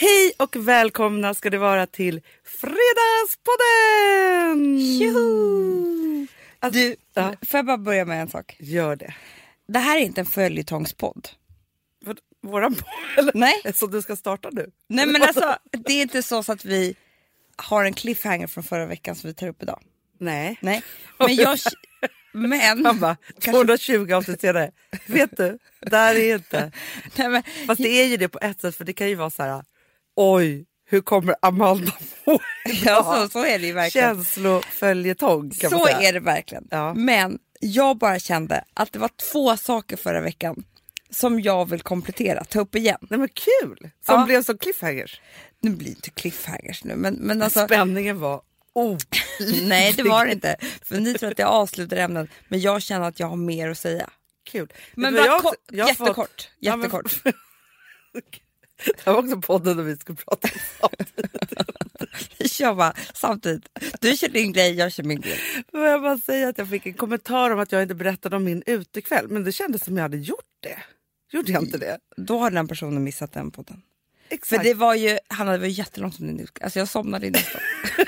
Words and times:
Hej 0.00 0.32
och 0.36 0.56
välkomna 0.56 1.34
ska 1.34 1.50
det 1.50 1.58
vara 1.58 1.86
till 1.86 2.20
Fredagspodden! 2.44 4.80
Tjoho! 4.98 6.26
Att- 6.60 6.72
Du, 6.72 6.96
ja, 7.14 7.34
får 7.42 7.58
jag 7.58 7.66
bara 7.66 7.78
börja 7.78 8.04
med 8.04 8.20
en 8.20 8.28
sak? 8.28 8.56
gör 8.58 8.96
det. 8.96 9.14
Det 9.68 9.78
här 9.78 9.98
är 9.98 10.02
inte 10.02 10.20
en 10.20 10.26
följetongspodd. 10.26 11.28
Våran 12.42 12.74
podd? 12.74 12.84
eller? 13.16 13.32
Nej. 13.34 13.62
Så 13.74 13.86
du 13.86 14.02
ska 14.02 14.16
starta 14.16 14.48
nu? 14.52 14.70
Nej 14.88 15.06
men 15.06 15.22
alltså, 15.22 15.56
det 15.70 15.92
är 15.92 16.02
inte 16.02 16.22
så, 16.22 16.42
så 16.42 16.52
att 16.52 16.64
vi 16.64 16.94
har 17.56 17.84
en 17.84 17.94
cliffhanger 17.94 18.46
från 18.46 18.64
förra 18.64 18.86
veckan 18.86 19.14
som 19.14 19.28
vi 19.28 19.34
tar 19.34 19.48
upp 19.48 19.62
idag. 19.62 19.82
Nej. 20.18 20.58
Nej, 20.60 20.82
men 21.18 21.34
jag... 21.34 21.58
Men... 22.32 22.82
Man 22.82 23.00
bara, 23.00 23.16
220 23.44 24.12
avsnitt 24.12 24.40
senare. 24.40 24.70
Vet 25.06 25.36
du, 25.36 25.58
där 25.80 26.14
är 26.14 26.34
inte. 26.34 26.72
Nej, 27.16 27.28
men 27.28 27.42
Fast 27.66 27.82
det 27.82 27.88
är 27.88 28.06
ju 28.06 28.16
det 28.16 28.28
på 28.28 28.38
ett 28.42 28.60
sätt 28.60 28.76
för 28.76 28.84
det 28.84 28.92
kan 28.92 29.08
ju 29.08 29.14
vara 29.14 29.30
så 29.30 29.42
här. 29.42 29.62
Oj, 30.22 30.66
hur 30.86 31.00
kommer 31.00 31.34
Amanda 31.42 31.92
må 32.26 32.38
ja, 32.84 33.04
så, 33.04 33.28
så 33.28 33.44
är 33.44 33.58
det 33.58 33.66
ju 33.66 33.72
verkligen. 33.72 34.14
Känsloföljetong 34.16 35.50
kan 35.50 35.70
man 35.70 35.80
Så 35.80 35.86
säga. 35.86 36.00
är 36.08 36.12
det 36.12 36.20
verkligen. 36.20 36.64
Ja. 36.70 36.94
Men 36.94 37.38
jag 37.60 37.98
bara 37.98 38.18
kände 38.18 38.64
att 38.74 38.92
det 38.92 38.98
var 38.98 39.10
två 39.32 39.56
saker 39.56 39.96
förra 39.96 40.20
veckan 40.20 40.64
som 41.10 41.40
jag 41.40 41.68
vill 41.70 41.80
komplettera, 41.82 42.44
ta 42.44 42.60
upp 42.60 42.74
igen. 42.76 42.98
Nej 43.00 43.18
men 43.18 43.28
kul! 43.28 43.78
Som 44.06 44.14
Ja. 44.20 44.24
blev 44.26 44.42
som 44.42 44.58
cliffhangers. 44.58 45.20
Nu 45.62 45.70
blir 45.70 45.88
det 45.88 45.94
inte 45.96 46.10
cliffhangers 46.10 46.84
nu 46.84 46.96
men, 46.96 47.14
men 47.14 47.42
alltså... 47.42 47.64
Spänningen 47.64 48.20
var 48.20 48.42
oh. 48.74 48.98
Nej 49.62 49.92
det 49.92 50.02
var 50.02 50.26
det 50.26 50.32
inte. 50.32 50.56
För 50.82 51.00
ni 51.00 51.14
tror 51.14 51.30
att 51.30 51.38
jag 51.38 51.48
avslutar 51.48 51.96
ämnen 51.96 52.28
men 52.48 52.60
jag 52.60 52.82
känner 52.82 53.08
att 53.08 53.20
jag 53.20 53.26
har 53.26 53.36
mer 53.36 53.68
att 53.70 53.78
säga. 53.78 54.10
Kul. 54.50 54.72
Men 54.94 55.14
Vet 55.14 55.22
du 55.24 55.28
vad 55.28 55.30
bara 55.30 55.36
jag 55.36 55.42
kort, 55.42 55.56
jag 55.72 55.86
har 55.86 55.94
fått- 55.94 56.06
jättekort. 56.06 56.50
Ja, 56.58 56.76
men- 56.76 56.80
jättekort. 56.90 57.22
Det 58.84 59.04
här 59.04 59.12
var 59.12 59.22
också 59.22 59.40
podden 59.40 59.76
där 59.76 59.84
vi 59.84 59.96
skulle 59.96 60.16
prata 60.16 60.48
sånt. 60.80 61.12
Vi 62.38 62.48
kör 62.48 62.74
bara 62.74 62.94
samtidigt. 63.14 63.68
Du 64.00 64.16
kör 64.16 64.28
din 64.28 64.52
grej, 64.52 64.74
jag 64.74 64.92
kör 64.92 65.02
min 65.02 65.20
grej. 65.20 65.40
Jag 65.72 66.02
bara 66.02 66.18
säga 66.18 66.48
att 66.48 66.58
jag 66.58 66.68
fick 66.68 66.86
en 66.86 66.94
kommentar 66.94 67.50
om 67.50 67.60
att 67.60 67.72
jag 67.72 67.82
inte 67.82 67.94
berättade 67.94 68.36
om 68.36 68.44
min 68.44 68.62
utekväll. 68.66 69.28
Men 69.28 69.44
det 69.44 69.52
kändes 69.52 69.84
som 69.84 69.96
jag 69.96 70.02
hade 70.02 70.16
gjort 70.16 70.44
det. 70.60 70.78
Gjorde 71.32 71.52
jag 71.52 71.62
inte 71.62 71.78
det? 71.78 71.98
Då 72.16 72.38
har 72.38 72.50
den 72.50 72.68
personen 72.68 73.04
missat 73.04 73.32
den 73.32 73.50
podden. 73.50 73.82
För 74.30 74.34
Exakt. 74.34 74.64
det 74.64 74.74
var 74.74 74.94
ju, 74.94 75.18
Hanna 75.28 75.52
det 75.52 75.58
var 75.58 75.66
jättelångt 75.66 76.14
som 76.14 76.26
din 76.26 76.46
Alltså 76.60 76.78
jag 76.78 76.88
somnade 76.88 77.26
i 77.26 77.30
nästan. 77.30 77.60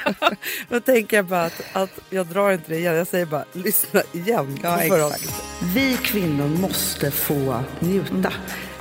Då 0.68 0.80
tänker 0.80 1.16
jag 1.16 1.26
bara 1.26 1.44
att, 1.44 1.62
att 1.72 2.00
jag 2.10 2.26
drar 2.26 2.52
inte 2.52 2.64
det 2.68 2.78
igen. 2.78 2.94
Jag 2.94 3.06
säger 3.06 3.26
bara 3.26 3.44
lyssna 3.52 4.02
igen. 4.12 4.58
Ja, 4.62 4.82
exakt. 4.82 5.42
Vi 5.74 5.96
kvinnor 5.96 6.48
måste 6.48 7.10
få 7.10 7.64
njuta. 7.80 8.32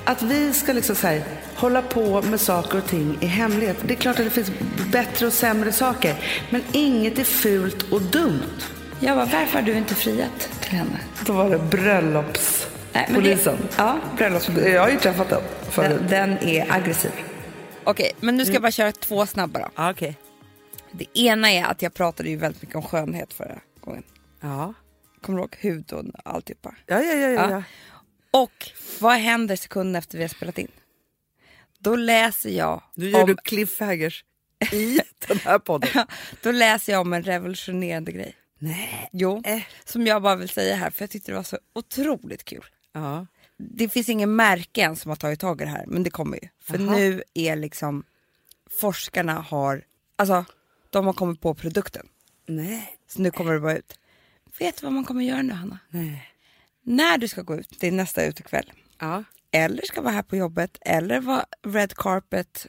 Att 0.06 0.22
vi 0.22 0.54
ska 0.54 0.74
liksom 0.74 0.96
så 0.96 1.08
här, 1.08 1.24
hålla 1.56 1.82
på 1.82 2.22
med 2.22 2.42
saker 2.42 2.78
och 2.78 2.86
ting 2.86 3.18
i 3.22 3.26
hemlighet. 3.26 3.78
Det 3.86 3.94
är 3.94 3.98
klart 3.98 4.20
att 4.20 4.26
det 4.26 4.32
finns 4.32 4.52
bättre 4.92 5.26
och 5.28 5.34
sämre 5.34 5.72
saker. 5.72 6.16
Men 6.50 6.64
inget 6.72 7.20
är 7.20 7.24
fult 7.24 7.92
och 7.92 8.02
dumt. 8.02 8.62
Jag 9.00 9.18
bara, 9.18 9.26
varför 9.26 9.54
har 9.54 9.62
du 9.62 9.74
inte 9.74 9.96
friat 9.96 10.50
till 10.62 10.72
henne? 10.72 11.00
Då 11.26 11.34
var 11.34 11.50
det 11.50 11.60
bröllopspolisen. 11.60 13.58
det, 13.58 13.76
ja, 13.78 14.00
bröllopspolisen. 14.18 14.72
Jag 14.72 14.82
har 14.82 14.90
ju 14.90 14.98
träffat 14.98 15.30
den 15.30 15.42
förut. 15.70 16.00
Den, 16.10 16.30
den 16.30 16.50
är 16.50 16.74
aggressiv. 16.74 17.12
Okej, 17.84 18.12
men 18.20 18.38
nu 18.38 18.46
ska 18.46 18.54
jag 18.54 18.62
bara 18.62 18.72
köra 18.72 18.92
två 18.92 19.26
snabba 19.26 19.60
då. 19.60 19.68
Ja, 19.76 19.92
okej. 19.92 20.18
Det 20.92 21.20
ena 21.20 21.52
är 21.52 21.66
att 21.66 21.82
jag 21.82 21.94
pratade 21.94 22.30
ju 22.30 22.36
väldigt 22.36 22.62
mycket 22.62 22.76
om 22.76 22.84
skönhet 22.84 23.34
förra 23.34 23.60
gången. 23.82 24.04
Ja. 24.42 24.74
Kommer 25.22 25.38
du 25.38 25.42
ihåg 25.42 25.56
hud 25.60 25.94
och 25.94 26.04
alltihopa? 26.26 26.76
Ja, 26.86 27.02
ja, 27.02 27.14
ja, 27.14 27.30
ja. 27.30 27.50
Ja. 27.52 27.64
Och 28.32 28.70
vad 29.00 29.16
händer 29.16 29.56
sekunden 29.56 29.96
efter 29.96 30.18
vi 30.18 30.24
har 30.24 30.30
spelat 30.30 30.58
in? 30.58 30.72
Då 31.80 31.96
läser 31.96 32.50
jag 32.50 32.84
Nu 32.96 33.10
gör 33.10 33.22
om, 33.22 33.28
du 33.28 33.36
cliffhangers 33.36 34.26
i 34.72 35.00
den 35.28 35.38
här 35.38 35.60
podden. 35.60 36.06
då 36.44 36.52
läser 36.52 36.92
jag 36.94 37.02
om 37.02 37.14
en 37.14 37.24
revolutionerande 37.24 38.12
grej. 38.12 38.36
Nej. 38.60 39.10
Jo, 39.12 39.42
Eh. 39.46 39.62
som 39.86 40.08
jag 40.08 40.22
bara 40.22 40.36
vill 40.36 40.50
säga 40.50 40.76
här 40.76 40.90
för 40.90 41.04
jag 41.04 41.10
tyckte 41.10 41.32
det 41.32 41.36
var 41.36 41.44
så 41.44 41.58
otroligt 41.74 42.44
kul. 42.44 42.66
Ja. 42.94 43.28
Det 43.58 43.90
finns 43.90 44.10
ingen 44.10 44.36
märke 44.36 44.82
än 44.84 44.96
som 44.96 45.10
har 45.10 45.16
tagit 45.16 45.40
tag 45.40 45.62
i 45.62 45.64
det 45.64 45.70
här 45.72 45.86
men 45.88 46.04
det 46.04 46.10
kommer 46.10 46.38
ju. 46.44 46.50
För 46.62 46.80
Jaha. 46.80 46.96
nu 46.96 47.24
är 47.34 47.56
liksom 47.56 48.04
forskarna 48.80 49.34
har, 49.34 49.84
alltså 50.16 50.46
de 50.90 51.06
har 51.06 51.14
kommit 51.14 51.42
på 51.42 51.54
produkten. 51.56 52.08
Nej. 52.48 52.98
Så 53.08 53.22
nu 53.22 53.32
kommer 53.32 53.54
det 53.54 53.60
bara 53.60 53.78
ut. 53.78 54.00
Vet 54.60 54.78
du 54.78 54.86
vad 54.86 54.94
man 54.94 55.04
kommer 55.06 55.24
göra 55.24 55.42
nu 55.42 55.54
Hanna? 55.54 55.80
Nej. 55.90 56.28
När 56.84 57.18
du 57.18 57.28
ska 57.28 57.42
gå 57.42 57.56
ut, 57.56 57.84
är 57.84 57.92
nästa 57.92 58.26
utekväll. 58.26 58.72
Ja. 59.00 59.24
Eller 59.52 59.82
ska 59.86 60.02
vara 60.02 60.14
här 60.14 60.24
på 60.24 60.36
jobbet 60.36 60.78
eller 60.82 61.20
vara 61.20 61.46
red 61.68 61.94
carpet 61.96 62.68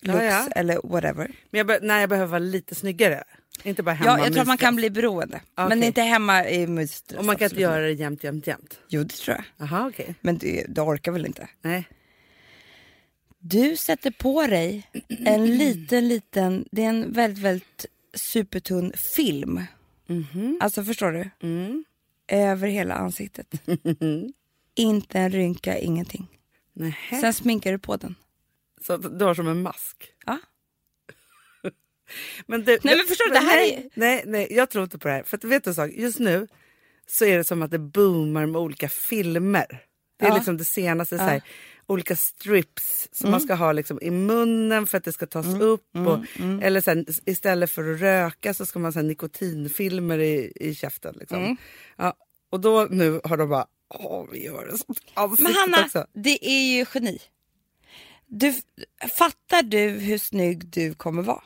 looks 0.00 0.18
Ja, 0.18 0.24
ja. 0.24 0.48
eller 0.56 0.80
whatever. 0.84 1.30
Men 1.50 1.58
jag 1.58 1.66
be- 1.66 1.78
nej, 1.82 2.00
jag 2.00 2.08
behöver 2.08 2.30
vara 2.30 2.38
lite 2.38 2.74
snyggare. 2.74 3.24
Inte 3.62 3.82
bara 3.82 3.92
hemma 3.94 4.10
Ja, 4.18 4.24
jag 4.24 4.32
tror 4.32 4.40
att 4.42 4.46
man 4.48 4.58
kan 4.58 4.76
bli 4.76 4.90
beroende. 4.90 5.40
Men 5.56 5.66
Okej. 5.66 5.84
inte 5.86 6.02
hemma 6.02 6.48
i 6.48 6.66
mysstress. 6.66 7.18
Och 7.18 7.24
man 7.24 7.36
kan 7.36 7.44
inte 7.44 7.44
absolut 7.44 7.62
göra 7.62 7.80
det 7.80 7.92
jämt, 7.92 8.24
jämt, 8.24 8.46
jämt. 8.46 8.78
Jo, 8.88 9.02
det 9.02 9.14
tror 9.14 9.36
jag. 9.36 9.44
Jaha, 9.68 9.88
okej. 9.88 10.14
Men 10.20 10.38
du, 10.38 10.64
du 10.68 10.80
orkar 10.80 11.12
väl 11.12 11.26
inte? 11.26 11.48
Nej. 11.62 11.88
Du 13.38 13.76
sätter 13.76 14.10
på 14.10 14.46
dig 14.46 14.90
en 15.08 15.46
liten, 15.58 16.08
liten, 16.08 16.68
det 16.72 16.84
är 16.84 16.88
en 16.88 17.12
väldigt, 17.12 17.44
väldigt 17.44 17.86
supertunn 18.14 18.92
film. 19.16 19.60
Alltså 20.60 20.84
förstår 20.84 21.12
du? 21.12 21.30
Mm. 21.48 21.84
Över 22.28 22.68
hela 22.68 22.94
ansiktet. 22.94 23.46
inte 24.74 25.18
en 25.18 25.30
rynka, 25.30 25.78
ingenting. 25.78 26.26
Nähä. 26.72 27.20
Sen 27.20 27.34
sminkar 27.34 27.72
du 27.72 27.78
på 27.78 27.96
den. 27.96 28.14
Så 28.86 28.96
du 28.96 29.24
har 29.24 29.34
som 29.34 29.48
en 29.48 29.62
mask. 29.62 30.08
Ja. 30.26 30.38
Men 32.46 32.64
du, 32.64 32.78
Nej, 32.82 32.96
men 32.96 33.06
förstår 33.06 33.24
du, 33.28 33.32
det 33.34 33.38
här 33.40 33.56
nej, 33.56 33.74
är- 33.74 33.90
nej, 34.00 34.22
nej, 34.26 34.48
jag 34.50 34.70
tror 34.70 34.84
inte 34.84 34.98
på 34.98 35.08
det 35.08 35.14
här. 35.14 35.22
För 35.22 35.36
att, 35.36 35.44
vet 35.44 35.64
du 35.64 35.70
en 35.70 35.74
sak? 35.74 35.90
Just 35.90 36.18
nu 36.18 36.48
så 37.06 37.24
är 37.24 37.38
det 37.38 37.44
som 37.44 37.62
att 37.62 37.70
det 37.70 37.78
boomar 37.78 38.46
med 38.46 38.60
olika 38.60 38.88
filmer. 38.88 39.66
Det 40.16 40.24
är 40.24 40.28
Ja. 40.28 40.34
liksom 40.36 40.56
det 40.56 40.64
senaste, 40.64 41.18
så 41.18 41.24
här, 41.24 41.42
olika 41.86 42.16
strips 42.16 43.08
som 43.12 43.30
man 43.30 43.40
Mm. 43.40 43.46
ska 43.46 43.54
ha 43.54 43.72
liksom 43.72 43.98
i 44.02 44.10
munnen 44.10 44.86
för 44.86 44.98
att 44.98 45.04
det 45.04 45.12
ska 45.12 45.26
tas 45.26 45.46
upp. 45.60 45.96
Och, 45.96 46.18
mm. 46.38 46.62
Eller 46.62 46.80
sen, 46.80 47.06
istället 47.26 47.70
för 47.70 47.94
att 47.94 48.00
röka 48.00 48.54
så 48.54 48.66
ska 48.66 48.78
man 48.78 48.94
ha 48.94 49.02
nikotinfilmer 49.02 50.18
i, 50.18 50.52
i 50.56 50.74
käften. 50.74 51.14
Liksom. 51.20 51.38
Mm. 51.38 51.56
Ja, 51.96 52.14
och 52.50 52.60
då 52.60 52.86
nu 52.90 53.20
har 53.24 53.36
de 53.36 53.48
bara, 53.48 53.66
åh 53.94 54.26
vi 54.32 54.44
gör 54.44 54.66
det 54.66 54.78
som 54.78 54.94
ansiktet 55.14 55.44
Men 55.44 55.54
Hanna, 55.54 55.84
också. 55.86 56.06
det 56.14 56.46
är 56.48 56.76
ju 56.76 56.86
geni. 56.94 57.18
Du, 58.26 58.54
fattar 59.18 59.62
du 59.62 59.78
hur 59.88 60.18
snygg 60.18 60.66
du 60.66 60.94
kommer 60.94 61.22
vara? 61.22 61.42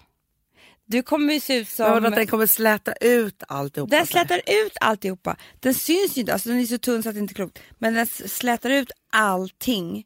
Du 0.91 1.03
kommer 1.03 1.35
ju 1.35 1.41
se 1.41 1.57
ut 1.57 1.69
som... 1.69 1.87
Ja, 1.87 2.07
att 2.09 2.15
den 2.15 2.27
kommer 2.27 2.47
släta 2.47 2.93
ut 2.93 3.43
alltihopa. 3.49 3.97
Den 3.97 4.07
slätar 4.07 4.41
ut 4.47 4.77
alltihopa. 4.81 5.37
Den 5.61 5.75
syns 5.75 6.17
ju 6.17 6.21
inte, 6.21 6.33
alltså 6.33 6.49
den 6.49 6.59
är 6.59 6.65
så 6.67 6.79
tunn 6.79 7.03
så 7.03 7.09
att 7.09 7.15
det 7.15 7.21
inte 7.21 7.33
är 7.33 7.35
klokt. 7.35 7.59
Men 7.79 7.95
den 7.95 8.07
slätar 8.07 8.71
ut 8.71 8.91
allting. 9.13 10.05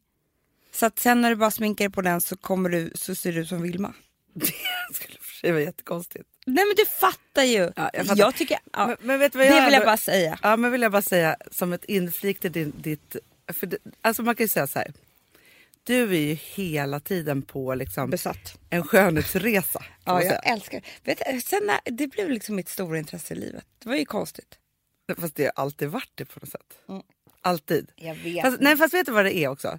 Så 0.74 0.86
att 0.86 0.98
sen 0.98 1.20
när 1.20 1.30
du 1.30 1.36
bara 1.36 1.50
sminkar 1.50 1.88
på 1.88 2.02
den 2.02 2.20
så, 2.20 2.36
kommer 2.36 2.68
du, 2.70 2.92
så 2.94 3.14
ser 3.14 3.32
du 3.32 3.40
ut 3.40 3.48
som 3.48 3.62
Vilma. 3.62 3.94
Det 4.34 4.94
skulle 4.94 5.18
för 5.18 5.34
sig 5.34 5.52
vara 5.52 5.62
jättekonstigt. 5.62 6.24
Nej 6.46 6.64
men 6.64 6.74
du 6.76 6.86
fattar 6.86 7.42
ju. 7.42 7.72
Ja, 7.76 7.90
jag 7.92 8.06
fattar. 8.06 8.32
tycker, 8.32 8.58
ja, 8.72 8.86
Men, 8.86 8.96
men 9.00 9.18
vet 9.18 9.32
du 9.32 9.38
vad 9.38 9.48
det 9.48 9.64
vill 9.64 9.74
jag 9.74 9.84
bara 9.84 9.96
säga. 9.96 10.38
Ja, 10.42 10.56
men 10.56 10.72
vill 10.72 10.82
jag 10.82 10.92
bara 10.92 11.02
säga 11.02 11.36
som 11.50 11.72
ett 11.72 11.84
inflik 11.84 12.40
till 12.40 12.52
din, 12.52 12.72
ditt... 12.76 13.16
För 13.52 13.66
det, 13.66 13.78
alltså 14.00 14.22
man 14.22 14.36
kan 14.36 14.44
ju 14.44 14.48
säga 14.48 14.66
så 14.66 14.78
här. 14.78 14.92
Du 15.84 16.02
är 16.02 16.20
ju 16.20 16.34
hela 16.34 17.00
tiden 17.00 17.42
på 17.42 17.74
liksom 17.74 18.10
Besatt. 18.10 18.58
en 18.70 18.82
skönhetsresa. 18.82 19.84
Ja, 20.04 20.22
jag 20.22 20.46
älskar 20.46 20.82
Vet 21.04 21.22
du, 21.32 21.40
sen 21.40 21.60
när, 21.66 21.80
Det 21.84 22.06
blev 22.06 22.30
liksom 22.30 22.56
mitt 22.56 22.68
stora 22.68 22.98
intresse 22.98 23.34
i 23.34 23.36
livet. 23.36 23.64
Det 23.78 23.88
var 23.88 23.96
ju 23.96 24.04
konstigt. 24.04 24.58
Fast 25.18 25.36
det 25.36 25.44
har 25.44 25.52
alltid 25.56 25.88
varit 25.88 26.10
det 26.14 26.24
på 26.24 26.40
något 26.40 26.48
sätt. 26.48 26.78
Mm. 26.88 27.02
Alltid. 27.40 27.90
Jag 27.96 28.14
vet. 28.14 28.42
Fast, 28.42 28.60
nej, 28.60 28.76
fast 28.76 28.94
vet 28.94 29.06
du 29.06 29.12
vad 29.12 29.24
det 29.24 29.36
är 29.36 29.48
också? 29.48 29.78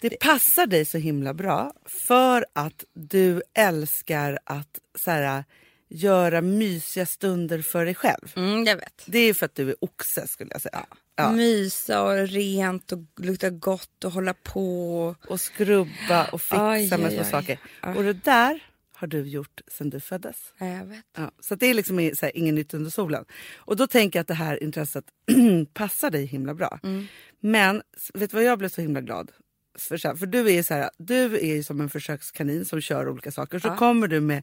Det 0.00 0.20
passar 0.20 0.66
dig 0.66 0.84
så 0.84 0.98
himla 0.98 1.34
bra 1.34 1.72
för 1.84 2.46
att 2.52 2.84
du 2.94 3.42
älskar 3.54 4.38
att 4.44 4.78
så 4.98 5.10
här, 5.10 5.44
göra 5.88 6.40
mysiga 6.40 7.06
stunder 7.06 7.62
för 7.62 7.84
dig 7.84 7.94
själv. 7.94 8.32
Mm, 8.36 8.64
jag 8.64 8.76
vet. 8.76 9.02
Det 9.06 9.18
är 9.18 9.34
för 9.34 9.46
att 9.46 9.54
du 9.54 9.68
är 9.70 9.76
oxe 9.80 10.28
skulle 10.28 10.50
jag 10.52 10.62
säga. 10.62 10.86
Ja. 11.16 11.32
Mysa 11.32 12.02
och 12.02 12.28
rent 12.28 12.92
och 12.92 12.98
lukta 13.20 13.50
gott 13.50 14.04
och 14.04 14.12
hålla 14.12 14.34
på. 14.34 15.14
Och 15.28 15.40
skrubba 15.40 16.26
och 16.32 16.42
fixa 16.42 16.68
Aj, 16.68 16.90
med 16.90 17.00
aj, 17.04 17.10
små 17.12 17.22
aj. 17.22 17.30
saker. 17.30 17.58
Ja. 17.82 17.94
Och 17.94 18.02
det 18.02 18.12
där 18.12 18.60
har 18.94 19.06
du 19.06 19.28
gjort 19.28 19.60
sedan 19.68 19.90
du 19.90 20.00
föddes. 20.00 20.36
Ja, 20.58 20.66
jag 20.66 20.84
vet. 20.84 21.04
Ja, 21.16 21.30
så 21.40 21.54
det 21.54 21.66
är 21.66 21.74
liksom 21.74 22.10
så 22.14 22.26
här, 22.26 22.36
ingen 22.36 22.54
nytt 22.54 22.74
under 22.74 22.90
solen. 22.90 23.24
Och 23.54 23.76
då 23.76 23.86
tänker 23.86 24.18
jag 24.18 24.22
att 24.22 24.28
det 24.28 24.34
här 24.34 24.62
intresset 24.62 25.04
passar 25.74 26.10
dig 26.10 26.24
himla 26.26 26.54
bra. 26.54 26.78
Mm. 26.82 27.06
Men 27.40 27.82
vet 28.14 28.30
du 28.30 28.36
vad 28.36 28.44
jag 28.44 28.58
blev 28.58 28.68
så 28.68 28.80
himla 28.80 29.00
glad 29.00 29.32
för? 29.78 29.96
Så 29.96 30.08
här, 30.08 30.14
för 30.14 30.26
du 30.26 30.52
är, 30.52 30.62
så 30.62 30.74
här, 30.74 30.90
du 30.98 31.36
är 31.38 31.54
ju 31.54 31.62
som 31.62 31.80
en 31.80 31.90
försökskanin 31.90 32.64
som 32.64 32.80
kör 32.80 33.08
olika 33.08 33.30
saker. 33.32 33.58
Så 33.58 33.68
Ja. 33.68 33.76
kommer 33.76 34.08
du 34.08 34.20
med 34.20 34.42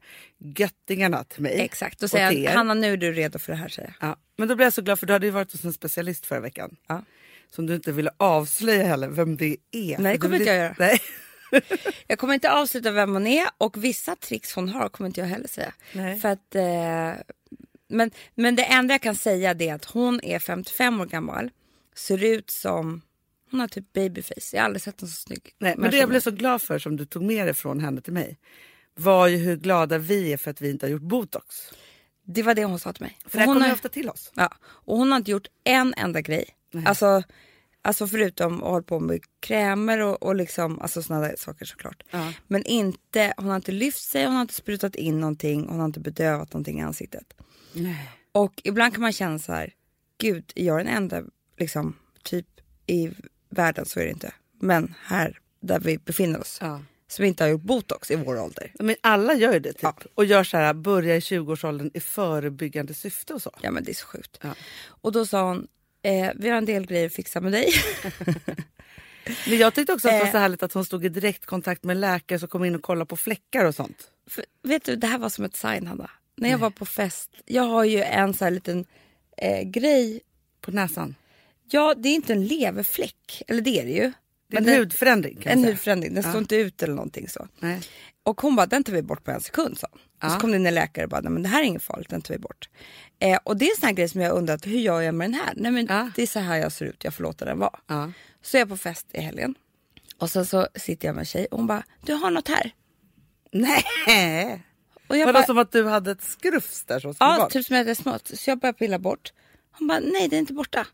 göttingarna 0.58 1.24
till 1.24 1.42
mig. 1.42 1.60
Exakt. 1.62 2.00
Då 2.00 2.04
och 2.04 2.10
säger 2.10 2.32
jag. 2.44 2.52
Hanna 2.52 2.74
nu 2.74 2.94
är 2.94 2.98
du 2.98 3.12
redo 3.12 3.40
för 3.40 3.52
det 3.52 3.58
här 3.58 3.70
säger 3.70 3.96
jag. 4.00 4.10
Ja, 4.10 4.16
men 4.38 4.48
då 4.48 4.56
blev 4.56 4.66
jag 4.66 4.74
så 4.74 4.82
glad 4.82 5.00
för 5.00 5.06
du 5.08 5.14
hade 5.14 5.26
ju 5.26 5.32
varit 5.32 5.52
hos 5.52 5.64
en 5.66 5.74
specialist 5.74 6.26
förra 6.26 6.40
veckan. 6.40 6.76
Ja. 6.88 7.04
Som 7.56 7.66
du 7.66 7.76
inte 7.76 7.92
ville 7.92 8.12
avslöja 8.18 8.84
heller 8.84 9.08
vem 9.10 9.38
det 9.38 9.58
är. 9.72 9.98
Nej, 10.00 10.14
det 10.14 10.20
kommer 10.20 10.36
inte 10.38 10.50
jag 10.50 10.58
göra. 10.58 10.76
Nej. 10.80 11.00
Jag 12.08 12.20
kommer 12.20 12.34
inte 12.34 12.52
avsluta 12.52 12.92
vem 12.92 13.14
hon 13.14 13.28
är 13.28 13.48
och 13.58 13.84
vissa 13.84 14.16
tricks 14.16 14.54
hon 14.54 14.70
har 14.70 14.90
kommer 14.90 15.08
inte 15.08 15.20
jag 15.20 15.28
heller 15.28 15.48
säga. 15.48 15.74
Nej. 15.94 16.20
För 16.20 16.30
att, 16.30 16.56
eh, 16.56 17.22
men, 17.90 18.12
men 18.36 18.56
det 18.56 18.64
enda 18.64 18.94
jag 18.94 19.02
kan 19.02 19.16
säga 19.16 19.52
är 19.60 19.74
att 19.74 19.86
hon 19.86 20.24
är 20.24 20.40
55 20.40 21.02
år 21.02 21.06
gammal, 21.06 21.50
ser 21.96 22.24
ut 22.24 22.50
som, 22.50 23.02
hon 23.52 23.60
har 23.60 23.68
typ 23.68 23.94
babyface. 23.94 24.56
Jag 24.56 24.62
har 24.62 24.66
aldrig 24.66 24.82
sett 24.82 25.02
en 25.02 25.08
så 25.08 25.16
snygg 25.16 25.56
Nej, 25.60 25.76
men 25.78 25.92
det 25.92 25.98
jag 25.98 26.10
blev 26.10 26.20
så 26.20 26.32
glad 26.32 26.62
för 26.62 26.80
som 26.80 26.98
du 26.98 27.06
tog 27.06 27.24
med 27.24 27.48
dig 27.48 27.54
från 27.54 27.80
henne 27.80 28.02
till 28.02 28.14
mig 28.14 28.40
var 28.96 29.28
ju 29.28 29.38
hur 29.38 29.58
glada 29.58 29.98
vi 29.98 30.34
är 30.34 30.38
för 30.38 30.52
att 30.52 30.62
vi 30.62 30.70
inte 30.70 30.86
har 30.86 30.92
gjort 30.92 31.02
botox. 31.02 31.56
Det 32.26 32.44
var 32.44 32.56
det 32.56 32.66
hon 32.66 32.80
sa 32.80 32.94
till 32.94 33.04
mig. 33.04 33.18
För 33.26 33.38
det 33.38 33.46
hon 33.46 33.56
kommer 33.56 33.62
har, 33.62 33.68
ju 33.68 33.74
ofta 33.74 33.90
till 33.90 34.10
oss. 34.10 34.32
ja, 34.36 34.54
och 34.62 34.98
hon 34.98 35.12
har 35.12 35.18
inte 35.18 35.32
gjort 35.32 35.48
en 35.64 35.94
enda 35.98 36.22
grej. 36.22 36.46
Alltså, 36.86 37.24
alltså 37.82 38.08
förutom 38.08 38.64
att 38.64 38.70
hålla 38.70 38.84
på 38.84 39.00
med 39.00 39.20
krämer 39.40 40.00
och, 40.00 40.24
och 40.24 40.36
liksom, 40.36 40.82
alltså 40.82 41.04
sådana 41.04 41.32
saker 41.38 41.66
såklart. 41.66 42.04
Ja. 42.12 42.34
Men 42.48 42.64
inte, 42.66 43.34
hon 43.38 43.48
har 43.48 43.56
inte 43.56 43.72
lyft 43.72 44.02
sig, 44.02 44.26
hon 44.26 44.34
har 44.34 44.42
inte 44.42 44.54
sprutat 44.54 44.96
in 44.96 45.20
någonting, 45.20 45.68
hon 45.70 45.80
har 45.80 45.86
inte 45.86 46.00
bedövat 46.00 46.54
någonting 46.54 46.80
i 46.80 46.84
ansiktet. 46.84 47.34
Nej. 47.74 48.10
Och 48.32 48.62
ibland 48.64 48.94
kan 48.94 49.02
man 49.02 49.14
känna 49.14 49.40
så 49.40 49.54
här, 49.54 49.74
gud, 50.18 50.52
är 50.56 50.66
jag 50.66 50.80
den 50.80 50.88
enda 50.88 51.24
liksom, 51.58 51.96
typ 52.24 52.48
i 52.88 53.12
världen 53.52 53.86
så 53.86 54.00
är 54.00 54.04
det 54.04 54.10
inte. 54.10 54.34
Men 54.60 54.94
här 55.04 55.40
där 55.60 55.80
vi 55.80 55.98
befinner 55.98 56.40
oss, 56.42 56.58
Ja. 56.62 56.82
som 57.08 57.26
inte 57.26 57.44
har 57.44 57.50
gjort 57.50 57.62
botox 57.62 58.12
i 58.12 58.16
vår 58.16 58.40
ålder. 58.42 58.72
Men 58.80 58.96
alla 59.02 59.34
gör 59.34 59.54
ju 59.54 59.60
det 59.60 59.74
typ. 59.74 59.82
Ja. 59.82 59.96
Och 60.16 60.26
gör 60.26 60.44
så 60.44 60.58
här, 60.58 60.74
börjar 60.74 61.16
i 61.16 61.20
20-årsåldern 61.20 61.92
i 61.94 62.00
förebyggande 62.00 62.94
syfte 62.94 63.34
och 63.34 63.42
så. 63.42 63.52
Ja 63.62 63.72
men 63.72 63.84
det 63.84 63.92
är 63.92 63.96
så 63.96 64.06
sjukt. 64.08 64.40
Ja. 64.42 64.56
Och 64.86 65.12
då 65.12 65.26
sa 65.26 65.44
hon, 65.48 65.68
eh, 66.02 66.32
vi 66.36 66.50
har 66.50 66.58
en 66.58 66.66
del 66.66 66.86
grejer 66.86 67.06
att 67.06 67.14
fixa 67.14 67.42
med 67.42 67.52
dig. 67.52 67.70
Men 69.48 69.58
jag 69.58 69.74
tyckte 69.74 69.94
också 69.94 70.08
att 70.08 70.14
det 70.14 70.20
var 70.20 70.26
Eh. 70.26 70.32
så 70.32 70.38
härligt 70.38 70.64
att 70.64 70.74
hon 70.74 70.86
stod 70.86 71.06
i 71.06 71.10
direktkontakt 71.10 71.84
med 71.84 71.98
läkare 71.98 72.40
som 72.40 72.48
kom 72.50 72.66
in 72.66 72.76
och 72.76 72.82
kollade 72.82 73.06
på 73.06 73.18
fläckar 73.18 73.66
och 73.66 73.76
sånt. 73.76 74.12
För, 74.30 74.46
vet 74.64 74.86
du, 74.86 74.96
det 74.96 75.08
här 75.08 75.18
var 75.18 75.30
som 75.30 75.46
ett 75.46 75.56
sign 75.56 75.88
Hanna. 75.88 76.10
När 76.38 76.50
jag 76.50 76.58
var 76.58 76.70
på 76.70 76.86
fest, 76.86 77.30
jag 77.46 77.64
har 77.64 77.84
ju 77.84 78.02
en 78.02 78.34
så 78.34 78.44
här 78.44 78.52
liten 78.52 78.86
eh, 79.38 79.62
grej. 79.64 80.22
På 80.62 80.72
näsan. 80.72 81.16
Ja, 81.72 81.94
det 81.98 82.10
är 82.10 82.14
inte 82.16 82.34
en 82.34 82.46
leverfläck, 82.48 83.44
eller 83.48 83.62
det 83.62 83.80
är 83.80 83.86
det 83.86 83.92
ju. 83.92 84.12
Det 84.48 84.58
är 84.58 84.62
en 84.62 84.78
hudförändring 84.80 85.38
En 85.46 85.60
säga. 85.62 85.72
hudförändring, 85.72 86.14
den 86.14 86.24
står 86.24 86.38
inte 86.38 86.56
ut 86.56 86.84
eller 86.84 86.94
någonting 86.94 87.30
så. 87.30 87.48
Nej. 87.60 87.80
Och 88.24 88.42
hon 88.42 88.56
bara, 88.56 88.66
den 88.66 88.84
tar 88.84 88.94
vi 88.94 89.02
bort 89.02 89.24
på 89.24 89.32
en 89.32 89.42
sekund 89.42 89.78
sa 89.80 89.88
hon. 89.92 90.00
Och 90.02 90.08
Ja. 90.24 90.30
så 90.30 90.40
kom 90.40 90.52
det 90.52 90.56
in 90.58 90.66
en 90.66 90.74
läkare 90.74 91.06
och 91.06 91.10
bara, 91.10 91.22
nej 91.22 91.32
men 91.32 91.44
det 91.44 91.50
här 91.50 91.62
är 91.62 91.66
inget 91.66 91.84
farligt, 91.84 92.10
den 92.10 92.22
tar 92.22 92.34
vi 92.34 92.40
bort. 92.40 92.70
Eh, 93.20 93.40
och 93.44 93.58
det 93.58 93.66
är 93.66 93.70
en 93.70 93.80
sån 93.80 93.88
här 93.88 93.94
grej 93.94 94.10
som 94.10 94.22
jag 94.22 94.32
undrat, 94.38 94.66
hur 94.68 94.80
gör 94.80 95.02
jag 95.02 95.16
med 95.16 95.26
den 95.30 95.34
här? 95.34 95.54
Nej 95.56 95.72
men 95.72 95.86
Ja. 95.90 96.10
det 96.16 96.22
är 96.22 96.28
så 96.28 96.40
här 96.40 96.58
jag 96.58 96.72
ser 96.72 96.86
ut, 96.86 97.04
jag 97.04 97.14
får 97.14 97.24
låta 97.24 97.46
den 97.46 97.60
vara. 97.60 97.80
Ja. 97.88 98.12
Så 98.42 98.58
är 98.58 98.62
jag 98.62 98.70
på 98.70 98.78
fest 98.78 99.08
i 99.12 99.22
helgen. 99.22 99.56
Och 100.18 100.32
sen 100.32 100.46
så 100.46 100.68
sitter 100.76 101.08
jag 101.08 101.16
med 101.16 101.22
en 101.22 101.26
tjej 101.26 101.46
och 101.46 101.58
hon 101.58 101.68
bara, 101.68 101.84
du 102.06 102.14
har 102.14 102.32
något 102.32 102.48
här. 102.48 102.72
Nej. 103.52 103.84
Och 105.08 105.18
jag 105.18 105.26
Var 105.26 105.34
det 105.34 105.38
bara, 105.40 105.46
som 105.46 105.58
att 105.58 105.72
du 105.72 105.88
hade 105.88 106.12
ett 106.12 106.24
skrufs 106.24 106.84
där 106.84 107.00
som 107.00 107.14
skulle 107.14 107.30
ja, 107.30 107.38
bort? 107.44 107.52
typ 107.52 107.66
som 107.66 107.76
jag 107.76 107.84
hade 107.84 107.96
smått. 107.96 108.28
Så 108.28 108.50
jag 108.50 108.60
börjar 108.60 108.74
pilla 108.74 109.00
bort. 109.00 109.34
Hon 109.72 109.88
bara, 109.88 110.00
nej 110.00 110.28
det 110.28 110.36
är 110.36 110.40
inte 110.40 110.54
borta. 110.54 110.88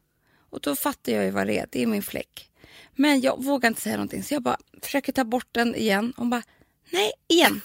Och 0.49 0.59
då 0.61 0.75
fattar 0.75 1.11
jag 1.11 1.25
ju 1.25 1.31
vad 1.31 1.47
det 1.47 1.59
är, 1.59 1.67
det 1.71 1.83
är 1.83 1.87
min 1.87 2.03
fläck. 2.03 2.51
Men 2.95 3.21
jag 3.21 3.43
vågar 3.43 3.69
inte 3.69 3.81
säga 3.81 3.95
någonting 3.95 4.23
så 4.23 4.33
jag 4.33 4.43
bara 4.43 4.57
försöker 4.81 5.11
ta 5.11 5.23
bort 5.23 5.47
den 5.51 5.75
igen. 5.75 6.13
Hon 6.17 6.29
bara, 6.29 6.43
nej 6.91 7.11
igen. 7.27 7.61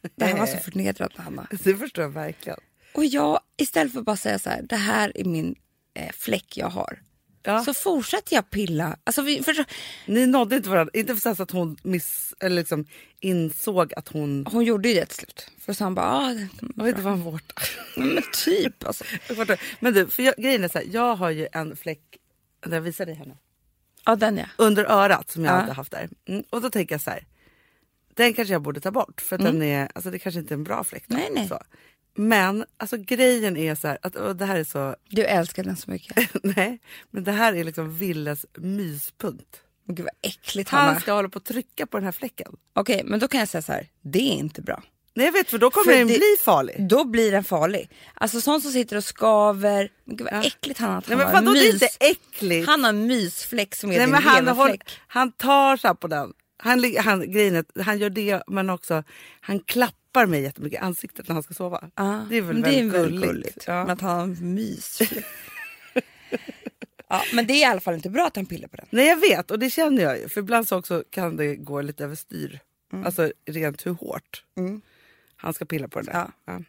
Det 0.16 0.24
här 0.24 0.38
var 0.38 0.46
så 0.46 0.56
förnedrande 0.56 1.22
Hanna. 1.22 1.46
Det 1.50 1.76
förstår 1.76 2.04
jag 2.04 2.10
verkligen. 2.10 2.58
Och 2.94 3.04
jag, 3.04 3.40
istället 3.56 3.92
för 3.92 3.98
att 3.98 4.06
bara 4.06 4.16
säga 4.16 4.38
så 4.38 4.50
här, 4.50 4.62
det 4.62 4.76
här 4.76 5.12
är 5.14 5.24
min 5.24 5.54
eh, 5.94 6.12
fläck 6.12 6.56
jag 6.56 6.68
har. 6.68 7.02
Ja. 7.42 7.64
Så 7.64 7.74
fortsätter 7.74 8.34
jag 8.36 8.50
pilla. 8.50 8.96
Alltså, 9.04 9.22
vi, 9.22 9.42
för, 9.42 9.64
Ni 10.06 10.26
nådde 10.26 10.56
inte 10.56 10.68
varandra. 10.68 10.90
Inte 10.94 11.16
för 11.16 11.42
att 11.42 11.50
hon 11.50 11.76
miss, 11.82 12.34
eller 12.40 12.56
liksom 12.56 12.86
insåg 13.20 13.94
att 13.94 14.08
hon... 14.08 14.46
hon 14.52 14.64
gjorde 14.64 14.88
ju 14.88 14.94
det 14.94 15.06
till 15.06 15.16
slut. 15.16 15.50
För 15.58 15.72
så 15.72 15.84
han 15.84 15.94
bara, 15.94 16.06
ah, 16.06 16.32
Jag 16.76 16.84
vet 16.84 16.88
inte 16.88 17.02
vad 17.02 17.12
en 17.12 17.22
vårta. 17.22 17.54
men 17.96 18.22
typ 18.44 18.84
alltså. 18.86 19.04
Men 19.80 19.92
du, 19.94 20.06
för 20.06 20.22
jag, 20.22 20.34
grejen 20.36 20.64
är 20.64 20.68
så 20.68 20.78
här, 20.78 20.86
jag 20.92 21.16
har 21.16 21.30
ju 21.30 21.48
en 21.52 21.76
fläck, 21.76 22.02
jag 22.70 22.80
visar 22.80 23.06
dig 23.06 23.14
här 23.14 23.26
nu. 23.26 23.36
Ja 24.04 24.16
den 24.16 24.36
ja. 24.36 24.46
Under 24.58 24.84
örat 24.84 25.30
som 25.30 25.44
jag 25.44 25.52
Ja. 25.54 25.58
alltid 25.58 25.74
haft 25.74 25.92
där. 25.92 26.08
Mm. 26.28 26.44
Och 26.50 26.60
då 26.60 26.70
tänker 26.70 26.94
jag 26.94 27.02
så 27.02 27.10
här, 27.10 27.26
den 28.14 28.34
kanske 28.34 28.54
jag 28.54 28.62
borde 28.62 28.80
ta 28.80 28.90
bort 28.90 29.20
för 29.20 29.36
att 29.36 29.42
den 29.42 29.62
är, 29.62 29.88
alltså 29.94 30.10
det 30.10 30.18
kanske 30.18 30.40
inte 30.40 30.54
är 30.54 30.56
en 30.56 30.64
bra 30.64 30.84
fläck. 30.84 31.04
Då, 31.06 31.16
Mm. 31.16 31.26
Nej, 31.32 31.40
nej. 31.40 31.48
Så. 31.48 31.58
Men 32.14 32.64
alltså 32.76 32.96
grejen 32.96 33.56
är 33.56 33.74
så 33.74 33.88
här, 33.88 33.98
att, 34.02 34.16
och 34.16 34.36
det 34.36 34.44
här 34.46 34.56
är 34.56 34.64
så, 34.64 34.96
Du 35.08 35.22
älskar 35.24 35.64
den 35.64 35.76
så 35.76 35.90
mycket. 35.90 36.28
nej, 36.42 36.78
men 37.10 37.24
det 37.24 37.32
här 37.32 37.52
är 37.54 37.64
liksom 37.64 37.98
Villes 37.98 38.46
myspunkt. 38.58 39.60
Men 39.86 39.94
Gud 39.96 40.04
vad 40.06 40.30
äckligt 40.30 40.70
Hanna. 40.70 40.92
Han 40.92 41.00
ska 41.00 41.12
hålla 41.12 41.28
på 41.28 41.38
att 41.38 41.44
trycka 41.44 41.86
på 41.86 41.96
den 41.96 42.04
här 42.04 42.12
fläcken. 42.12 42.52
Okej 42.74 43.02
men 43.04 43.20
då 43.20 43.28
kan 43.28 43.40
jag 43.40 43.48
säga 43.48 43.62
så 43.62 43.72
här, 43.72 43.88
det 44.02 44.18
är 44.18 44.32
inte 44.34 44.62
bra. 44.62 44.82
Nej 45.14 45.26
jag 45.26 45.32
vet 45.32 45.50
för 45.50 45.58
då 45.58 45.70
kommer 45.70 45.92
För 45.92 45.98
den 45.98 46.08
det- 46.08 46.14
bli 46.18 46.36
farlig. 46.44 46.88
Då 46.88 47.04
blir 47.04 47.32
den 47.32 47.44
farlig. 47.44 47.90
Alltså 48.14 48.40
sån 48.40 48.60
som 48.60 48.72
sitter 48.72 48.96
och 48.96 49.04
skaver. 49.04 49.88
Men 50.04 50.16
Gud 50.16 50.28
vad 50.32 50.46
äckligt 50.46 50.78
han 50.80 50.90
har. 50.90 50.98
att 50.98 51.08
Nej 51.08 51.18
han 51.18 51.26
men 51.26 51.34
har 51.34 51.38
en 51.40 51.44
vadå 51.44 51.54
det 51.54 51.68
är 51.68 51.72
mys. 51.72 51.82
inte 51.82 51.88
äckligt? 52.00 52.66
Han 52.68 52.82
har 52.84 52.90
en 52.90 53.06
mysfläck 53.06 53.74
som 53.74 53.90
är 53.90 53.94
Nej, 53.96 54.06
din 54.06 54.10
men 54.10 54.22
han, 54.22 54.48
håll, 54.48 54.68
leverfläck. 54.68 54.98
han 55.06 55.32
tar 55.32 55.76
så 55.76 55.86
här 55.88 55.94
på 55.94 56.06
den. 56.08 56.32
Han, 56.58 56.80
lig- 56.80 56.98
han, 56.98 57.32
grejen 57.32 57.54
är, 57.56 57.58
att 57.76 57.84
han 57.86 57.98
gör 57.98 58.10
det 58.10 58.42
men 58.46 58.70
också 58.70 59.04
han 59.40 59.60
klappar 59.60 59.96
mig 60.14 60.42
jättemycket 60.42 60.76
i 60.76 60.82
ansiktet 60.82 61.28
när 61.28 61.34
han 61.34 61.42
ska 61.42 61.54
sova. 61.54 61.90
Ja, 61.94 62.26
det 62.30 62.36
är 62.36 62.42
väl 62.42 62.58
men 62.58 62.62
väldigt 62.62 62.92
väl 62.94 63.20
gulligt. 63.20 63.64
Ja. 63.66 63.84
Men 63.84 63.90
att 63.90 64.00
han 64.00 64.54
mysfläck. 64.54 65.24
ja, 67.08 67.22
men 67.34 67.46
det 67.46 67.52
är 67.52 67.60
i 67.60 67.64
alla 67.64 67.80
fall 67.80 67.94
inte 67.94 68.10
bra 68.10 68.26
att 68.26 68.36
han 68.36 68.46
pillar 68.46 68.68
på 68.68 68.76
den. 68.76 68.86
Nej 68.90 69.06
jag 69.06 69.16
vet 69.20 69.50
och 69.50 69.58
det 69.58 69.70
känner 69.70 70.02
jag 70.02 70.18
ju 70.18 70.28
för 70.28 70.40
ibland 70.40 70.68
så 70.68 70.78
också 70.78 71.04
kan 71.10 71.36
det 71.36 71.56
gå 71.56 71.80
lite 71.80 72.04
överstyr. 72.04 72.60
Mm. 72.92 73.06
Alltså 73.06 73.32
rent 73.46 73.86
hur 73.86 73.92
hårt 73.92 74.44
han 75.36 75.54
ska 75.54 75.64
pilla 75.64 75.88
på 75.88 75.98
den 75.98 76.06
där. 76.06 76.12
Ja. 76.12 76.30
Ja. 76.44 76.60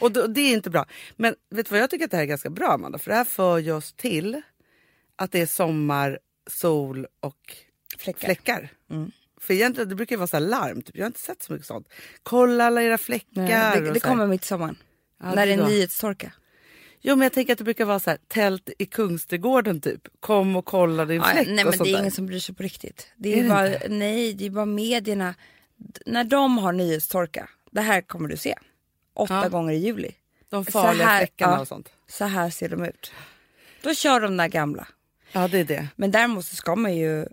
Och 0.00 0.12
då, 0.12 0.26
det 0.26 0.40
är 0.40 0.54
inte 0.54 0.70
bra. 0.70 0.86
Men 1.16 1.34
vet 1.50 1.66
du 1.66 1.70
vad 1.70 1.80
jag 1.80 1.90
tycker 1.90 2.04
att 2.04 2.10
det 2.10 2.16
här 2.16 2.24
är 2.24 2.28
ganska 2.28 2.50
bra 2.50 2.72
Amanda? 2.72 2.98
För 2.98 3.10
det 3.10 3.16
här 3.16 3.24
för 3.24 3.72
oss 3.72 3.92
till 3.92 4.42
att 5.16 5.32
det 5.32 5.40
är 5.40 5.46
sommar, 5.46 6.18
sol 6.50 7.06
och 7.20 7.56
Fläckar. 7.98 8.26
fläckar. 8.26 8.68
För 9.46 9.54
egentligen 9.54 9.88
det 9.88 9.94
brukar 9.94 10.14
ju 10.16 10.18
vara 10.18 10.26
så 10.26 10.38
larm, 10.38 10.82
typ. 10.82 10.96
jag 10.96 11.04
har 11.04 11.06
inte 11.06 11.20
sett 11.20 11.42
så 11.42 11.52
mycket 11.52 11.66
sånt. 11.66 11.88
Kolla 12.22 12.64
alla 12.66 12.82
era 12.82 12.98
fläckar. 12.98 13.42
Nej, 13.42 13.80
det, 13.80 13.90
det 13.92 14.00
kommer 14.00 14.26
mitt 14.26 14.44
sommaren. 14.44 14.76
Ja, 15.22 15.34
när 15.34 15.46
det 15.46 15.52
är 15.52 15.66
nyhetstorka. 15.68 16.32
Jo 17.00 17.16
men 17.16 17.22
jag 17.22 17.32
tänker 17.32 17.52
att 17.52 17.58
det 17.58 17.64
brukar 17.64 17.84
vara 17.84 18.00
så 18.00 18.10
här, 18.10 18.18
tält 18.28 18.70
i 18.78 18.86
Kungsträdgården 18.86 19.80
typ. 19.80 20.08
Kom 20.20 20.56
och 20.56 20.64
kolla 20.64 21.04
din 21.04 21.16
Ja, 21.16 21.24
fläck 21.24 21.46
nej 21.46 21.64
men 21.64 21.78
det 21.78 21.90
är 21.90 21.92
där. 21.92 21.98
ingen 22.00 22.10
som 22.10 22.26
bryr 22.26 22.38
sig 22.40 22.54
på 22.54 22.62
riktigt. 22.62 23.08
Det 23.16 23.32
Är 23.32 23.38
är, 23.38 23.42
det 23.42 23.48
bara, 23.48 23.74
inte? 23.74 23.88
nej, 23.88 24.34
det 24.34 24.46
är 24.46 24.50
bara 24.50 24.64
medierna. 24.66 25.34
När 26.06 26.24
de 26.24 26.58
har 26.58 26.72
nyhetstorka, 26.72 27.48
det 27.70 27.80
här 27.80 28.00
kommer 28.00 28.28
du 28.28 28.36
se. 28.36 28.54
Åtta 29.14 29.40
Ja. 29.42 29.48
gånger 29.48 29.72
i 29.72 29.76
juli. 29.76 30.10
De 30.48 30.64
Så 30.64 30.70
farliga 30.70 31.06
här- 31.06 31.18
fläckarna 31.20 31.52
ja. 31.52 31.60
och 31.60 31.68
sånt. 31.68 31.88
Så 32.08 32.24
här 32.24 32.50
ser 32.50 32.68
de 32.68 32.84
ut. 32.84 33.12
Då 33.82 33.94
kör 33.94 34.20
de 34.20 34.36
där 34.36 34.48
gamla. 34.48 34.88
Ja 35.32 35.48
det 35.48 35.58
är 35.58 35.64
det. 35.64 35.88
Men 35.96 36.10
däremot 36.10 36.44
så 36.44 36.56
ska 36.56 36.76
man 36.76 36.96
ju 36.96 37.26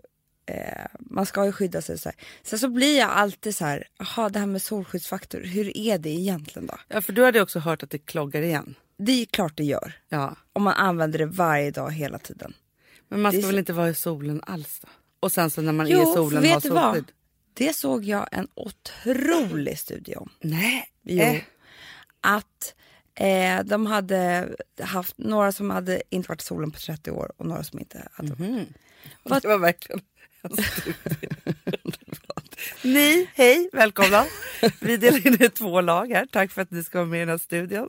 eh, 0.46 0.86
man 1.00 1.26
ska 1.26 1.44
ju 1.46 1.52
skydda 1.52 1.82
sig. 1.82 1.98
Så 1.98 2.08
här. 2.08 2.16
Sen 2.42 2.58
så 2.58 2.68
blir 2.68 2.98
jag 2.98 3.10
alltid 3.10 3.56
så 3.56 3.64
här, 3.64 3.88
jaha 3.98 4.28
det 4.28 4.38
här 4.38 4.46
med 4.46 4.62
solskyddsfaktor, 4.62 5.40
hur 5.40 5.76
är 5.76 5.98
det 5.98 6.08
egentligen 6.10 6.66
då? 6.66 6.74
Ja 6.88 7.00
för 7.00 7.12
du 7.12 7.24
hade 7.24 7.40
också 7.40 7.58
hört 7.58 7.82
att 7.82 7.90
det 7.90 7.98
kloggar 7.98 8.42
igen. 8.42 8.74
Det 8.98 9.12
är 9.22 9.26
klart 9.26 9.56
det 9.56 9.64
gör. 9.64 9.92
Ja. 10.08 10.36
Om 10.52 10.62
man 10.62 10.74
använder 10.74 11.18
det 11.18 11.26
varje 11.26 11.70
dag 11.70 11.90
hela 11.92 12.18
tiden. 12.18 12.54
Men 13.08 13.20
man 13.22 13.30
är 13.34 13.38
ska 13.38 13.42
så- 13.42 13.46
väl 13.46 13.58
inte 13.58 13.72
vara 13.72 13.88
i 13.88 13.94
solen 13.94 14.40
alls 14.46 14.80
då? 14.80 14.88
Och 15.20 15.32
sen 15.32 15.50
så 15.50 15.62
när 15.62 15.72
man 15.72 15.86
är 15.86 15.90
Jo, 15.90 16.00
i 16.02 16.04
för 16.04 16.12
solen 16.14 16.44
har 16.46 16.70
vad? 16.70 16.84
solskydd. 16.94 17.12
Det 17.54 17.76
såg 17.76 18.04
jag 18.04 18.28
en 18.32 18.48
otrolig 18.54 19.78
studie 19.78 20.14
om. 20.16 20.30
Nej. 20.40 20.88
Jo. 21.02 21.22
Eh. 21.22 21.40
Att 22.20 22.74
eh, 23.14 23.64
de 23.64 23.86
hade 23.86 24.48
haft 24.80 25.18
några 25.18 25.52
som 25.52 25.70
hade 25.70 26.02
inte 26.10 26.28
varit 26.28 26.42
i 26.42 26.44
solen 26.44 26.70
på 26.70 26.78
30 26.78 27.10
år 27.10 27.32
och 27.36 27.46
några 27.46 27.64
som 27.64 27.78
inte 27.78 28.08
hade. 28.12 28.36
Vad- 29.22 29.42
Det 29.42 29.48
var 29.48 29.58
verkligen. 29.58 30.00
Ni, 32.82 33.28
hej, 33.34 33.68
välkomna. 33.72 34.24
Vi 34.80 34.96
delar 34.96 35.26
in 35.26 35.42
i 35.42 35.48
två 35.48 35.80
lag 35.80 36.12
här. 36.12 36.26
Tack 36.26 36.50
för 36.50 36.62
att 36.62 36.70
ni 36.70 36.84
ska 36.84 36.98
vara 36.98 37.08
med 37.08 37.16
i 37.16 37.20
den 37.20 37.28
här 37.28 37.38
studion. 37.38 37.88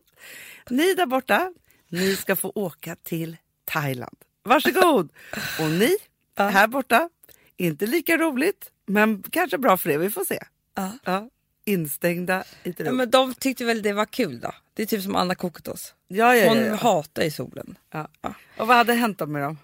Ni 0.70 0.94
där 0.94 1.06
borta, 1.06 1.54
ni 1.90 2.16
ska 2.16 2.36
få 2.36 2.52
åka 2.56 2.96
till 3.04 3.38
Thailand. 3.66 4.18
Varsågod! 4.44 5.10
Och 5.60 5.70
ni 5.70 5.98
här 6.38 6.68
borta, 6.68 7.10
inte 7.58 7.86
lika 7.88 8.18
roligt, 8.18 8.72
men 8.86 9.24
kanske 9.32 9.58
bra 9.58 9.78
för 9.78 9.90
er. 9.90 9.98
Vi 9.98 10.10
får 10.10 10.26
se. 10.26 10.40
Ja. 10.76 10.92
Ja, 11.04 11.30
instängda 11.66 12.44
i 12.64 12.70
ett 12.70 12.80
Ja, 12.80 12.86
rum. 12.86 12.98
men 12.98 13.10
de 13.10 13.34
tyckte 13.34 13.66
väl 13.66 13.82
det 13.82 13.94
var 13.94 14.06
kul 14.06 14.40
då. 14.40 14.52
Det 14.74 14.84
är 14.84 14.88
typ 14.88 15.04
som 15.04 15.16
Anna 15.16 15.36
Kokotås. 15.36 15.94
Ja, 16.08 16.36
ja, 16.36 16.50
Hon 16.50 16.58
ja, 16.58 16.66
ja. 16.66 16.76
hatar 16.76 17.24
ju 17.24 17.32
solen. 17.32 17.78
ja. 17.92 18.08
Ja. 18.22 18.34
Och 18.58 18.68
vad 18.68 18.78
hade 18.78 18.94
hänt 18.94 19.18
då 19.18 19.26
med 19.26 19.42
dem? 19.42 19.58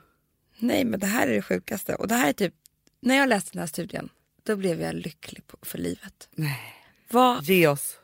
Nej 0.58 0.86
men 0.86 1.00
det 1.00 1.08
här 1.08 1.28
är 1.28 1.34
det 1.34 1.42
sjukaste. 1.42 1.96
Och 1.96 2.08
det 2.08 2.16
här 2.16 2.30
är 2.30 2.34
typ, 2.34 2.54
när 3.02 3.16
jag 3.16 3.30
läste 3.30 3.52
den 3.52 3.60
här 3.60 3.68
studien, 3.68 4.10
då 4.44 4.56
blev 4.56 4.82
jag 4.82 4.96
lycklig 4.96 5.48
på, 5.48 5.58
för 5.62 5.78
livet. 5.78 6.30
Nej. 6.32 6.76
Vad, 7.10 7.44
Ge 7.44 7.68
oss. 7.68 7.96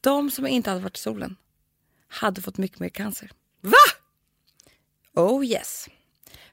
de 0.00 0.30
som 0.30 0.46
inte 0.46 0.70
hade 0.70 0.82
varit 0.82 0.98
i 0.98 1.00
solen 1.00 1.36
hade 2.08 2.42
fått 2.42 2.58
mycket 2.58 2.78
mer 2.78 2.88
cancer. 2.88 3.30
Va? 3.60 3.76
Oh 5.14 5.44
yes. 5.46 5.88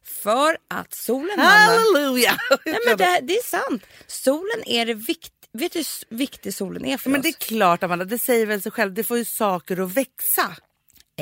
För 0.03 0.57
att 0.67 0.93
solen 0.93 1.39
Halleluja! 1.39 2.38
Nej 2.65 2.77
men 2.88 2.97
det, 2.97 3.19
det 3.23 3.33
är 3.38 3.43
sant. 3.43 3.83
Solen 4.07 4.63
är 4.65 4.85
det 4.85 4.93
vikt, 4.93 5.33
Vet 5.51 5.73
du 5.73 5.79
hur 5.79 6.15
viktig 6.17 6.53
solen 6.53 6.85
är 6.85 6.97
för 6.97 7.09
Men 7.09 7.19
oss? 7.19 7.23
det 7.23 7.29
är 7.29 7.33
klart 7.33 7.83
Amanda, 7.83 8.05
det 8.05 8.17
säger 8.17 8.45
väl 8.45 8.61
sig 8.61 8.71
själv. 8.71 8.93
Det 8.93 9.03
får 9.03 9.17
ju 9.17 9.25
saker 9.25 9.77
att 9.83 9.91
växa. 9.93 10.55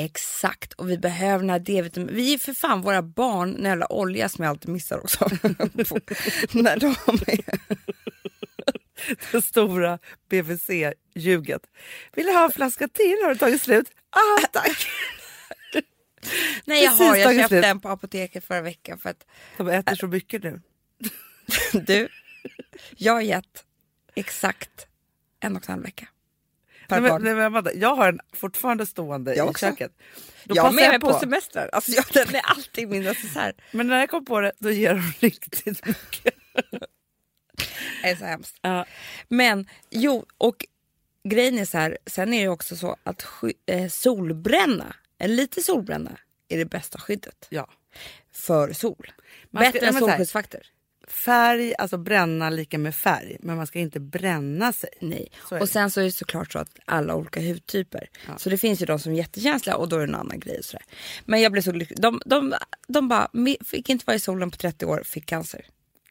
Exakt, 0.00 0.72
och 0.72 0.90
vi 0.90 0.98
behöver 0.98 1.38
den 1.38 1.50
här 1.50 1.58
D-vitamin. 1.58 2.14
Vi 2.14 2.34
är 2.34 2.38
för 2.38 2.52
fan 2.52 2.82
våra 2.82 3.02
barn, 3.02 3.54
den 3.54 3.64
jävla 3.64 3.92
olja 3.92 4.28
som 4.28 4.44
jag 4.44 4.50
alltid 4.50 4.68
missar 4.70 4.98
också. 4.98 5.24
när 6.52 6.78
de 6.80 6.86
är... 7.26 7.58
Det 9.32 9.42
stora 9.42 9.98
BVC-ljuget. 10.30 11.62
Vill 12.14 12.26
du 12.26 12.32
ha 12.32 12.44
en 12.44 12.52
flaska 12.52 12.88
till? 12.88 13.16
Har 13.22 13.28
du 13.28 13.38
tagit 13.38 13.62
slut? 13.62 13.86
Ah, 14.10 14.46
tack! 14.52 14.86
Nej 16.64 16.84
jag 16.84 16.92
Precis 16.92 17.06
har, 17.08 17.16
jag 17.16 17.34
köpte 17.34 17.48
slut. 17.48 17.62
den 17.62 17.80
på 17.80 17.88
apoteket 17.88 18.44
förra 18.44 18.60
veckan 18.60 18.98
för 18.98 19.10
att 19.10 19.26
De 19.56 19.68
äter 19.68 19.94
så 19.94 20.06
mycket 20.06 20.42
nu. 20.42 20.60
du, 21.72 22.08
jag 22.96 23.12
har 23.12 23.20
gett 23.20 23.64
exakt 24.14 24.86
en 25.40 25.56
och 25.56 25.62
en 25.68 25.72
halv 25.72 25.82
vecka. 25.82 26.08
Per 26.88 27.00
Nej, 27.00 27.10
men, 27.12 27.22
nej, 27.22 27.34
men 27.34 27.44
Amanda, 27.44 27.72
jag 27.74 27.94
har 27.94 28.12
den 28.12 28.20
fortfarande 28.32 28.86
stående 28.86 29.34
Jag 29.34 29.46
i 29.46 29.50
också. 29.50 29.66
köket. 29.66 29.92
Då 30.44 30.56
jag 30.56 30.62
har 30.62 30.72
med 30.72 30.88
mig 30.90 31.00
på, 31.00 31.12
på. 31.12 31.18
semestrar. 31.18 31.68
Alltså, 31.72 31.90
jag, 31.92 32.04
den 32.12 32.34
är 32.34 32.40
alltid 32.44 32.88
min 32.88 33.02
necessär. 33.02 33.52
Men 33.72 33.86
när 33.86 33.98
jag 33.98 34.10
kom 34.10 34.24
på 34.24 34.40
det, 34.40 34.52
då 34.58 34.70
ger 34.70 34.94
de 34.94 35.12
riktigt 35.26 35.86
mycket. 35.86 36.34
Det 38.02 38.08
är 38.08 38.16
så 38.16 38.24
hemskt. 38.24 38.56
Ja. 38.62 38.84
Men 39.28 39.66
jo, 39.90 40.26
och 40.38 40.66
grejen 41.28 41.58
är 41.58 41.64
så 41.64 41.78
här, 41.78 41.98
sen 42.06 42.32
är 42.34 42.42
det 42.42 42.48
också 42.48 42.76
så 42.76 42.96
att 43.02 43.26
eh, 43.66 43.88
solbränna, 43.88 44.94
en 45.18 45.36
lite 45.36 45.62
solbränna 45.62 46.18
är 46.48 46.58
det 46.58 46.64
bästa 46.64 46.98
skyddet 46.98 47.46
Ja. 47.50 47.68
för 48.32 48.72
sol. 48.72 48.96
Ska- 49.50 49.58
Bättre 49.60 49.86
än 49.86 49.94
solskyddsfaktor. 49.94 50.60
Färg, 51.10 51.74
alltså 51.78 51.96
bränna 51.98 52.50
lika 52.50 52.78
med 52.78 52.94
färg. 52.94 53.36
Men 53.40 53.56
man 53.56 53.66
ska 53.66 53.78
inte 53.78 54.00
bränna 54.00 54.72
sig. 54.72 54.90
Nej. 55.00 55.28
Och 55.60 55.68
sen 55.68 55.90
så 55.90 56.00
är 56.00 56.04
det 56.04 56.12
såklart 56.12 56.52
så 56.52 56.58
att 56.58 56.78
alla 56.84 57.14
olika 57.14 57.40
hudtyper. 57.40 58.08
Så 58.38 58.50
det 58.50 58.58
finns 58.58 58.82
ju 58.82 58.86
de 58.86 58.98
som 58.98 59.12
är 59.12 59.16
jättekänsliga 59.16 59.76
och 59.76 59.88
då 59.88 59.96
är 59.96 60.00
det 60.00 60.06
en 60.06 60.14
annan 60.14 60.40
grej. 60.40 60.58
Och 60.58 60.64
sådär. 60.64 60.84
Men 61.24 61.40
jag 61.40 61.52
blev 61.52 61.62
så 61.62 61.72
lycklig. 61.72 62.00
De, 62.00 62.22
de, 62.26 62.54
de 62.88 63.08
bara, 63.08 63.28
"Mi- 63.32 63.64
fick 63.64 63.88
inte 63.88 64.04
vara 64.06 64.16
i 64.16 64.20
solen 64.20 64.50
på 64.50 64.56
30 64.56 64.86
år, 64.86 65.02
fick 65.04 65.26
cancer. 65.26 65.66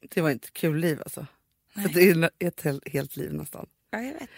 Det 0.10 0.22
var 0.22 0.30
inte 0.30 0.48
kul 0.52 0.78
liv 0.80 1.00
alltså. 1.02 1.26
För 1.74 1.90
det 1.94 2.10
är 2.10 2.30
ett 2.48 2.62
helt, 2.62 2.88
helt 2.90 3.16
liv 3.16 3.34
nästan. 3.34 3.66
Ja, 3.92 4.02
jag 4.02 4.14
vet. 4.14 4.30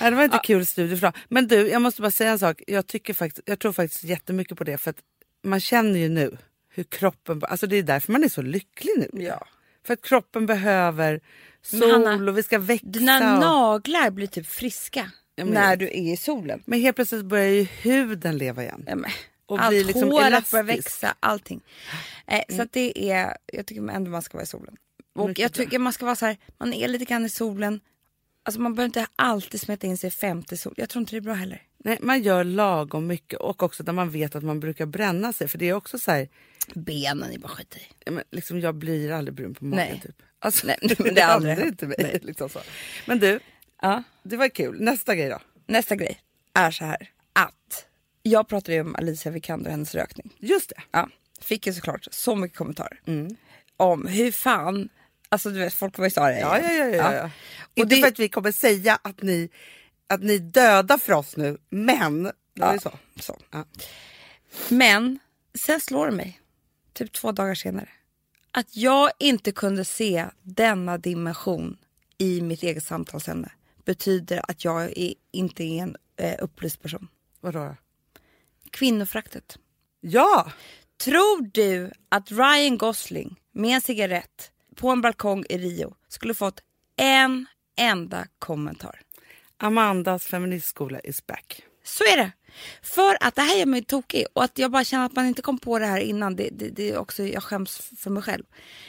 Nej, 0.00 0.10
det 0.10 0.16
var 0.16 0.24
inte 0.24 0.40
kul 0.44 0.66
studie 0.66 0.96
för. 0.96 1.12
Men 1.28 1.48
du, 1.48 1.68
jag 1.68 1.82
måste 1.82 2.02
bara 2.02 2.10
säga 2.10 2.30
en 2.30 2.38
sak. 2.38 2.62
Jag, 2.66 2.86
tycker 2.86 3.14
faktiskt, 3.14 3.48
jag 3.48 3.58
tror 3.58 3.72
faktiskt 3.72 4.04
jättemycket 4.04 4.58
på 4.58 4.64
det. 4.64 4.78
För 4.78 4.90
att 4.90 4.96
man 5.42 5.60
känner 5.60 6.00
ju 6.00 6.08
nu 6.08 6.36
hur 6.68 6.84
kroppen... 6.84 7.42
Alltså 7.44 7.66
det 7.66 7.76
är 7.76 7.82
därför 7.82 8.12
man 8.12 8.24
är 8.24 8.28
så 8.28 8.42
lycklig 8.42 8.92
nu. 8.96 9.22
Ja. 9.24 9.46
För 9.86 9.94
att 9.94 10.02
kroppen 10.02 10.46
behöver 10.46 11.20
sol 11.62 11.90
Hanna, 12.04 12.30
och 12.30 12.38
vi 12.38 12.42
ska 12.42 12.58
växa. 12.58 12.86
Dina 12.86 13.34
och, 13.34 13.40
naglar 13.40 14.10
blir 14.10 14.26
typ 14.26 14.46
friska 14.46 15.10
när 15.36 15.76
du 15.76 15.86
är 15.86 16.12
i 16.12 16.16
solen. 16.16 16.62
men 16.66 16.80
helt 16.80 16.96
plötsligt 16.96 17.24
börjar 17.24 17.48
ju 17.48 17.62
huden 17.62 18.38
leva 18.38 18.62
igen. 18.62 18.84
Ja, 18.86 18.96
Och 19.46 19.60
allt 19.60 19.68
blir 19.70 19.84
liksom 19.84 20.10
håret 20.10 20.26
elastisk. 20.26 20.50
börjar 20.52 20.64
växa, 20.64 21.14
allting. 21.20 21.60
Eh, 22.26 22.40
Så 22.56 22.62
att 22.62 22.72
det 22.72 23.10
är, 23.10 23.36
jag 23.52 23.66
tycker 23.66 23.88
ändå 23.90 24.10
man 24.10 24.22
ska 24.22 24.36
vara 24.38 24.42
i 24.44 24.46
solen. 24.46 24.76
Och 25.14 25.28
Mycket 25.28 25.42
jag 25.42 25.50
bra. 25.52 25.64
tycker 25.64 25.78
man 25.78 25.92
ska 25.92 26.04
vara 26.04 26.16
så 26.16 26.26
här, 26.26 26.36
man 26.58 26.72
är 26.72 26.88
lite 26.88 27.04
grann 27.04 27.24
i 27.24 27.28
solen. 27.28 27.80
Alltså 28.44 28.60
man 28.60 28.74
behöver 28.74 28.86
inte 28.86 29.06
alltid 29.16 29.60
smeta 29.60 29.86
in 29.86 29.98
sig 29.98 30.10
50 30.10 30.56
sol. 30.56 30.74
Jag 30.76 30.88
tror 30.88 31.00
inte 31.00 31.12
det 31.12 31.18
är 31.18 31.20
bra 31.20 31.34
heller. 31.34 31.62
Nej, 31.84 31.98
man 32.00 32.22
gör 32.22 32.44
lagom 32.44 33.06
mycket 33.06 33.38
och 33.38 33.62
också 33.62 33.82
där 33.82 33.92
man 33.92 34.10
vet 34.10 34.34
att 34.34 34.42
man 34.42 34.60
brukar 34.60 34.86
bränna 34.86 35.32
sig. 35.32 35.48
För 35.48 35.58
det 35.58 35.68
är 35.68 35.72
också 35.74 35.98
så 35.98 36.10
här, 36.10 36.28
Benen 36.74 37.32
är 37.32 37.38
bara 37.38 37.48
skit 37.48 37.76
i. 37.76 37.80
ja, 38.04 38.12
men 38.12 38.24
liksom, 38.30 38.60
jag 38.60 38.74
blir 38.74 39.12
aldrig 39.12 39.34
brun 39.34 39.54
på 39.54 39.64
magen 39.64 39.86
Nej. 39.90 40.00
typ. 40.06 40.16
Alltså, 40.38 40.66
Nej, 40.66 40.76
men 40.98 41.14
det 41.14 41.20
är 41.20 41.26
aldrig 41.26 41.54
hänt. 41.54 41.66
inte 41.66 41.86
mig. 41.86 41.96
Nej. 41.98 42.18
Liksom 42.22 42.48
så. 42.48 42.60
Men 43.06 43.18
du, 43.18 43.40
Ja. 43.82 44.02
det 44.22 44.36
var 44.36 44.48
kul. 44.48 44.76
Nästa 44.80 45.14
grej 45.16 45.28
då. 45.28 45.38
Nästa 45.66 45.96
grej 45.96 46.20
är 46.54 46.70
så 46.70 46.84
här 46.84 47.10
att 47.32 47.86
jag 48.22 48.48
pratade 48.48 48.74
ju 48.74 48.80
om 48.80 48.94
Alicia 48.96 49.32
Vikander 49.32 49.66
och 49.66 49.70
hennes 49.72 49.94
rökning. 49.94 50.32
Just 50.38 50.68
det. 50.68 50.82
Ja, 50.90 51.08
fick 51.40 51.66
ju 51.66 51.72
såklart 51.72 52.08
så 52.10 52.36
mycket 52.36 52.58
kommentarer 52.58 53.00
Mm. 53.06 53.36
om 53.76 54.06
hur 54.06 54.32
fan, 54.32 54.88
alltså 55.28 55.50
du 55.50 55.58
vet 55.58 55.74
folk 55.74 55.98
var 55.98 56.06
ju 56.06 56.10
sa 56.10 56.26
det. 56.28 56.38
Ja, 56.40 56.58
ja, 56.60 56.72
ja. 56.72 56.86
ja, 56.86 57.14
ja. 57.14 57.24
Och 57.24 57.30
Inte 57.74 57.94
det- 57.94 58.00
för 58.00 58.08
att 58.08 58.18
vi 58.18 58.28
kommer 58.28 58.52
säga 58.52 58.98
att 59.02 59.22
ni, 59.22 59.48
att 60.12 60.22
ni 60.22 60.38
dödar 60.38 60.98
för 60.98 61.12
oss 61.12 61.36
nu, 61.36 61.58
men 61.70 62.22
det 62.22 62.32
Ja. 62.54 62.78
så. 62.80 62.92
Så. 63.20 63.38
Ja. 63.50 63.64
Men 64.68 65.18
sen 65.54 65.80
slår 65.80 66.06
det 66.06 66.12
mig, 66.12 66.40
typ 66.92 67.12
två 67.12 67.32
dagar 67.32 67.54
senare, 67.54 67.88
att 68.50 68.76
jag 68.76 69.10
inte 69.18 69.52
kunde 69.52 69.84
se 69.84 70.26
denna 70.42 70.98
dimension 70.98 71.76
i 72.18 72.40
mitt 72.40 72.62
eget 72.62 72.84
samtalsämne 72.84 73.52
betyder 73.84 74.50
att 74.50 74.64
jag 74.64 74.98
är, 74.98 75.14
inte 75.30 75.64
är 75.64 75.82
en 75.82 75.96
eh, 76.16 76.34
upplyst 76.38 76.82
person. 76.82 77.08
Vadå 77.40 77.58
då? 77.58 77.76
Kvinnofraktet. 78.70 79.58
Ja! 80.00 80.52
Tror 81.04 81.50
du 81.52 81.90
att 82.08 82.30
Ryan 82.30 82.78
Gosling 82.78 83.40
med 83.52 83.74
en 83.74 83.80
cigarett 83.80 84.50
på 84.76 84.88
en 84.88 85.00
balkong 85.00 85.44
i 85.48 85.58
Rio 85.58 85.94
skulle 86.08 86.34
fått 86.34 86.60
en 86.96 87.46
enda 87.76 88.26
kommentar? 88.38 89.00
Amandas 89.62 90.26
feministskola 90.26 91.00
is 91.00 91.26
back. 91.26 91.62
Så 91.84 92.04
är 92.04 92.16
det. 92.16 92.32
För 92.82 93.16
att 93.20 93.34
det 93.34 93.42
här 93.42 93.58
gör 93.58 93.66
mig 93.66 93.84
tokig 93.84 94.26
och 94.32 94.44
att 94.44 94.58
jag 94.58 94.70
bara 94.70 94.84
känner 94.84 95.06
att 95.06 95.16
man 95.16 95.26
inte 95.26 95.42
kom 95.42 95.58
på 95.58 95.78
det 95.78 95.86
här 95.86 96.00
innan. 96.00 96.36
Det, 96.36 96.48
det, 96.52 96.68
det 96.68 96.90
är 96.90 96.98
också, 96.98 97.22
jag 97.22 97.42
skäms 97.42 97.90
för 97.98 98.10
mig 98.10 98.22
själv. 98.22 98.44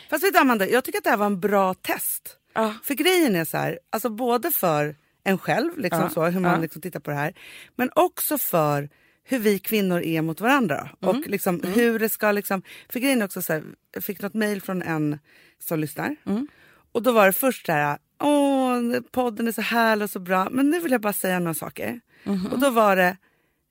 Fast 0.10 0.24
vet 0.24 0.34
du 0.34 0.40
Amanda, 0.40 0.68
jag 0.68 0.84
tycker 0.84 0.98
att 0.98 1.04
det 1.04 1.10
här 1.10 1.18
var 1.18 1.26
en 1.26 1.40
bra 1.40 1.74
test. 1.74 2.38
Ja. 2.54 2.74
För 2.84 2.94
grejen 2.94 3.36
är 3.36 3.46
så 3.46 3.58
här, 3.58 3.80
alltså 3.90 4.10
både 4.10 4.52
för 4.52 4.96
en 5.24 5.38
själv, 5.38 5.78
liksom 5.78 6.02
Ja, 6.02 6.10
så, 6.10 6.26
hur 6.26 6.40
man 6.40 6.52
ja. 6.52 6.62
liksom 6.62 6.82
tittar 6.82 7.00
på 7.00 7.12
det 7.12 7.18
här. 7.18 7.34
Men 7.76 7.90
också 7.96 8.38
för 8.38 8.90
hur 9.24 9.40
vi 9.40 9.60
kvinnor 9.60 10.02
är 10.02 10.22
mot 10.22 10.42
varandra. 10.42 10.90
Mm. 11.02 11.16
Och 11.16 11.28
liksom 11.28 11.62
hur 11.64 12.00
det 12.00 12.10
ska 12.10 12.32
liksom... 12.32 12.62
För 12.90 13.00
grejen 13.00 13.22
är 13.22 13.26
också 13.26 13.42
så 13.42 13.54
här, 13.54 13.64
jag 13.94 14.04
fick 14.04 14.22
något 14.22 14.34
mejl 14.34 14.62
från 14.62 14.82
en 14.82 15.20
som 15.60 15.80
lyssnar. 15.80 16.16
Mm. 16.26 16.48
Och 16.92 17.04
då 17.04 17.12
var 17.12 17.26
det 17.26 17.34
först 17.34 17.66
så 17.66 17.72
här, 17.72 17.98
åh 18.20 19.00
podden 19.12 19.48
är 19.48 19.52
så 19.52 19.62
härlig 19.62 20.04
och 20.04 20.10
så 20.10 20.20
bra. 20.20 20.48
Men 20.52 20.70
nu 20.70 20.80
vill 20.80 20.92
jag 20.92 21.02
bara 21.02 21.14
säga 21.14 21.40
några 21.40 21.54
saker. 21.54 22.00
Mhm. 22.24 22.46
Och 22.48 22.60
då 22.60 22.70
var 22.70 22.96
det, 22.96 23.18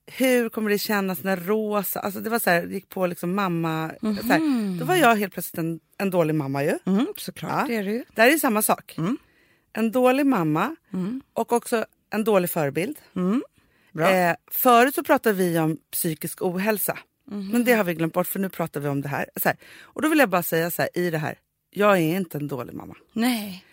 hur 0.05 0.49
kommer 0.49 0.69
det 0.69 0.77
kännas 0.77 1.23
när 1.23 1.37
Rosa, 1.37 1.99
alltså 1.99 2.19
det 2.19 2.29
var 2.29 2.39
så 2.39 2.49
här, 2.49 2.63
gick 2.67 2.89
på 2.89 3.07
liksom 3.07 3.35
mamma. 3.35 3.91
Så 4.01 4.07
här, 4.27 4.79
då 4.79 4.85
var 4.85 4.95
jag 4.95 5.15
helt 5.15 5.33
plötsligt 5.33 5.57
en, 5.59 5.79
en 5.97 6.09
dålig 6.09 6.35
mamma 6.35 6.63
ju. 6.63 6.79
Mm, 6.85 7.07
såklart, 7.17 7.51
Ja. 7.51 7.65
det 7.67 7.75
är 7.75 7.83
ju. 7.83 8.03
Det 8.15 8.21
här 8.21 8.33
är 8.33 8.37
samma 8.37 8.61
sak. 8.61 8.95
Mm. 8.97 9.17
En 9.73 9.91
dålig 9.91 10.25
mamma 10.25 10.75
och 11.33 11.53
också 11.53 11.85
en 12.09 12.23
dålig 12.23 12.49
förebild. 12.49 12.97
Bra. 13.91 14.11
Eh, 14.11 14.35
förut 14.51 14.95
så 14.95 15.03
pratade 15.03 15.35
vi 15.35 15.59
om 15.59 15.77
psykisk 15.91 16.41
ohälsa. 16.41 16.97
Men 17.25 17.63
det 17.63 17.73
har 17.73 17.83
vi 17.83 17.93
glömt 17.93 18.13
bort 18.13 18.27
för 18.27 18.39
nu 18.39 18.49
pratar 18.49 18.79
vi 18.81 18.87
om 18.87 19.01
det 19.01 19.07
här. 19.07 19.25
Här. 19.43 19.55
Och 19.81 20.01
då 20.01 20.07
vill 20.09 20.19
jag 20.19 20.29
bara 20.29 20.43
säga 20.43 20.71
så 20.71 20.81
här 20.81 20.89
i 20.97 21.09
det 21.09 21.17
här. 21.17 21.39
Jag 21.69 21.91
är 21.97 22.15
inte 22.17 22.37
en 22.37 22.47
dålig 22.47 22.73
mamma. 22.73 22.95
Nej, 23.13 23.65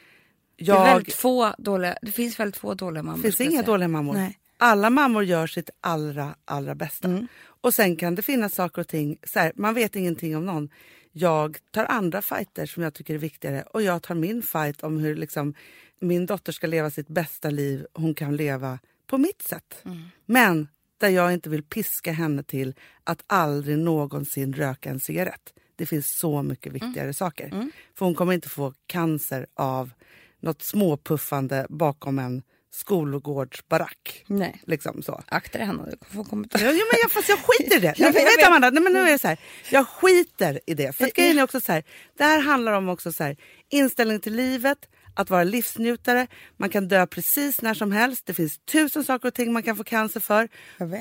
det, 0.61 0.73
är 0.73 0.76
Jag, 0.76 0.85
väldigt 0.85 1.14
få 1.14 1.55
dåliga, 1.59 1.99
det 2.02 2.12
finns 2.12 2.40
väldigt 2.40 2.57
få 2.57 2.75
dåliga 2.75 3.02
mammor. 3.02 3.17
det 3.17 3.23
finns 3.23 3.40
jag 3.40 3.52
inga 3.52 3.62
dåliga 3.62 3.88
mammor. 3.88 4.14
Nej. 4.14 4.38
Alla 4.57 4.90
mammor 4.90 5.25
gör 5.25 5.47
sitt 5.47 5.71
allra, 5.81 6.35
allra 6.45 6.75
bästa. 6.75 7.26
Och 7.43 7.75
sen 7.75 7.97
kan 7.97 8.14
det 8.14 8.23
finnas 8.23 8.55
saker 8.55 8.81
och 8.81 8.88
ting, 8.88 9.19
så 9.23 9.38
här, 9.38 9.52
man 9.55 9.75
vet 9.75 9.97
ingenting 9.97 10.37
om 10.37 10.47
någon. 10.47 10.69
Jag 11.12 11.59
tar 11.71 11.85
andra 11.85 12.23
fighter 12.23 12.67
som 12.67 12.83
jag 12.83 12.95
tycker 12.95 13.14
är 13.14 13.19
viktigare 13.19 13.62
och 13.62 13.83
jag 13.83 14.02
tar 14.02 14.14
min 14.14 14.43
fight 14.43 14.83
om 14.83 14.99
hur 14.99 15.17
liksom, 15.17 15.55
min 16.00 16.26
dotter 16.26 16.52
ska 16.52 16.67
leva 16.67 16.90
sitt 16.90 17.09
bästa 17.09 17.50
liv 17.50 17.87
hon 17.93 18.14
kan 18.14 18.37
leva 18.37 18.79
på 19.07 19.19
mitt 19.19 19.43
sätt. 19.43 19.85
Men 20.26 20.69
där 20.99 21.09
jag 21.09 21.33
inte 21.33 21.49
vill 21.50 21.62
piska 21.62 22.12
henne 22.12 22.43
till 22.43 22.75
att 23.05 23.25
aldrig 23.26 23.79
någonsin 23.79 24.52
röka 24.52 24.90
en 24.90 25.00
cigarett. 25.00 25.55
Det 25.76 25.87
finns 25.87 26.19
så 26.19 26.43
mycket 26.43 26.73
viktigare 26.73 27.14
saker. 27.14 27.71
För 27.95 28.05
hon 28.05 28.14
kommer 28.14 28.33
inte 28.33 28.49
få 28.49 28.75
cancer 28.87 29.47
av 29.55 29.90
något 30.40 30.62
småpuffande 30.62 31.66
bakom 31.68 32.18
en 32.18 32.42
skolgårdsbarack. 32.73 34.25
Nej. 34.26 34.62
Liksom 34.66 35.02
så. 35.02 35.23
Akta 35.26 35.59
dig 35.59 35.66
Hanna, 35.66 35.85
du 35.85 35.97
kommer 35.97 36.25
få 36.25 36.30
kommentarer. 36.30 36.64
Ja, 36.64 36.70
men 36.70 36.99
jag, 37.02 37.11
fast 37.11 37.28
jag 37.28 37.38
skiter 37.38 37.76
i 37.76 37.80
det. 37.80 37.87
Ja, 37.87 37.94
Jag, 37.97 38.12
vet 38.12 38.25
vet. 38.38 38.47
Amanda, 38.47 38.70
nej, 38.70 38.82
men 38.82 38.92
nu 38.92 38.99
är 38.99 39.12
det 39.12 39.18
så 39.18 39.28
här. 39.28 39.38
Jag 39.70 39.88
skiter 39.88 40.61
i 40.66 40.75
det. 40.75 40.97
För 40.97 41.11
grejen 41.14 41.38
är 41.38 41.42
också 41.42 41.61
så 41.61 41.73
här. 41.73 41.85
Det 42.18 42.25
här 42.25 42.40
handlar 42.40 42.73
om 42.73 42.88
också 42.88 43.12
så 43.12 43.25
här, 43.25 43.37
inställning 43.68 44.20
till 44.20 44.35
livet, 44.35 44.78
att 45.14 45.30
vara 45.30 45.44
livsnjutare. 45.44 46.26
Man 46.56 46.70
kan 46.70 46.88
dö 46.88 47.06
precis 47.06 47.62
när 47.62 47.75
som 47.75 47.92
helst. 47.92 48.26
Det 48.26 48.35
finns 48.35 48.59
tusen 48.59 49.04
saker 49.04 49.28
och 49.28 49.35
ting 49.35 49.52
man 49.52 49.62
kan 49.62 49.76
få 49.76 49.85
cancer 49.85 50.20
för. 50.20 50.49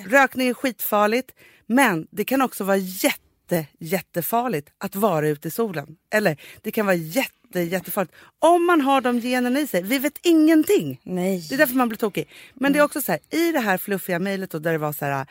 Rökning 0.09 0.47
är 0.47 0.53
skitfarligt. 0.53 1.31
Men 1.65 2.07
det 2.11 2.25
kan 2.25 2.41
också 2.41 2.63
vara 2.63 2.77
jätte, 2.77 3.65
jättefarligt 3.79 4.69
att 4.77 4.95
vara 4.95 5.27
ute 5.27 5.47
i 5.47 5.51
solen. 5.51 5.97
Eller 6.13 6.41
det 6.61 6.71
kan 6.71 6.85
vara 6.85 6.95
jätte, 6.95 7.38
jättefarligt 7.55 8.15
om 8.39 8.65
man 8.65 8.81
har 8.81 9.01
de 9.01 9.19
generna 9.19 9.59
i 9.59 9.67
sig. 9.67 9.83
Vi 9.83 9.99
vet 9.99 10.19
ingenting. 10.23 11.01
Nej. 11.03 11.45
Det 11.49 11.55
är 11.55 11.57
därför 11.57 11.75
man 11.75 11.89
blir 11.89 11.97
tokig. 11.97 12.29
Men 12.53 12.73
det 12.73 12.79
är 12.79 12.83
också 12.83 13.01
så 13.01 13.11
här, 13.11 13.21
i 13.29 13.51
det 13.51 13.59
här 13.59 13.77
fluffiga 13.77 14.19
mejlet 14.19 14.51
där 14.51 14.59
det 14.59 14.77
var 14.77 14.93
så 14.93 15.05
här, 15.05 15.27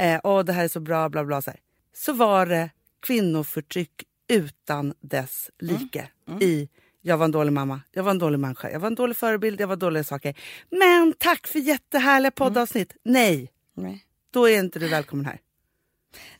eh, 0.00 0.20
åh 0.24 0.44
det 0.44 0.52
här 0.52 0.64
är 0.64 0.68
så 0.68 0.80
bra, 0.80 1.08
bla 1.08 1.24
bla, 1.24 1.42
så, 1.42 1.50
här, 1.50 1.60
så 1.96 2.12
var 2.12 2.46
det 2.46 2.70
kvinnoförtryck 3.02 4.04
utan 4.28 4.94
dess 5.00 5.50
like 5.58 6.08
i 6.40 6.68
jag 7.02 7.16
var 7.16 7.24
en 7.24 7.30
dålig 7.30 7.52
mamma, 7.52 7.80
jag 7.92 8.02
var 8.02 8.10
en 8.10 8.18
dålig 8.18 8.38
människa, 8.38 8.70
jag 8.70 8.80
var 8.80 8.86
en 8.86 8.94
dålig 8.94 9.16
förebild, 9.16 9.60
jag 9.60 9.66
var 9.66 9.76
dåliga 9.76 10.04
saker. 10.04 10.34
Men 10.70 11.12
tack 11.18 11.46
för 11.46 11.58
jättehärliga 11.58 12.30
poddavsnitt. 12.30 12.96
Nej, 13.02 13.50
Nej. 13.74 14.04
då 14.30 14.48
är 14.48 14.58
inte 14.58 14.78
du 14.78 14.88
välkommen 14.88 15.26
här. 15.26 15.38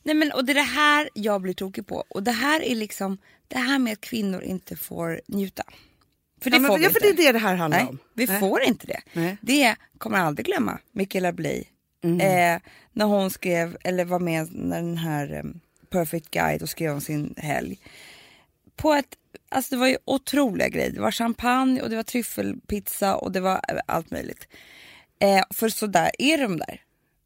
Nej 0.02 0.14
men 0.14 0.32
och 0.32 0.44
det 0.44 0.52
är 0.52 0.54
det 0.54 0.60
här 0.60 1.08
jag 1.14 1.42
blir 1.42 1.54
tokig 1.54 1.86
på. 1.86 2.04
Och 2.08 2.22
det 2.22 2.32
här 2.32 2.62
är 2.62 2.74
liksom 2.74 3.18
det 3.48 3.58
här 3.58 3.78
med 3.78 3.92
att 3.92 4.00
kvinnor 4.00 4.42
inte 4.42 4.76
får 4.76 5.20
njuta. 5.26 5.62
För 6.40 6.50
det 6.50 6.56
ja, 6.56 6.60
men, 6.60 6.68
får 6.68 6.78
vi 6.78 6.84
ja, 6.84 6.90
för 6.90 7.06
inte. 7.06 7.22
det 7.22 7.22
är 7.22 7.32
det 7.32 7.38
det 7.38 7.44
här 7.44 7.54
handlar 7.54 7.78
Nej, 7.78 7.88
om. 7.88 7.98
vi 8.14 8.26
Nej. 8.26 8.40
får 8.40 8.62
inte 8.62 8.86
det. 8.86 9.00
Nej. 9.12 9.36
Det 9.40 9.76
kommer 9.98 10.18
jag 10.18 10.26
aldrig 10.26 10.46
glömma. 10.46 10.78
Michaela 10.92 11.32
Bley. 11.32 11.64
Mm. 12.02 12.20
Eh, 12.20 12.60
när 12.92 13.04
hon 13.04 13.30
skrev, 13.30 13.76
eller 13.84 14.04
var 14.04 14.18
med 14.18 14.54
när 14.54 14.76
den 14.76 14.96
här 14.96 15.32
eh, 15.34 15.42
Perfect 15.90 16.30
Guide 16.30 16.62
och 16.62 16.68
skrev 16.68 16.92
om 16.92 17.00
sin 17.00 17.34
helg. 17.36 17.78
På 18.76 18.92
ett, 18.92 19.16
alltså 19.48 19.74
det 19.74 19.80
var 19.80 19.88
ju 19.88 19.96
otroliga 20.04 20.68
grejer. 20.68 20.90
Det 20.90 21.00
var 21.00 21.12
champagne 21.12 21.82
och 21.82 21.90
det 21.90 21.96
var 21.96 22.02
tryffelpizza 22.02 23.16
och 23.16 23.32
det 23.32 23.40
var 23.40 23.54
eh, 23.54 23.80
allt 23.86 24.10
möjligt. 24.10 24.48
Eh, 25.18 25.42
för 25.50 25.68
så 25.68 25.86
där 25.86 26.10
är 26.18 26.38
de 26.38 26.56
där. 26.56 26.80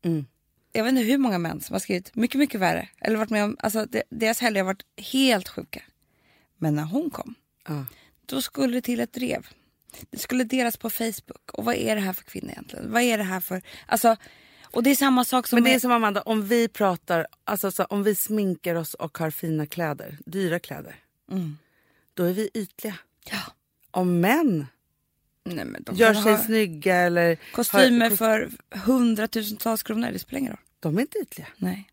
Mm. 0.05 0.27
Jag 0.77 0.85
vet 0.85 0.91
inte 0.91 1.03
hur 1.03 1.19
många 1.19 1.39
män 1.39 1.61
som 1.61 1.75
har 1.75 1.81
skrivit 1.81 2.15
mycket, 2.15 2.39
mycket 2.39 2.61
värre. 2.61 2.89
Eller 3.01 3.17
varit 3.17 3.31
med 3.31 3.45
om, 3.45 3.57
alltså 3.61 3.87
det, 3.87 4.03
deras 4.11 4.41
helger 4.41 4.61
har 4.61 4.67
varit 4.67 4.85
helt 5.13 5.49
sjuka. 5.49 5.83
Men 6.59 6.75
när 6.75 6.83
hon 6.85 7.11
kom, 7.11 7.35
Ja. 7.69 7.85
då 8.27 8.43
skulle 8.43 8.73
det 8.77 8.81
till 8.83 9.01
ett 9.01 9.13
drev. 9.13 9.47
Det 10.11 10.19
skulle 10.19 10.45
delas 10.45 10.77
på 10.77 10.91
Facebook. 10.91 11.51
Och 11.53 11.65
vad 11.65 11.75
är 11.75 11.95
det 11.95 12.01
här 12.01 12.13
för 12.13 12.23
kvinnor 12.25 12.51
egentligen? 12.51 12.93
Vad 12.93 13.03
är 13.03 13.19
det 13.19 13.25
här 13.25 13.41
för... 13.41 13.63
Alltså, 13.87 14.17
och 14.65 14.83
det 14.83 14.91
är 14.91 14.95
samma 14.95 15.25
sak 15.25 15.47
som... 15.49 15.57
Men 15.57 15.65
det 15.65 15.71
är 15.71 15.75
med- 15.75 15.81
som 15.81 15.93
Amanda, 15.93 16.23
om 16.23 16.47
vi 16.49 16.69
pratar, 16.69 17.27
alltså 17.45 17.71
så, 17.71 17.85
om 17.85 18.03
vi 18.03 18.15
sminkar 18.15 18.75
oss 18.75 18.95
och 18.95 19.19
har 19.19 19.31
fina 19.31 19.67
kläder, 19.67 20.19
dyra 20.27 20.59
kläder, 20.59 20.97
Mm. 21.31 21.59
då 22.15 22.25
är 22.25 22.33
vi 22.33 22.51
ytliga. 22.55 22.95
Ja. 23.31 23.39
Om 23.91 24.21
män 24.21 24.67
Nej, 25.45 25.65
men 25.65 25.83
de 25.83 25.97
gör 25.97 26.15
sig 26.15 26.33
ha 26.33 26.43
snygga 26.43 26.97
eller... 26.97 27.39
kostymer 27.53 28.11
har, 28.11 28.17
för 28.17 28.51
hundratusentals 28.71 29.83
kronor. 29.83 30.11
Det 30.13 30.19
spelar 30.19 30.39
ingen 30.39 30.53
roll. 30.53 30.61
De 30.81 30.97
är 30.97 31.01
inte 31.01 31.19
ytliga. 31.19 31.47
Nej. 31.57 31.89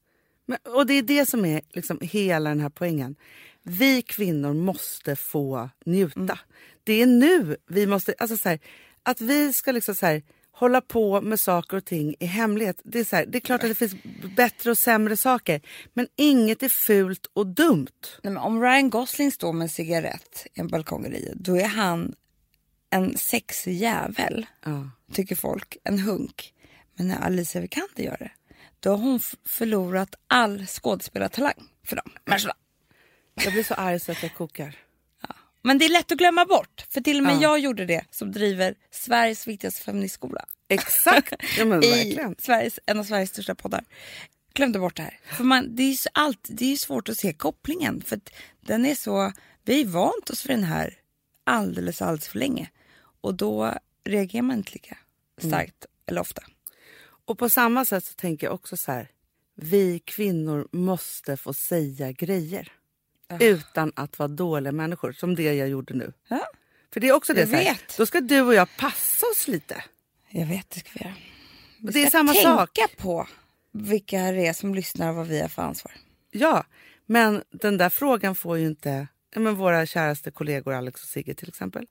Men, 0.46 0.58
och 0.64 0.86
det 0.86 0.94
är 0.94 1.02
det 1.02 1.26
som 1.26 1.46
är 1.46 1.62
liksom 1.70 2.00
hela 2.02 2.50
den 2.50 2.60
här 2.60 2.70
poängen. 2.70 3.16
Vi 3.64 4.02
kvinnor 4.02 4.54
måste 4.54 5.16
få 5.16 5.70
njuta. 5.86 6.20
Mm. 6.20 6.38
Det 6.84 7.02
är 7.02 7.06
nu 7.06 7.58
vi 7.68 7.88
måste... 7.88 8.14
Alltså 8.18 8.38
så 8.38 8.50
här, 8.50 8.60
att 9.04 9.22
vi 9.22 9.54
ska 9.54 9.72
liksom 9.72 9.96
så 9.96 10.06
här, 10.06 10.24
hålla 10.52 10.82
på 10.82 11.22
med 11.22 11.40
saker 11.40 11.78
och 11.78 11.86
ting 11.86 12.16
i 12.20 12.26
hemlighet. 12.26 12.82
Det 12.84 13.00
är, 13.00 13.04
så 13.04 13.16
här, 13.16 13.26
det 13.26 13.38
är 13.38 13.40
klart 13.40 13.64
att 13.64 13.70
det 13.70 13.76
finns 13.76 13.96
bättre 14.36 14.72
och 14.72 14.78
sämre 14.78 15.18
saker. 15.18 15.62
Men 15.94 16.08
inget 16.16 16.64
är 16.64 16.70
fult 16.70 17.26
och 17.34 17.48
dumt. 17.48 17.88
Nej, 18.24 18.34
men 18.34 18.38
om 18.38 18.62
Ryan 18.62 18.90
Gosling 18.90 19.32
står 19.32 19.54
med 19.54 19.66
en 19.66 19.70
cigarett 19.70 20.48
i 20.54 20.60
en 20.60 20.68
balkong 20.68 21.16
då 21.36 21.58
är 21.58 21.68
han 21.68 22.16
en 22.92 23.18
sexig 23.18 23.74
jävel, 23.78 24.46
Ja. 24.66 24.90
tycker 25.14 25.36
folk. 25.36 25.78
En 25.84 26.00
hunk. 26.00 26.54
Men 26.96 27.08
när 27.08 27.20
Alicia 27.22 27.62
Vikander 27.62 28.04
gör 28.04 28.18
det, 28.20 28.32
då 28.80 28.90
har 28.90 28.98
hon 28.98 29.20
förlorat 29.46 30.16
all 30.28 30.66
skådespelartalang 30.68 31.70
för 31.86 31.96
dem. 31.96 32.12
människorna. 32.26 32.54
Jag 33.44 33.54
blir 33.54 33.64
så 33.64 33.74
arg 33.74 34.00
så 34.00 34.12
att 34.12 34.24
jag 34.24 34.34
kokar. 34.36 34.76
Men 35.64 35.78
det 35.78 35.86
är 35.86 35.90
lätt 35.90 36.12
att 36.12 36.18
glömma 36.18 36.46
bort, 36.46 36.86
för 36.90 37.02
till 37.02 37.18
och 37.18 37.24
med 37.24 37.36
Ja. 37.36 37.42
jag 37.42 37.60
gjorde 37.60 37.86
det 37.86 38.06
som 38.12 38.32
driver 38.32 38.76
Sveriges 38.92 39.48
viktigaste 39.48 39.82
feministskola. 39.82 40.46
Exakt! 40.68 41.34
Ja, 41.58 41.66
men 41.66 41.84
I. 41.84 42.20
Sveriges, 42.40 42.80
en 42.86 43.00
av 43.00 43.04
Sveriges 43.04 43.30
största 43.30 43.56
poddar. 43.56 43.84
Glömde 44.54 44.80
bort 44.80 44.96
det 44.96 45.02
här. 45.04 45.20
För 45.26 45.44
man, 45.44 45.76
det, 45.76 45.84
är 45.84 45.88
ju 45.90 45.96
så 45.96 46.10
allt, 46.14 46.40
det 46.50 46.72
är 46.74 46.76
svårt 46.78 47.10
att 47.10 47.18
se 47.18 47.34
kopplingen. 47.34 48.02
För 48.02 48.20
den 48.62 48.86
är 48.86 48.96
så, 48.96 49.34
vi 49.64 49.84
har 49.84 49.90
vant 49.92 50.30
oss 50.30 50.42
för 50.42 50.50
den 50.50 50.64
här 50.64 50.94
alldeles, 51.44 52.02
alldeles 52.02 52.28
för 52.28 52.40
länge. 52.40 52.70
Och 53.22 53.36
då 53.36 53.74
reagerar 54.04 54.42
man 54.44 54.58
inte 54.58 54.72
lika 54.74 54.98
starkt 55.38 55.86
eller 56.06 56.22
ofta. 56.22 56.42
Och 57.26 57.38
på 57.38 57.50
samma 57.50 57.86
sätt 57.86 58.06
så 58.06 58.14
tänker 58.14 58.48
jag 58.48 58.54
också 58.54 58.78
så 58.78 58.92
här. 58.92 59.08
Vi 59.56 60.00
kvinnor 60.00 60.68
måste 60.72 61.38
få 61.38 61.54
säga 61.54 62.12
grejer. 62.12 62.72
Utan 63.40 63.92
att 63.96 64.20
vara 64.20 64.28
dåliga 64.28 64.72
människor, 64.72 65.12
som 65.12 65.36
det 65.36 65.54
jag 65.54 65.70
gjorde 65.70 65.94
nu. 65.94 66.14
Ja, 66.28 66.48
För 66.94 67.00
det 67.00 67.08
är 67.08 67.14
också 67.14 67.34
det 67.34 67.40
Jag 67.40 67.50
så 67.50 67.56
här. 67.56 67.78
Då 67.98 68.06
ska 68.06 68.22
du 68.22 68.42
och 68.42 68.54
jag 68.54 68.68
passa 68.78 69.26
oss 69.32 69.48
lite. 69.48 69.84
jag 70.30 70.46
vet, 70.46 70.70
det 70.70 70.80
ska 70.80 70.90
vi 70.94 71.00
göra. 71.06 71.14
Vi 71.80 71.92
Det 71.92 72.00
är 72.04 72.08
ska 72.08 72.18
samma 72.18 72.34
tänka 72.34 72.48
sak. 72.58 72.80
på 72.98 73.28
vilka 73.72 74.18
det 74.32 74.48
är 74.48 74.54
som 74.54 74.76
lyssnar 74.76 75.10
och 75.10 75.16
vad 75.16 75.28
vi 75.28 75.42
har 75.42 75.48
för 75.48 75.62
ansvar. 75.62 75.92
Ja, 76.32 76.66
men 77.06 77.44
den 77.52 77.78
där 77.78 77.90
frågan 77.90 78.36
får 78.36 78.58
ju 78.58 78.68
inte 78.68 79.08
men 79.36 79.56
våra 79.56 79.86
käraste 79.86 80.32
kollegor 80.32 80.74
Alex 80.74 81.04
och 81.04 81.10
Sigge 81.10 81.34
till 81.34 81.50
exempel. 81.50 81.88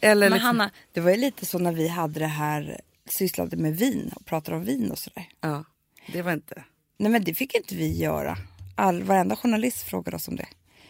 Eller 0.00 0.30
Men 0.30 0.32
liksom, 0.32 0.46
Hanna, 0.46 0.70
det 0.92 1.00
var 1.00 1.10
ju 1.10 1.16
lite 1.16 1.46
så 1.46 1.58
när 1.58 1.72
vi 1.72 1.88
hade 1.88 2.20
det 2.20 2.26
här, 2.26 2.80
sysslade 3.06 3.56
med 3.56 3.76
vin 3.76 4.12
och 4.16 4.26
pratade 4.26 4.56
om 4.56 4.64
vin 4.64 4.90
och 4.90 4.98
sådär. 4.98 5.28
Ja, 5.40 5.64
det 6.12 6.22
var 6.22 6.32
inte... 6.32 6.64
Nej 6.98 7.12
men 7.12 7.24
det 7.24 7.34
fick 7.34 7.54
inte 7.54 7.74
vi 7.74 7.98
göra. 7.98 8.36
All, 8.74 9.02
varenda 9.02 9.36
journalist 9.36 9.82
frågade 9.82 10.16
oss 10.16 10.28
om 10.28 10.36
det. 10.36 10.48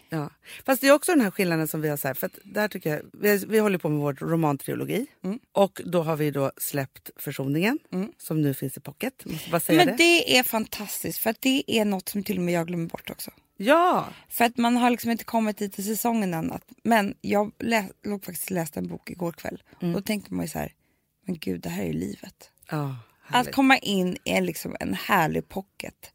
Ja. 0.09 0.29
Fast 0.65 0.81
det 0.81 0.87
är 0.87 0.93
också 0.93 1.11
den 1.11 1.21
här 1.21 1.31
skillnaden 1.31 1.67
som 1.67 1.81
vi 1.81 1.89
har 1.89 1.97
så 1.97 2.07
här, 2.07 2.15
för 2.15 2.27
att 2.27 2.39
där 2.43 2.67
tycker 2.67 2.89
jag, 2.89 3.01
vi, 3.13 3.45
vi 3.47 3.59
håller 3.59 3.77
på 3.77 3.89
med 3.89 3.99
vår 3.99 4.13
romantrilogi 4.13 5.07
och 5.51 5.81
då 5.85 6.03
har 6.03 6.15
vi 6.15 6.31
då 6.31 6.51
släppt 6.57 7.09
Försoningen 7.15 7.79
som 8.17 8.41
nu 8.41 8.53
finns 8.53 8.77
i 8.77 8.79
pocket. 8.79 9.25
Måste 9.25 9.49
bara 9.49 9.59
säga 9.59 9.85
Men 9.85 9.87
det. 9.87 10.03
det 10.03 10.37
är 10.37 10.43
fantastiskt 10.43 11.19
för 11.19 11.29
att 11.29 11.41
det 11.41 11.63
är 11.67 11.85
något 11.85 12.09
som 12.09 12.23
till 12.23 12.37
och 12.37 12.43
med 12.43 12.53
jag 12.53 12.67
glömmer 12.67 12.87
bort 12.87 13.09
också. 13.09 13.31
Ja, 13.61 14.07
För 14.29 14.45
att 14.45 14.57
man 14.57 14.77
har 14.77 14.89
liksom 14.89 15.11
inte 15.11 15.23
kommit 15.23 15.57
dit 15.57 15.73
till 15.73 15.85
säsongen 15.85 16.33
än. 16.33 16.51
Att, 16.51 16.63
men 16.83 17.15
jag 17.21 17.51
lä, 17.59 17.89
låg 18.03 18.25
faktiskt 18.25 18.49
läste 18.49 18.79
en 18.79 18.87
bok 18.87 19.09
igår 19.09 19.31
kväll. 19.31 19.63
Och 19.79 19.87
då 19.93 20.01
tänker 20.01 20.33
man 20.33 20.45
ju 20.45 20.49
så 20.49 20.59
här, 20.59 20.73
men 21.25 21.37
gud 21.37 21.61
det 21.61 21.69
här 21.69 21.83
är 21.83 21.87
ju 21.87 21.93
livet. 21.93 22.51
ja 22.71 22.95
Att 23.27 23.51
komma 23.55 23.77
in 23.77 24.17
i 24.23 24.41
liksom 24.41 24.75
en 24.79 24.93
härlig 24.93 25.49
pocket 25.49 26.11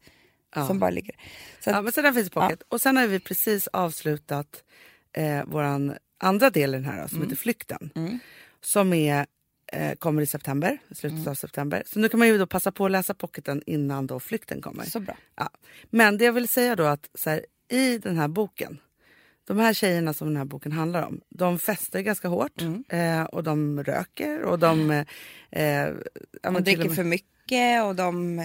som 0.67 0.79
bara 0.79 0.89
ligger. 0.89 1.15
Så 1.59 1.69
att, 1.69 1.75
Ja, 1.75 1.81
men 1.81 1.91
så 1.93 2.01
den 2.01 2.13
finns 2.13 2.27
i 2.27 2.29
pocket. 2.29 2.61
Och 2.69 2.81
sen 2.81 2.97
har 2.97 3.07
vi 3.07 3.19
precis 3.19 3.67
avslutat 3.67 4.63
eh, 5.13 5.43
vår 5.47 5.63
andra 6.17 6.49
del 6.49 6.69
i 6.69 6.77
den 6.77 6.85
här 6.85 7.07
som 7.07 7.21
heter 7.21 7.35
Flykten. 7.35 7.89
Som 8.61 8.93
är, 8.93 9.25
kommer 9.99 10.21
i 10.21 10.25
september, 10.25 10.77
slutet 10.91 11.27
av 11.27 11.33
september. 11.33 11.83
Så 11.85 11.99
nu 11.99 12.09
kan 12.09 12.19
man 12.19 12.27
ju 12.27 12.37
då 12.37 12.47
passa 12.47 12.71
på 12.71 12.85
att 12.85 12.91
läsa 12.91 13.13
pocketen 13.13 13.61
innan 13.65 14.07
då 14.07 14.19
Flykten 14.19 14.61
kommer. 14.61 14.83
Så 14.83 14.99
bra. 14.99 15.17
Ja. 15.35 15.49
Men 15.89 16.17
det 16.17 16.25
jag 16.25 16.33
vill 16.33 16.47
säga 16.47 16.75
då 16.75 16.83
att 16.83 17.09
så 17.13 17.29
här, 17.29 17.45
i 17.71 17.97
den 17.97 18.17
här 18.17 18.27
boken, 18.27 18.77
de 19.47 19.59
här 19.59 19.73
tjejerna 19.73 20.13
som 20.13 20.27
den 20.27 20.37
här 20.37 20.45
boken 20.45 20.71
handlar 20.71 21.03
om, 21.03 21.21
de 21.29 21.59
festar 21.59 21.99
ganska 21.99 22.27
hårt 22.27 22.61
eh, 22.89 23.23
och 23.23 23.43
de 23.43 23.83
röker 23.83 24.41
och 24.41 24.59
de... 24.59 24.91
Eh, 24.91 25.05
eh, 25.85 25.93
De 26.41 26.55
till 26.55 26.63
dricker 26.63 26.81
och 26.81 26.87
med- 26.87 26.95
för 26.95 27.03
mycket 27.03 27.83
och 27.83 27.95
de 27.95 28.41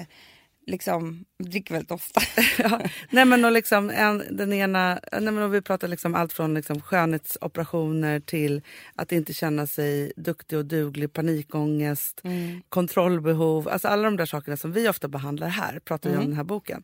liksom 0.66 1.24
dricker 1.38 1.74
väldigt 1.74 1.90
ofta. 1.90 2.20
ja. 2.58 2.80
Nej 3.10 3.24
men 3.24 3.44
och 3.44 3.52
liksom 3.52 3.90
en, 3.90 4.22
den 4.30 4.52
ena, 4.52 5.00
nej 5.12 5.32
men 5.32 5.38
och 5.38 5.54
vi 5.54 5.62
pratar 5.62 5.88
liksom 5.88 6.14
allt 6.14 6.32
från 6.32 6.54
liksom 6.54 6.80
skönhetsoperationer 6.80 8.20
till 8.20 8.62
att 8.94 9.12
inte 9.12 9.32
känna 9.32 9.66
sig 9.66 10.12
duktig 10.16 10.58
och 10.58 10.66
duglig, 10.66 11.12
panikångest, 11.12 12.22
kontrollbehov. 12.68 13.68
Alltså 13.68 13.88
alla 13.88 14.02
de 14.02 14.16
där 14.16 14.26
sakerna 14.26 14.56
som 14.56 14.72
vi 14.72 14.88
ofta 14.88 15.08
behandlar 15.08 15.48
här 15.48 15.78
pratar 15.78 16.10
vi 16.10 16.16
om 16.16 16.22
i 16.22 16.26
den 16.26 16.36
här 16.36 16.44
boken. 16.44 16.82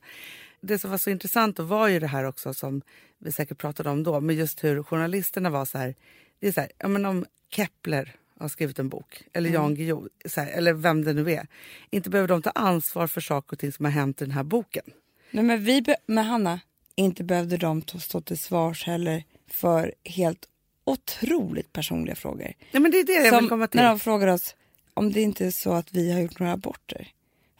Det 0.60 0.78
som 0.78 0.90
var 0.90 0.98
så 0.98 1.10
intressant 1.10 1.58
och 1.58 1.68
var 1.68 1.88
ju 1.88 2.00
det 2.00 2.06
här 2.06 2.24
också 2.24 2.54
som 2.54 2.82
vi 3.18 3.32
säkert 3.32 3.58
pratade 3.58 3.90
om 3.90 4.02
då, 4.02 4.20
med 4.20 4.36
just 4.36 4.64
hur 4.64 4.82
journalisterna 4.82 5.50
var 5.50 5.64
så 5.64 5.78
här. 5.78 5.94
Det 6.40 6.48
är 6.48 6.52
så 6.52 6.60
här, 6.60 6.70
ja 6.78 6.88
men 6.88 7.06
om 7.06 7.24
Kepler 7.50 8.16
har 8.40 8.48
skrivit 8.48 8.78
en 8.78 8.88
bok, 8.88 9.22
eller 9.32 9.50
Jan 9.50 9.74
Guillou, 9.74 10.08
eller 10.36 10.72
vem 10.72 11.04
det 11.04 11.12
nu 11.12 11.30
är. 11.32 11.46
Inte 11.90 12.10
behöver 12.10 12.28
de 12.28 12.42
ta 12.42 12.50
ansvar 12.50 13.06
för 13.06 13.20
saker 13.20 13.52
och 13.52 13.58
ting 13.58 13.72
som 13.72 13.84
har 13.84 13.92
hänt 13.92 14.22
i 14.22 14.24
den 14.24 14.32
här 14.32 14.42
boken. 14.44 14.84
Nej, 15.30 15.44
men 15.44 15.64
vi 15.64 15.84
med 16.06 16.26
Hanna, 16.26 16.60
inte 16.94 17.24
behövde 17.24 17.56
de 17.56 17.82
ta- 17.82 17.98
stå 17.98 18.20
till 18.20 18.38
svars 18.38 18.84
heller 18.84 19.24
för 19.48 19.94
helt 20.04 20.48
otroligt 20.84 21.72
personliga 21.72 22.14
frågor. 22.14 22.52
Ja, 22.70 22.80
men 22.80 22.90
det 22.90 22.98
är 22.98 23.04
det 23.06 23.12
jag 23.12 23.22
vill 23.22 23.30
Som 23.30 23.48
komma 23.48 23.66
till. 23.66 23.80
när 23.80 23.88
de 23.88 23.98
frågar 23.98 24.26
oss 24.28 24.56
om 24.94 25.12
det 25.12 25.20
inte 25.22 25.46
är 25.46 25.50
så 25.50 25.72
att 25.72 25.92
vi 25.92 26.12
har 26.12 26.20
gjort 26.20 26.38
några 26.38 26.52
aborter. 26.52 27.08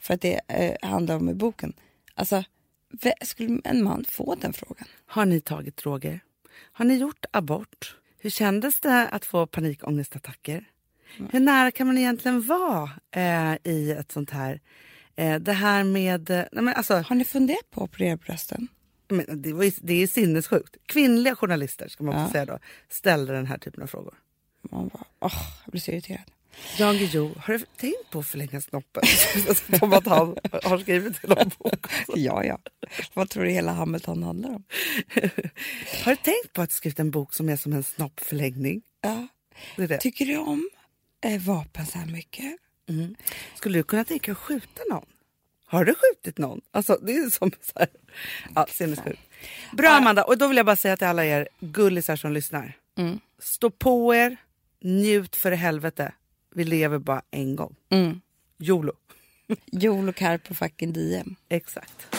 För 0.01 0.13
att 0.13 0.21
det 0.21 0.41
eh, 0.47 0.89
handlar 0.89 1.15
om 1.15 1.29
i 1.29 1.33
boken. 1.33 1.73
Alltså, 2.13 2.43
skulle 3.21 3.61
en 3.63 3.83
man 3.83 4.05
få 4.09 4.35
den 4.35 4.53
frågan? 4.53 4.87
Har 5.05 5.25
ni 5.25 5.41
tagit 5.41 5.77
droger? 5.77 6.19
Har 6.71 6.85
ni 6.85 6.95
gjort 6.95 7.25
abort? 7.31 7.95
Hur 8.19 8.29
kändes 8.29 8.79
det 8.79 9.07
att 9.07 9.25
få 9.25 9.47
panikångestattacker? 9.47 10.65
Hur 11.31 11.39
nära 11.39 11.71
kan 11.71 11.87
man 11.87 11.97
egentligen 11.97 12.41
vara 12.41 12.89
eh, 13.11 13.53
i 13.63 13.91
ett 13.91 14.11
sånt 14.11 14.29
här... 14.31 14.61
Eh, 15.15 15.35
det 15.39 15.53
här 15.53 15.83
med... 15.83 16.29
Eh, 16.29 16.43
nej 16.51 16.63
men 16.63 16.73
alltså, 16.73 16.93
Har 16.95 17.15
ni 17.15 17.25
funderat 17.25 17.71
på 17.71 17.83
att 17.83 17.89
operera 17.89 18.17
brösten? 18.17 18.67
men 19.09 19.41
det, 19.41 19.53
var, 19.53 19.71
det 19.85 20.03
är 20.03 20.07
sinnessjukt. 20.07 20.77
Kvinnliga 20.85 21.35
journalister 21.35 21.87
ska 21.87 22.03
man 22.03 22.19
Ja. 22.19 22.29
säga 22.31 22.45
då, 22.45 22.59
ställde 22.89 23.33
den 23.33 23.45
här 23.45 23.57
typen 23.57 23.83
av 23.83 23.87
frågor. 23.87 24.13
Man 24.61 24.87
bara, 24.87 25.03
åh, 25.19 25.33
jag 25.65 25.71
blir 25.71 25.81
så 25.81 25.91
irriterad. 25.91 26.31
Jan 26.77 26.97
Guillou, 26.97 27.33
har 27.39 27.53
du 27.53 27.65
tänkt 27.77 28.09
på 28.09 28.19
att 28.19 28.27
förlänga 28.27 28.61
snoppen? 28.61 29.03
Som 29.79 29.93
att 29.93 30.05
han 30.05 30.35
har 30.63 30.77
skrivit 30.77 31.23
i 31.23 31.27
någon 31.27 31.51
bok. 31.59 31.87
Ja, 32.15 32.43
ja. 32.43 32.59
Vad 33.13 33.29
tror 33.29 33.43
du 33.43 33.49
hela 33.49 33.71
Hamilton 33.71 34.23
handlar 34.23 34.49
om? 34.49 34.63
Har 36.03 36.11
du 36.11 36.15
tänkt 36.15 36.53
på 36.53 36.61
att 36.61 36.71
skriva 36.71 37.01
en 37.01 37.11
bok 37.11 37.33
som 37.33 37.49
är 37.49 37.55
som 37.55 37.73
en 37.73 37.83
snoppförlängning? 37.83 38.81
Ja. 39.01 39.27
Det 39.75 39.87
det. 39.87 39.97
Tycker 39.97 40.25
du 40.25 40.37
om 40.37 40.69
eh, 41.23 41.41
vapen 41.41 41.85
så 41.85 41.97
här 41.97 42.05
mycket? 42.05 42.57
Skulle 43.55 43.79
du 43.79 43.83
kunna 43.83 44.03
tänka 44.03 44.25
dig 44.25 44.31
att 44.31 44.37
skjuta 44.37 44.81
någon? 44.89 45.05
Har 45.65 45.85
du 45.85 45.95
skjutit 45.95 46.37
någon? 46.37 46.61
Alltså, 46.71 46.99
det 47.01 47.15
är 47.15 47.29
som 47.29 47.51
så 47.61 47.79
här. 47.79 47.87
Ja, 48.55 48.67
sinnessjukt. 48.69 49.19
Bra 49.73 49.89
Amanda, 49.89 50.23
och 50.23 50.37
då 50.37 50.47
vill 50.47 50.57
jag 50.57 50.65
bara 50.65 50.75
säga 50.75 50.97
till 50.97 51.07
alla 51.07 51.25
er 51.25 51.47
gullisar 51.59 52.15
som 52.15 52.31
lyssnar. 52.31 52.77
Stå 53.39 53.69
på 53.69 54.15
er, 54.15 54.37
njut 54.81 55.35
för 55.35 55.51
helvete. 55.51 56.13
Vi 56.57 56.63
lever 56.63 56.97
bara 56.99 57.21
en 57.31 57.55
gång. 57.55 57.75
Mm. 57.89 58.21
YOLO. 58.59 58.93
Carp 60.11 60.49
och 60.49 60.57
fucking 60.57 60.93
DM. 60.93 61.35
Exakt. 61.49 62.16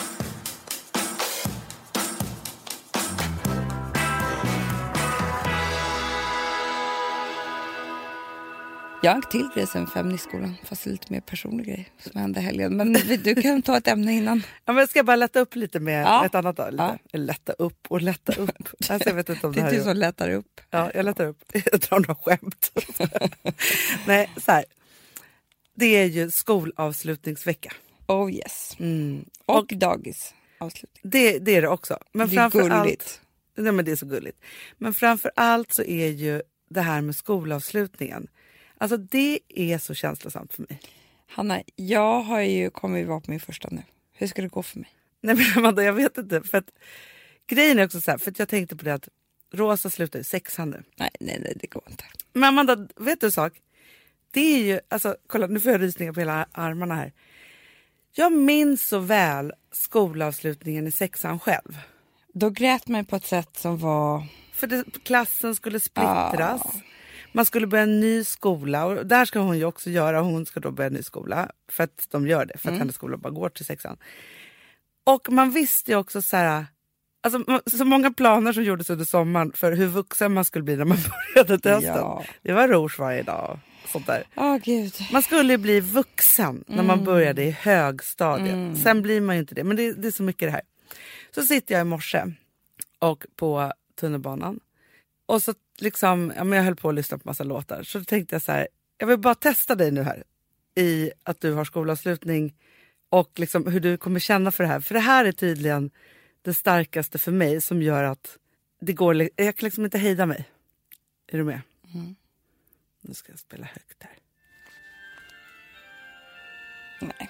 Jag 9.01 9.11
har 9.11 9.15
en 9.15 9.21
till 9.21 9.49
grej 9.55 9.67
sen 9.67 9.87
Feministskolan, 9.87 10.55
fast 10.63 10.85
lite 10.85 11.13
mer 11.13 11.21
personlig 11.21 11.65
grej 11.65 11.89
som 11.99 12.21
hände 12.21 12.39
helgen. 12.39 12.77
Men 12.77 12.93
du 13.23 13.35
kan 13.35 13.61
ta 13.61 13.77
ett 13.77 13.87
ämne 13.87 14.13
innan. 14.13 14.43
Ja, 14.65 14.73
men 14.73 14.87
ska 14.87 14.99
jag 14.99 15.05
bara 15.05 15.15
lätta 15.15 15.39
upp 15.39 15.55
lite 15.55 15.79
med 15.79 16.03
Ja. 16.03 16.25
ett 16.25 16.35
annat? 16.35 16.57
Lite. 16.71 16.99
Ja. 17.11 17.17
Lätta 17.19 17.53
upp 17.53 17.87
och 17.87 18.01
lätta 18.01 18.33
upp. 18.33 18.67
Alltså, 18.89 19.09
jag 19.09 19.15
vet 19.15 19.29
inte 19.29 19.47
om 19.47 19.53
det 19.53 19.61
Det 19.61 19.67
är 19.67 19.71
du 19.71 19.83
som 19.83 19.97
lättar 19.97 20.29
upp. 20.29 20.61
Ja, 20.69 20.91
jag 20.93 21.05
lättar 21.05 21.25
upp. 21.25 21.43
Jag 21.71 21.79
drar 21.79 21.99
några 21.99 22.15
skämt. 22.15 22.71
Nej, 24.07 24.29
så 24.45 24.51
här. 24.51 24.65
Det 25.75 25.85
är 25.85 26.05
ju 26.05 26.31
skolavslutningsvecka. 26.31 27.73
Oh 28.07 28.31
yes. 28.33 28.75
Mm. 28.79 29.25
Och, 29.45 29.67
dagis. 29.75 30.33
Avslutning. 30.57 31.01
Det, 31.11 31.39
det 31.39 31.55
är 31.55 31.61
det 31.61 31.67
också. 31.67 31.97
Men 32.11 32.27
Det 32.29 32.33
är 32.33 32.35
framför 32.35 32.59
gulligt. 32.59 32.75
allt, 32.75 33.21
nej, 33.57 33.71
men 33.71 33.85
det 33.85 33.91
är 33.91 33.95
så 33.95 34.05
gulligt. 34.05 34.37
Men 34.77 34.93
framför 34.93 35.31
allt 35.35 35.73
så 35.73 35.83
är 35.83 36.07
ju 36.07 36.41
det 36.69 36.81
här 36.81 37.01
med 37.01 37.15
skolavslutningen. 37.15 38.27
Alltså 38.81 38.97
det 38.97 39.39
är 39.49 39.77
så 39.77 39.93
känslosamt 39.93 40.53
för 40.53 40.65
mig. 40.69 40.79
Hanna, 41.27 41.61
jag 41.75 42.21
har 42.21 42.39
ju 42.41 42.69
kommit 42.69 43.07
vara 43.07 43.19
på 43.19 43.31
min 43.31 43.39
första 43.39 43.67
nu. 43.71 43.83
Hur 44.13 44.27
ska 44.27 44.41
det 44.41 44.47
gå 44.47 44.63
för 44.63 44.79
mig? 44.79 44.89
Nej 45.21 45.35
men 45.35 45.45
Amanda, 45.57 45.83
jag 45.83 45.93
vet 45.93 46.17
inte. 46.17 46.41
För 46.41 46.57
att, 46.57 46.71
grejen 47.47 47.79
är 47.79 47.85
också 47.85 48.01
så 48.01 48.11
här, 48.11 48.17
för 48.17 48.33
jag 48.37 48.49
tänkte 48.49 48.75
på 48.75 48.85
det 48.85 48.93
att 48.93 49.09
Rosa 49.53 49.89
slutar 49.89 50.19
ju 50.19 50.23
sexan 50.23 50.69
nu. 50.69 50.83
Nej, 50.95 51.09
nej, 51.19 51.39
nej, 51.39 51.53
det 51.55 51.67
går 51.67 51.83
inte. 51.89 52.03
Men 52.33 52.43
Amanda, 52.43 52.87
vet 52.95 53.21
du 53.21 53.27
en 53.27 53.31
sak? 53.31 53.53
Det 54.31 54.39
är 54.39 54.63
ju, 54.63 54.79
alltså 54.89 55.15
kolla 55.27 55.47
nu 55.47 55.59
får 55.59 55.71
jag 55.71 55.81
rysningar 55.81 56.13
på 56.13 56.19
hela 56.19 56.47
armarna 56.51 56.95
här. 56.95 57.13
Jag 58.11 58.33
minns 58.33 58.87
så 58.87 58.99
väl 58.99 59.53
skolavslutningen 59.71 60.87
i 60.87 60.91
sexan 60.91 61.39
själv. 61.39 61.79
Då 62.33 62.49
grät 62.49 62.87
man 62.87 63.05
på 63.05 63.15
ett 63.15 63.25
sätt 63.25 63.57
som 63.57 63.77
var... 63.77 64.23
För 64.53 64.67
det, 64.67 64.85
klassen 65.03 65.55
skulle 65.55 65.79
splittras. 65.79 66.61
Man 67.31 67.45
skulle 67.45 67.67
börja 67.67 67.83
en 67.83 67.99
ny 67.99 68.23
skola 68.23 68.85
och 68.85 69.05
där 69.05 69.25
ska 69.25 69.39
hon 69.39 69.57
ju 69.57 69.65
också 69.65 69.89
göra. 69.89 70.21
Hon 70.21 70.45
ska 70.45 70.59
då 70.59 70.71
börja 70.71 70.87
en 70.87 70.93
ny 70.93 71.03
skola 71.03 71.51
för 71.71 71.83
att 71.83 72.07
de 72.09 72.27
gör 72.27 72.45
det. 72.45 72.57
För 72.57 72.71
att 72.71 72.77
hennes 72.77 72.95
skola 72.95 73.17
bara 73.17 73.29
går 73.29 73.49
till 73.49 73.65
sexan. 73.65 73.97
Och 75.03 75.31
man 75.31 75.51
visste 75.51 75.91
ju 75.91 75.97
också 75.97 76.21
så 76.21 76.37
här. 76.37 76.65
Alltså, 77.23 77.61
så 77.77 77.85
många 77.85 78.11
planer 78.11 78.53
som 78.53 78.63
gjordes 78.63 78.89
under 78.89 79.05
sommaren 79.05 79.51
för 79.55 79.71
hur 79.71 79.87
vuxen 79.87 80.33
man 80.33 80.45
skulle 80.45 80.63
bli 80.63 80.75
när 80.75 80.85
man 80.85 80.97
började 81.33 81.59
till 81.59 81.71
hösten. 81.71 81.95
Ja. 81.95 82.23
Det 82.41 82.53
var 82.53 82.67
rouge 82.67 82.99
varje 82.99 83.23
dag. 83.23 83.59
Sånt 83.87 84.07
där. 84.07 84.23
Åh 84.35 84.57
gud. 84.57 84.93
Man 85.11 85.21
skulle 85.21 85.53
ju 85.53 85.57
bli 85.57 85.79
vuxen 85.79 86.63
när 86.67 86.83
man 86.83 87.03
började 87.03 87.43
i 87.43 87.51
högstadiet. 87.51 88.81
Sen 88.83 89.01
blir 89.01 89.21
man 89.21 89.35
ju 89.35 89.39
inte 89.39 89.55
det. 89.55 89.63
Men 89.63 89.77
det, 89.77 89.93
det 89.93 90.07
är 90.07 90.11
så 90.11 90.23
mycket 90.23 90.47
det 90.47 90.51
här. 90.51 90.61
Så 91.35 91.43
sitter 91.43 91.75
jag 91.75 91.81
i 91.81 91.83
morse 91.85 92.23
och 92.99 93.25
på 93.35 93.73
tunnelbanan. 93.99 94.59
Och 95.29 95.43
så 95.43 95.53
liksom, 95.77 96.33
ja, 96.35 96.43
men 96.43 96.57
jag 96.57 96.63
höll 96.63 96.75
på 96.75 96.89
att 96.89 96.95
lyssna 96.95 97.17
på 97.17 97.27
massa 97.27 97.43
låtar. 97.43 97.83
Så 97.83 97.97
då 97.97 98.05
tänkte 98.05 98.35
jag 98.35 98.41
så 98.41 98.51
här, 98.51 98.67
jag 98.97 99.07
vill 99.07 99.19
bara 99.19 99.35
testa 99.35 99.75
dig 99.75 99.91
nu 99.91 100.03
här. 100.03 100.23
I 100.75 101.11
att 101.23 101.41
du 101.41 101.53
har 101.53 101.65
skolavslutning 101.65 102.55
och 103.09 103.39
liksom 103.39 103.67
hur 103.67 103.79
du 103.79 103.97
kommer 103.97 104.19
känna 104.19 104.51
för 104.51 104.63
det 104.63 104.67
här. 104.67 104.79
För 104.79 104.93
det 104.93 104.99
här 104.99 105.25
är 105.25 105.31
tydligen 105.31 105.91
det 106.41 106.53
starkaste 106.53 107.19
för 107.19 107.31
mig 107.31 107.61
som 107.61 107.81
gör 107.81 108.03
att 108.03 108.37
det 108.81 108.93
går, 108.93 109.29
jag 109.35 109.55
kan 109.55 109.67
liksom 109.67 109.85
inte 109.85 109.97
hejda 109.97 110.25
mig. 110.25 110.49
Är 111.27 111.37
du 111.37 111.43
med? 111.43 111.61
Nu 113.01 113.13
ska 113.13 113.31
jag 113.31 113.39
spela 113.39 113.65
högt 113.65 114.03
här. 114.03 114.17
Nej, 117.01 117.29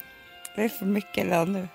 det 0.56 0.64
är 0.64 0.70
för 0.70 0.86
mycket 0.86 1.26
redan 1.26 1.54
nu. 1.54 1.68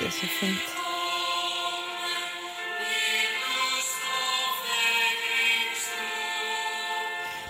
Det 0.00 0.06
är 0.06 0.10
så 0.10 0.26
fint. 0.26 0.60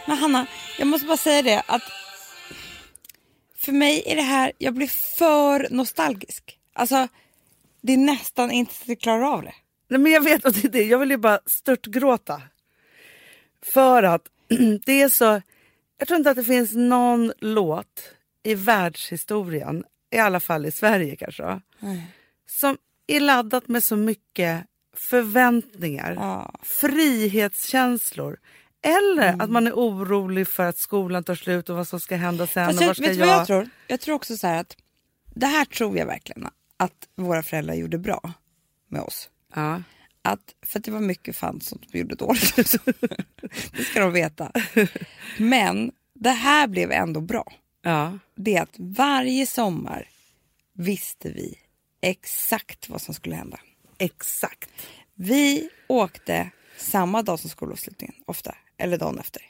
Men 0.06 0.18
Hanna, 0.18 0.46
jag 0.78 0.88
måste 0.88 1.06
bara 1.06 1.16
säga 1.16 1.42
det 1.42 1.62
att 1.66 1.82
för 3.56 3.72
mig 3.72 4.02
är 4.06 4.16
det 4.16 4.22
här, 4.22 4.52
jag 4.58 4.74
blir 4.74 5.16
för 5.18 5.68
nostalgisk. 5.70 6.58
Alltså, 6.72 7.08
det 7.80 7.92
är 7.92 7.96
nästan 7.96 8.50
inte 8.50 8.74
så 8.74 8.82
att 8.82 8.88
jag 8.88 9.00
klarar 9.00 9.22
av 9.22 9.42
det. 9.42 9.54
Nej, 9.88 10.00
men 10.00 10.12
jag 10.12 10.24
vet, 10.24 10.44
och 10.44 10.52
det 10.52 10.64
är 10.64 10.68
det. 10.68 10.84
jag 10.84 10.98
vill 10.98 11.10
ju 11.10 11.16
bara 11.16 11.40
störtgråta. 11.46 12.42
För 13.62 14.02
att 14.02 14.22
det 14.86 15.02
är 15.02 15.08
så... 15.08 15.42
Jag 15.98 16.08
tror 16.08 16.18
inte 16.18 16.30
att 16.30 16.36
det 16.36 16.44
finns 16.44 16.72
någon 16.72 17.32
låt 17.38 18.12
i 18.42 18.54
världshistorien, 18.54 19.84
i 20.10 20.18
alla 20.18 20.40
fall 20.40 20.66
i 20.66 20.70
Sverige 20.70 21.16
kanske, 21.16 21.60
som 22.50 22.78
är 23.06 23.20
laddat 23.20 23.68
med 23.68 23.84
så 23.84 23.96
mycket 23.96 24.64
förväntningar, 24.96 26.12
Ja. 26.14 26.54
frihetskänslor 26.62 28.38
eller 28.82 29.42
att 29.42 29.50
man 29.50 29.66
är 29.66 29.72
orolig 29.72 30.48
för 30.48 30.62
att 30.62 30.78
skolan 30.78 31.24
tar 31.24 31.34
slut 31.34 31.68
och 31.68 31.76
vad 31.76 31.88
som 31.88 32.00
ska 32.00 32.16
hända 32.16 32.46
sen. 32.46 32.66
Fast 32.66 32.80
och 32.80 32.84
jag, 32.86 32.96
ska 32.96 33.04
vet 33.06 33.14
du 33.14 33.18
vad 33.18 33.28
jag 33.28 33.46
tror? 33.46 33.68
Jag 33.86 34.00
tror 34.00 34.14
också 34.14 34.36
så 34.36 34.46
här 34.46 34.60
att 34.60 34.76
det 35.34 35.46
här 35.46 35.64
tror 35.64 35.98
jag 35.98 36.06
verkligen 36.06 36.48
att 36.76 37.08
våra 37.16 37.42
föräldrar 37.42 37.74
gjorde 37.74 37.98
bra 37.98 38.32
med 38.88 39.00
oss. 39.00 39.30
Ja. 39.54 39.82
Att, 40.22 40.40
för 40.66 40.78
att 40.78 40.84
det 40.84 40.90
var 40.90 41.00
mycket 41.00 41.36
fan 41.36 41.60
som 41.60 41.78
de 41.92 41.98
gjorde 41.98 42.14
dåligt. 42.14 42.56
det 43.76 43.84
ska 43.84 44.00
de 44.00 44.12
veta. 44.12 44.52
Men 45.38 45.92
det 46.14 46.30
här 46.30 46.66
blev 46.66 46.92
ändå 46.92 47.20
bra. 47.20 47.52
ja. 47.82 48.18
Det 48.34 48.56
är 48.56 48.62
att 48.62 48.74
varje 48.78 49.46
sommar 49.46 50.08
visste 50.72 51.28
vi 51.28 51.54
exakt 52.00 52.88
vad 52.88 53.02
som 53.02 53.14
skulle 53.14 53.36
hända. 53.36 53.60
Exakt. 53.98 54.70
Vi 55.14 55.68
åkte 55.86 56.50
samma 56.78 57.22
dag 57.22 57.40
som 57.40 57.50
skolavslutningen, 57.50 58.14
ofta. 58.26 58.54
Eller 58.78 58.98
dagen 58.98 59.18
efter. 59.18 59.42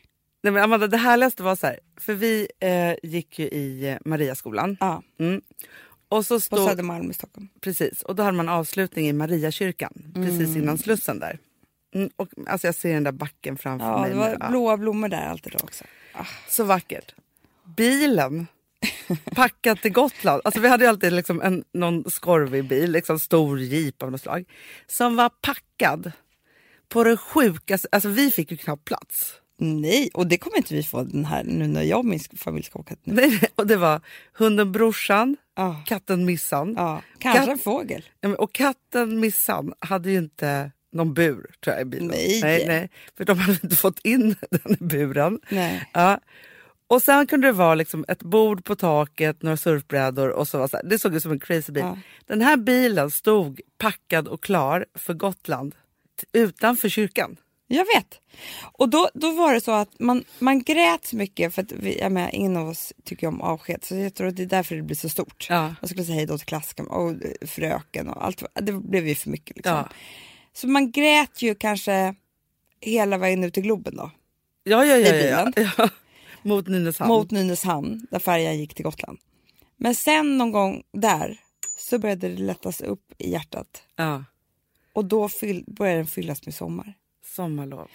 Nej, 0.43 0.53
men 0.53 0.63
Amanda, 0.63 0.87
det 0.87 0.97
härligaste 0.97 1.43
var 1.43 1.57
så 1.57 1.67
här, 1.67 1.81
för 1.97 2.15
vi 2.15 2.49
eh, 2.61 2.95
gick 3.03 3.39
ju 3.39 3.47
i 3.49 3.89
eh, 3.89 3.97
Mariaskolan. 4.05 4.77
Ja, 4.81 5.03
Mm. 5.19 5.41
Och 6.11 6.27
så 6.27 6.35
på 6.35 6.41
stod, 6.41 6.59
Södermalm 6.69 7.11
i 7.11 7.15
Stockholm. 7.15 7.49
precis, 7.61 8.03
och 8.03 8.15
då 8.17 8.23
hade 8.23 8.37
man 8.37 8.49
avslutning 8.49 9.09
i 9.09 9.13
Mariakyrkan, 9.13 10.13
precis 10.15 10.57
innan 10.57 10.79
Slussen 10.79 11.19
där. 11.19 11.39
Mm, 11.95 12.11
och, 12.17 12.29
alltså 12.47 12.67
jag 12.67 12.75
ser 12.75 12.95
den 12.95 13.05
där 13.05 13.13
backen 13.13 13.57
framför 13.57 13.87
Ja, 13.87 14.01
mig. 14.01 14.11
det 14.11 14.15
nu. 14.17 14.21
var 14.21 14.37
Ja, 14.41 14.49
blåa 14.49 14.77
blommor 14.77 15.09
där 15.09 15.27
alltid 15.27 15.53
då 15.53 15.59
också. 15.59 15.85
Ah. 16.13 16.25
Så 16.49 16.65
vackert. 16.65 17.15
Bilen, 17.77 18.47
packad 19.35 19.81
till 19.81 19.93
Gotland. 19.93 20.43
Alltså 20.45 20.61
vi 20.61 20.69
hade 20.69 20.89
alltid 20.89 21.13
liksom 21.13 21.41
en, 21.41 21.65
någon 21.75 22.11
skorvig 22.11 22.65
bil, 22.69 22.91
liksom 22.93 23.19
stor 23.19 23.61
jeep 23.61 24.03
av 24.03 24.11
något 24.11 24.21
slag, 24.21 24.45
som 24.87 25.17
var 25.17 25.29
packad 25.43 26.13
på 26.89 27.05
det 27.05 27.17
sjukaste. 27.17 27.89
Alltså 27.93 28.09
vi 28.09 28.31
fick 28.31 28.51
ju 28.51 28.57
knappt 28.57 28.85
plats. 28.85 29.35
Nej, 29.61 30.11
och 30.15 30.27
det 30.27 30.39
kommer 30.39 30.57
inte 30.57 30.75
vi 30.75 30.83
få 30.83 31.03
den 31.03 31.25
här 31.25 31.45
nu 31.45 31.67
när 31.67 31.83
jag 31.83 31.99
och 31.99 32.05
min 32.05 32.21
familj 32.37 32.65
ska 32.65 32.79
åka 32.79 32.97
nu. 33.05 33.15
Nej, 33.15 33.41
och 33.55 33.67
det 33.67 33.77
var 33.77 34.01
hunden 34.33 34.73
brorsan, 34.73 35.37
Ja. 35.57 35.83
katten 35.87 36.25
Missan. 36.25 36.75
Ja, 36.77 37.03
kanske 37.19 37.41
Katt- 37.41 37.49
en 37.51 37.59
fågel. 37.59 38.05
Och 38.39 38.53
katten 38.53 39.21
Missan 39.21 39.73
hade 39.81 40.11
ju 40.11 40.19
inte 40.19 40.73
någon 40.93 41.15
bur 41.15 41.47
tror 41.65 41.77
jag 41.77 41.83
i 41.83 41.85
bilen. 41.85 42.07
Nej. 42.09 42.41
nej, 42.43 42.65
nej 42.67 42.91
för 43.17 43.25
de 43.25 43.39
hade 43.39 43.59
inte 43.63 43.77
fått 43.77 43.99
in 43.99 44.37
den 44.51 44.73
i 44.81 44.85
buren. 44.85 45.41
Nej. 45.51 45.91
Ja. 45.95 46.21
Och 46.89 47.03
sen 47.03 47.27
kunde 47.27 47.47
det 47.47 47.53
vara 47.53 47.75
liksom 47.75 48.05
ett 48.09 48.23
bord 48.23 48.65
på 48.65 48.77
taket, 48.77 49.43
några 49.43 49.57
surfbrädor 49.57 50.29
och 50.29 50.49
så 50.49 50.59
var 50.59 50.69
så 50.69 50.77
här. 50.77 50.85
Det 50.85 50.99
såg 50.99 51.15
ut 51.15 51.23
som 51.23 51.33
en 51.33 51.41
crazy 51.41 51.73
bil. 51.73 51.83
Ja. 51.83 51.99
Den 52.27 52.41
här 52.41 52.57
bilen 52.57 53.11
stod 53.11 53.61
packad 53.79 54.29
och 54.29 54.43
klar 54.43 54.87
för 54.95 55.15
Gotland 55.15 55.75
utanför 56.33 56.89
kyrkan. 56.89 57.37
Jag 57.67 57.85
vet. 57.95 58.21
Och 58.73 58.89
då, 58.89 59.09
då 59.15 59.31
var 59.31 59.55
det 59.55 59.61
så 59.61 59.73
att 59.73 59.99
man, 59.99 60.25
man 60.39 60.63
grät 60.63 61.07
så 61.07 61.17
mycket 61.17 61.55
för 61.55 61.63
att 61.63 61.73
vi, 61.73 61.99
jag 61.99 62.13
menar, 62.13 62.31
ingen 62.35 62.57
av 62.57 62.69
oss 62.69 62.93
tycker 63.05 63.27
om 63.27 63.41
avsked. 63.41 63.85
Så 63.85 63.95
jag 63.95 64.15
tror 64.15 64.27
att 64.27 64.37
det 64.37 64.43
är 64.43 64.47
därför 64.47 64.77
det 64.77 64.83
blir 64.83 64.97
så 64.97 65.09
stort. 65.09 65.47
Ja. 65.51 65.75
Man 65.81 65.89
skulle 65.89 66.05
säga 66.05 66.17
hej 66.17 66.27
då 66.27 66.39
till 66.39 66.47
klasken 66.47 66.87
och 66.87 67.15
fröken 67.47 68.09
och 68.09 68.25
allt. 68.25 68.43
Det 68.55 68.73
blev 68.73 69.09
ju 69.09 69.15
för 69.15 69.31
mycket 69.31 69.57
liksom. 69.57 69.75
Ja. 69.75 69.89
Så 70.53 70.69
man 70.69 70.91
grät 70.91 71.43
ju 71.43 71.55
kanske 71.55 72.15
hela 72.81 73.19
vägen 73.19 73.45
ut 73.45 73.55
till 73.55 73.63
Globen 73.63 73.97
då. 73.97 74.11
Ja, 74.65 74.85
ja, 74.85 74.97
ja. 74.97 75.15
I 75.15 75.31
ja, 75.31 75.45
bilen. 75.53 75.73
ja. 75.79 75.89
Mot 76.43 76.67
Nynäshamn. 76.69 77.09
Mot 77.09 77.31
Nynäshamn 77.31 78.07
där 78.11 78.19
färjan 78.19 78.59
gick 78.59 78.75
till 78.75 78.85
Gotland. 78.85 79.19
Men 79.77 79.95
sen 79.95 80.39
någon 80.39 80.53
gång 80.53 80.83
där 80.93 81.41
så 81.79 81.99
började 81.99 82.29
det 82.29 82.43
lättas 82.43 82.81
upp 82.81 83.13
i 83.19 83.31
hjärtat. 83.31 83.83
Ja. 83.97 84.25
Och 84.93 85.05
då 85.05 85.29
fyll, 85.29 85.65
började 85.67 85.99
den 85.99 86.07
fyllas 86.07 86.47
med 86.47 86.55
sommar. 86.55 86.95
Sommarlov. 87.37 87.89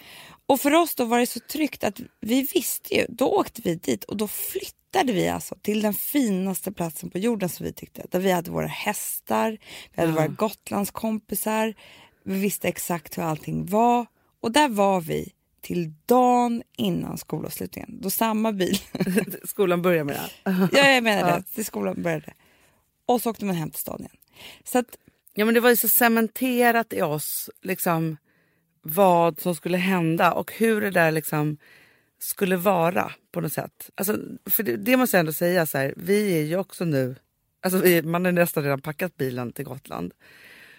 Och 0.46 0.60
för 0.60 0.74
oss 0.74 0.94
då 0.94 1.04
var 1.04 1.18
det 1.18 1.26
så 1.26 1.40
tryggt 1.40 1.84
att 1.84 2.00
vi 2.20 2.42
visste 2.54 2.94
ju, 2.94 3.06
då 3.08 3.26
åkte 3.26 3.62
vi 3.64 3.74
dit 3.74 4.04
och 4.04 4.16
då 4.16 4.28
flyttade 4.28 5.12
vi 5.12 5.28
alltså 5.28 5.54
till 5.62 5.82
den 5.82 5.94
finaste 5.94 6.72
platsen 6.72 7.10
på 7.10 7.18
jorden 7.18 7.48
som 7.48 7.66
vi 7.66 7.72
tyckte. 7.72 8.06
Där 8.10 8.20
vi 8.20 8.30
hade 8.30 8.50
våra 8.50 8.66
hästar, 8.66 9.58
vi 9.94 10.00
hade 10.00 10.12
Ja. 10.12 10.16
våra 10.16 10.28
Gotlandskompisar, 10.28 11.74
vi 12.24 12.40
visste 12.40 12.68
exakt 12.68 13.18
hur 13.18 13.22
allting 13.22 13.66
var. 13.66 14.06
Och 14.40 14.52
där 14.52 14.68
var 14.68 15.00
vi 15.00 15.32
till 15.64 15.92
dagen 16.06 16.62
innan 16.76 17.18
skolavslutningen. 17.18 18.00
Då 18.00 18.10
samma 18.10 18.52
bil, 18.52 18.78
Skolan 19.44 19.82
börjar 19.82 20.04
med 20.04 20.16
det. 20.16 20.68
ja 20.72 20.90
jag 20.90 21.04
menar 21.04 21.32
det, 21.36 21.42
till 21.54 21.64
skolan 21.64 22.02
började. 22.02 22.32
Och 23.06 23.22
så 23.22 23.30
åkte 23.30 23.44
man 23.44 23.54
hem 23.56 23.70
till 23.70 23.80
stan 23.80 24.00
igen. 24.00 24.16
Så 24.64 24.78
att, 24.78 24.96
Ja, 25.34 25.44
men 25.44 25.54
det 25.54 25.60
var 25.60 25.70
ju 25.70 25.76
så 25.76 25.88
cementerat 25.88 26.92
i 26.92 27.02
oss 27.02 27.50
liksom, 27.62 28.16
vad 28.82 29.40
som 29.40 29.54
skulle 29.54 29.76
hända 29.76 30.32
och 30.32 30.52
hur 30.52 30.80
det 30.80 30.90
där 30.90 31.10
liksom 31.10 31.56
skulle 32.18 32.56
vara 32.56 33.12
på 33.32 33.40
något 33.40 33.52
sätt. 33.52 33.90
Alltså, 33.94 34.18
för 34.50 34.62
det, 34.62 34.76
det 34.76 34.96
måste 34.96 35.16
jag 35.16 35.20
ändå 35.20 35.32
säga, 35.32 35.66
så 35.66 35.78
här, 35.78 35.94
vi 35.96 36.38
är 36.38 36.42
ju 36.42 36.56
också 36.56 36.84
nu... 36.84 37.16
Alltså, 37.62 37.78
vi, 37.78 38.02
man 38.02 38.24
har 38.24 38.32
nästan 38.32 38.62
redan 38.62 38.80
packat 38.80 39.16
bilen 39.16 39.52
till 39.52 39.64
Gotland. 39.64 40.12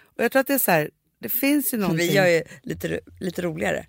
Och 0.01 0.23
jag 0.23 0.31
tror 0.31 0.39
att 0.39 0.47
det 0.47 0.53
är 0.53 0.59
så 0.59 0.71
här, 0.71 0.89
det 1.19 1.29
finns 1.29 1.73
ju 1.73 1.77
någonting... 1.77 2.07
vi 2.07 2.13
gör 2.13 2.27
ju 2.27 2.43
lite, 2.63 2.99
lite 3.19 3.41
roligare. 3.41 3.85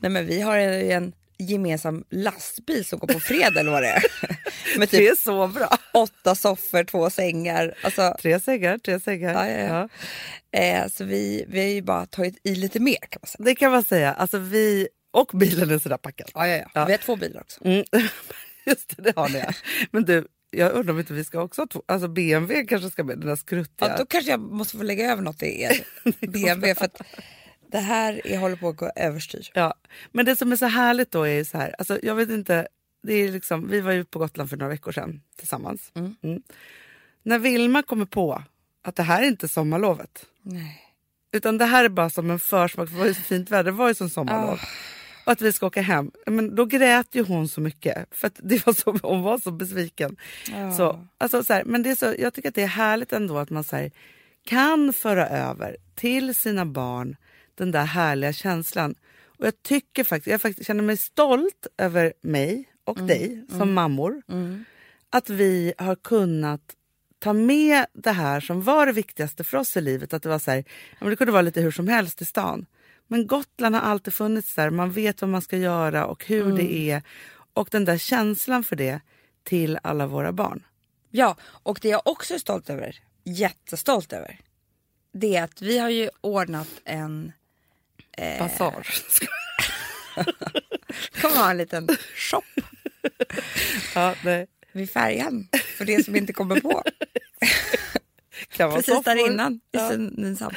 Nej 0.00 0.10
men 0.10 0.26
vi 0.26 0.40
har 0.40 0.56
ju 0.58 0.92
en 0.92 1.12
gemensam 1.38 2.04
lastbil 2.10 2.84
som 2.84 2.98
går 2.98 3.08
på 3.08 3.20
fredag 3.20 3.60
eller 3.60 3.70
vad 3.70 3.82
det 3.82 3.88
är. 3.88 4.02
Med 4.78 4.88
Det 4.88 4.98
typ 4.98 5.10
är 5.12 5.16
så 5.16 5.46
bra. 5.46 5.78
åtta 5.94 6.34
soffor, 6.34 6.84
två 6.84 7.10
sängar. 7.10 7.74
Alltså, 7.82 8.16
Tre 8.22 8.40
sängar, 8.40 8.78
tre 8.78 9.00
sängar. 9.00 9.32
Ja, 9.34 9.48
ja, 9.50 9.88
ja. 10.52 10.60
eh, 10.60 10.88
så 10.88 11.04
vi, 11.04 11.44
vi 11.48 11.58
har 11.60 11.66
ju 11.66 11.82
bara 11.82 12.06
tagit 12.06 12.38
i 12.44 12.54
lite 12.54 12.80
mer 12.80 12.98
kan 13.08 13.20
man 13.22 13.28
säga. 13.28 13.44
Det 13.44 13.54
kan 13.54 13.70
man 13.72 13.84
säga. 13.84 14.12
Alltså 14.12 14.38
vi, 14.38 14.88
och 15.12 15.30
bilen 15.34 15.70
är 15.70 15.78
sådär 15.78 15.96
packad. 15.96 16.30
Ja, 16.34 16.46
ja, 16.46 16.56
ja. 16.56 16.70
Ja. 16.74 16.84
Vi 16.84 16.92
har 16.92 16.98
två 16.98 17.16
bilar 17.16 17.40
också. 17.40 17.64
Mm. 17.64 17.84
Just 18.66 18.96
det, 18.96 19.02
det 19.02 19.12
har 19.16 19.28
ni. 19.28 19.44
Men 19.90 20.04
du, 20.04 20.26
jag 20.50 20.72
undrar 20.72 20.92
om 20.94 20.98
inte 21.00 21.12
vi 21.12 21.24
ska 21.24 21.42
också 21.42 21.60
ha 21.62 21.66
två, 21.66 21.82
alltså 21.88 22.08
BMW 22.08 22.66
kanske 22.66 22.90
ska 22.90 23.04
med, 23.04 23.18
den 23.18 23.28
där 23.28 23.36
skruttiga. 23.36 23.88
Ja, 23.88 23.96
då 23.98 24.06
kanske 24.06 24.30
jag 24.30 24.40
måste 24.40 24.76
få 24.76 24.82
lägga 24.82 25.12
över 25.12 25.22
något 25.22 25.42
i 25.42 25.62
er 25.62 25.84
BMW 26.26 26.74
för 26.74 26.84
att 26.84 27.02
det 27.70 27.78
här 27.78 28.26
är, 28.26 28.38
håller 28.38 28.56
på 28.56 28.68
att 28.68 28.76
gå 28.76 28.90
överstyr. 28.96 29.50
Ja, 29.54 29.74
men 30.12 30.24
det 30.24 30.36
som 30.36 30.52
är 30.52 30.56
så 30.56 30.66
härligt 30.66 31.10
då 31.10 31.26
är 31.26 31.44
så 31.44 31.58
här, 31.58 31.74
alltså 31.78 31.98
jag 32.02 32.14
vet 32.14 32.30
inte, 32.30 32.68
det 33.02 33.14
är 33.14 33.32
liksom, 33.32 33.68
vi 33.68 33.80
var 33.80 33.92
ju 33.92 34.04
på 34.04 34.18
Gotland 34.18 34.50
för 34.50 34.56
några 34.56 34.70
veckor 34.70 34.92
sedan 34.92 35.22
tillsammans. 35.36 35.92
Mm. 35.94 36.42
När 37.22 37.38
Vilma 37.38 37.82
kommer 37.82 38.06
på 38.06 38.42
att 38.82 38.96
det 38.96 39.02
här 39.02 39.22
är 39.22 39.26
inte 39.26 39.48
sommarlovet, 39.48 40.26
Nej. 40.42 40.82
utan 41.32 41.58
det 41.58 41.64
här 41.64 41.84
är 41.84 41.88
bara 41.88 42.10
som 42.10 42.30
en 42.30 42.38
försmak, 42.38 42.88
för 42.88 42.94
det 42.94 43.00
var 43.00 43.06
ju 43.06 43.14
så 43.14 43.22
fint 43.22 43.50
väder, 43.50 43.64
det 43.64 43.70
var 43.70 43.88
ju 43.88 43.94
som 43.94 44.10
sommarlov. 44.10 44.60
Och 45.24 45.32
att 45.32 45.40
vi 45.40 45.52
ska 45.52 45.66
åka 45.66 45.82
hem, 45.82 46.10
men 46.26 46.54
då 46.54 46.64
grät 46.64 47.14
ju 47.14 47.24
hon 47.24 47.48
så 47.48 47.60
mycket, 47.60 48.06
för 48.10 48.30
det 48.36 48.66
var 48.66 48.72
så, 48.72 48.98
hon 49.02 49.22
var 49.22 49.38
så 49.38 49.50
besviken. 49.50 50.16
Ja. 50.52 50.72
Så, 50.72 51.06
alltså 51.18 51.44
så 51.44 51.52
här, 51.52 51.64
men 51.64 51.82
det 51.82 51.90
är 51.90 51.94
så, 51.94 52.14
jag 52.18 52.34
tycker 52.34 52.48
att 52.48 52.54
det 52.54 52.62
är 52.62 52.66
härligt 52.66 53.12
ändå 53.12 53.38
att 53.38 53.50
man 53.50 53.64
så 53.64 53.76
här, 53.76 53.90
kan 54.44 54.92
föra 54.92 55.28
över 55.28 55.76
till 55.94 56.34
sina 56.34 56.66
barn 56.66 57.16
den 57.58 57.70
där 57.70 57.84
härliga 57.84 58.32
känslan. 58.32 58.94
Och 59.38 59.46
jag 59.46 59.62
tycker 59.62 60.04
faktiskt, 60.04 60.26
jag 60.30 60.40
faktiskt 60.40 60.66
känner 60.66 60.82
mig 60.82 60.96
stolt 60.96 61.66
över 61.78 62.12
mig 62.20 62.68
och 62.84 62.98
dig 62.98 63.44
som 63.58 63.72
mammor. 63.74 64.22
Att 65.10 65.30
vi 65.30 65.74
har 65.78 65.94
kunnat 65.94 66.74
ta 67.18 67.32
med 67.32 67.86
det 67.92 68.12
här 68.12 68.40
som 68.40 68.62
var 68.62 68.86
det 68.86 68.92
viktigaste 68.92 69.44
för 69.44 69.58
oss 69.58 69.76
i 69.76 69.80
livet. 69.80 70.14
Att 70.14 70.22
det 70.22 70.28
var 70.28 70.38
så 70.38 70.50
här, 70.50 70.64
det 71.00 71.16
kunde 71.16 71.32
vara 71.32 71.42
lite 71.42 71.60
hur 71.60 71.70
som 71.70 71.88
helst 71.88 72.22
i 72.22 72.24
stan. 72.24 72.66
Men 73.06 73.26
Gotland 73.26 73.74
har 73.74 73.82
alltid 73.82 74.14
funnits 74.14 74.54
där. 74.54 74.70
Man 74.70 74.92
vet 74.92 75.20
vad 75.20 75.30
man 75.30 75.42
ska 75.42 75.56
göra 75.56 76.06
och 76.06 76.26
hur 76.26 76.56
det 76.56 76.90
är. 76.90 77.02
Och 77.52 77.68
den 77.70 77.84
där 77.84 77.98
känslan 77.98 78.64
för 78.64 78.76
det 78.76 79.00
till 79.42 79.78
alla 79.82 80.06
våra 80.06 80.32
barn. 80.32 80.64
Ja, 81.10 81.36
och 81.42 81.78
det 81.82 81.88
jag 81.88 82.02
också 82.04 82.34
är 82.34 82.38
stolt 82.38 82.70
över, 82.70 82.96
jättestolt 83.24 84.12
över, 84.12 84.40
det 85.12 85.36
är 85.36 85.44
att 85.44 85.62
vi 85.62 85.78
har 85.78 85.88
ju 85.90 86.10
ordnat 86.20 86.68
en, 86.84 87.32
Basar. 88.38 88.86
kommer 91.20 91.36
ha 91.36 91.50
en 91.50 91.56
liten 91.56 91.88
shop 92.14 92.42
ja, 93.94 94.14
nej. 94.24 94.46
vid 94.72 94.90
färjan 94.90 95.48
för 95.76 95.84
det 95.84 96.04
som 96.04 96.16
inte 96.16 96.32
kommer 96.32 96.60
på. 96.60 96.82
Precis 98.56 99.04
där 99.04 99.26
innan. 99.32 99.60
Ja. 99.70 99.92
Ja. 99.92 99.96
Nynäshamn. 99.96 100.56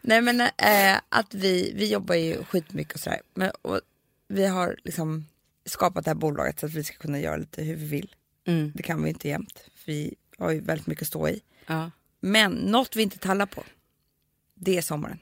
Nej 0.00 0.22
men 0.22 0.40
eh, 0.40 1.00
att 1.08 1.34
vi, 1.34 1.72
vi 1.76 1.92
jobbar 1.92 2.14
ju 2.14 2.44
skitmycket 2.44 2.94
och 2.94 3.00
sådär. 3.00 3.20
Men, 3.34 3.50
och 3.62 3.80
vi 4.28 4.46
har 4.46 4.76
liksom 4.84 5.26
skapat 5.64 6.04
det 6.04 6.10
här 6.10 6.14
bolaget 6.14 6.60
så 6.60 6.66
att 6.66 6.74
vi 6.74 6.84
ska 6.84 6.96
kunna 6.96 7.20
göra 7.20 7.36
lite 7.36 7.62
hur 7.62 7.76
vi 7.76 7.86
vill. 7.86 8.14
Mm. 8.46 8.72
Det 8.74 8.82
kan 8.82 9.02
vi 9.02 9.08
inte 9.08 9.28
jämt. 9.28 9.64
för 9.74 9.92
Vi 9.92 10.14
har 10.38 10.50
ju 10.50 10.60
väldigt 10.60 10.86
mycket 10.86 11.02
att 11.02 11.08
stå 11.08 11.28
i. 11.28 11.40
Ja, 11.66 11.90
Men 12.20 12.52
något 12.52 12.96
vi 12.96 13.02
inte 13.02 13.18
tallar 13.18 13.46
på, 13.46 13.64
det 14.54 14.76
är 14.76 14.82
sommaren. 14.82 15.18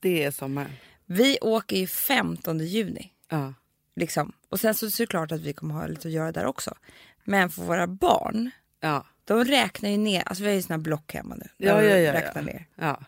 det 0.00 0.24
är 0.24 0.30
sommar. 0.30 0.70
Vi 1.06 1.38
åker 1.40 1.76
ju 1.76 1.86
15 1.86 2.58
juni. 2.58 3.12
Ja. 3.28 3.54
Liksom. 3.96 4.32
Och 4.48 4.60
sen 4.60 4.74
så 4.74 4.86
är 4.86 4.90
det 4.98 5.06
klart 5.06 5.32
att 5.32 5.40
vi 5.40 5.52
kommer 5.52 5.74
ha 5.74 5.86
lite 5.86 6.08
att 6.08 6.14
göra 6.14 6.32
där 6.32 6.44
också. 6.46 6.74
Men 7.24 7.50
för 7.50 7.62
våra 7.62 7.86
barn, 7.86 8.50
Ja. 8.80 9.06
de 9.24 9.44
räknar 9.44 9.90
ju 9.90 9.96
ner. 9.96 10.22
Alltså 10.28 10.42
vi 10.44 10.48
har 10.48 10.56
ju 10.56 10.62
såna 10.62 10.78
block 10.78 11.14
hemma 11.14 11.34
nu. 11.34 11.48
Ja, 11.56 11.82
ja, 11.82 11.96
ja, 11.98 12.12
räknar 12.12 12.42
ja. 12.42 12.46
ner. 12.46 12.66
ja. 12.74 13.00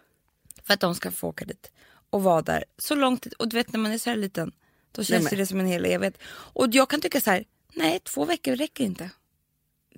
För 0.64 0.74
att 0.74 0.80
de 0.80 0.94
ska 0.94 1.10
få 1.10 1.28
åka 1.28 1.44
dit 1.44 1.70
och 2.10 2.22
vara 2.22 2.42
där 2.42 2.64
så 2.78 2.94
lång 2.94 3.16
tid. 3.16 3.32
Och 3.32 3.48
du 3.48 3.56
vet 3.56 3.72
när 3.72 3.80
man 3.80 3.92
är 3.92 3.98
så 3.98 4.10
här 4.10 4.16
liten, 4.16 4.52
då 4.92 5.04
känns 5.04 5.24
men- 5.30 5.38
det 5.38 5.46
som 5.46 5.60
en 5.60 5.66
hel 5.66 5.84
evighet. 5.84 6.18
Och 6.28 6.66
jag 6.70 6.90
kan 6.90 7.00
tycka 7.00 7.20
så 7.20 7.30
här, 7.30 7.44
nej 7.74 7.98
två 7.98 8.24
veckor 8.24 8.56
räcker 8.56 8.84
inte. 8.84 9.10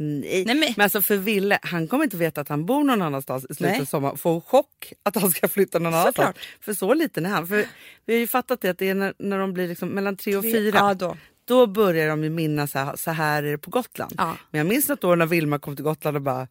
Nej. 0.02 0.44
Nej, 0.46 0.54
men- 0.54 0.74
men... 0.76 0.84
alltså 0.84 1.02
för 1.02 1.16
Ville, 1.16 1.58
han 1.62 1.88
kommer 1.88 2.04
inte 2.04 2.16
veta 2.16 2.40
att 2.40 2.48
han 2.48 2.66
bor 2.66 2.84
någon 2.84 3.02
annanstans 3.02 3.46
i 3.50 3.54
slutet 3.54 3.80
av 3.80 3.84
sommaren. 3.84 4.18
Få 4.18 4.34
en 4.34 4.40
chock 4.40 4.92
att 5.02 5.14
han 5.16 5.30
ska 5.30 5.48
flytta 5.48 5.78
någon 5.78 5.94
annanstans. 5.94 6.16
Såklart. 6.16 6.38
För 6.60 6.74
så 6.74 6.94
liten 6.94 7.26
är 7.26 7.30
han. 7.30 7.46
För 7.48 7.66
vi 8.06 8.12
har 8.12 8.20
ju 8.20 8.26
fattat 8.26 8.60
det 8.60 8.68
att 8.70 8.78
det 8.78 8.88
är 8.88 8.94
när, 8.94 9.14
när 9.18 9.38
de 9.38 9.52
blir 9.52 9.68
liksom 9.68 9.88
mellan 9.88 10.16
tre 10.16 10.36
och 10.36 10.42
Tre- 10.42 10.52
fyra. 10.52 10.78
ja, 10.78 10.94
då. 10.94 11.16
Då 11.44 11.66
börjar 11.66 12.08
de 12.08 12.24
ju 12.24 12.30
minnas 12.30 12.70
så 12.70 12.78
här, 12.78 12.96
så 12.96 13.10
här 13.10 13.42
är 13.42 13.50
det 13.50 13.58
på 13.58 13.70
Gotland. 13.70 14.14
Ja. 14.18 14.36
Men 14.50 14.58
jag 14.58 14.66
minns 14.66 14.88
något 14.88 15.04
år 15.04 15.16
när 15.16 15.26
Vilma 15.26 15.58
kom 15.58 15.76
till 15.76 15.84
Gotland 15.84 16.16
och 16.16 16.22
bara 16.22 16.48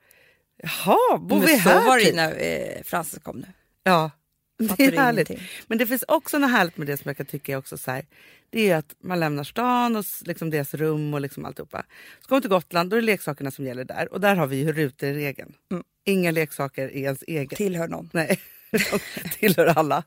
Jaha, 0.64 1.18
bor 1.18 1.38
Men 1.38 1.46
vi 1.48 1.54
så 1.60 1.70
här? 1.70 1.86
var 1.86 1.98
det 1.98 2.04
typ? 2.06 2.16
när 2.16 2.32
eh, 2.40 2.84
Frances 2.86 3.20
kom 3.24 3.38
nu. 3.38 3.48
Ja, 3.84 4.12
det 4.78 4.86
är 4.86 4.92
härligt. 4.98 5.30
ingenting. 5.30 5.50
Men 5.68 5.78
det 5.78 5.88
finns 5.88 6.04
också 6.08 6.38
något 6.38 6.52
härligt 6.52 6.78
med 6.78 6.88
det 6.88 6.98
som 6.98 7.10
jag 7.10 7.18
kan 7.18 7.26
tycka 7.26 7.52
är 7.54 7.58
också 7.58 7.78
så 7.78 7.92
här. 7.92 8.06
Det 8.50 8.70
är 8.70 8.76
att 8.76 8.96
man 9.04 9.20
lämnar 9.20 9.44
stan 9.44 9.96
och 9.96 10.06
liksom 10.26 10.50
deras 10.50 10.74
rum 10.74 11.14
och 11.14 11.22
liksom 11.22 11.46
alltihopa. 11.46 11.86
Så 12.22 12.28
kommer 12.28 12.42
till 12.42 12.50
Gotland, 12.50 12.90
då 12.90 12.96
är 12.96 13.02
det 13.02 13.06
leksakerna 13.06 13.52
som 13.52 13.66
gäller 13.66 13.84
där. 13.84 14.14
Och 14.14 14.22
där 14.22 14.36
har 14.36 14.48
vi 14.48 14.56
ju 14.58 14.72
ruteregeln. 14.74 15.54
Mm. 15.72 15.84
Inga 16.06 16.32
leksaker 16.32 16.84
är 16.84 16.98
ens 16.98 17.24
egen. 17.28 17.48
Tillhör 17.58 17.88
någon. 17.88 18.10
Nej, 18.14 18.40
de 18.72 19.30
tillhör 19.30 19.66
alla. 19.66 20.04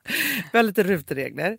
Vi 0.52 0.59
har 0.59 0.62
lite 0.62 0.83
ruteregler. 0.83 1.59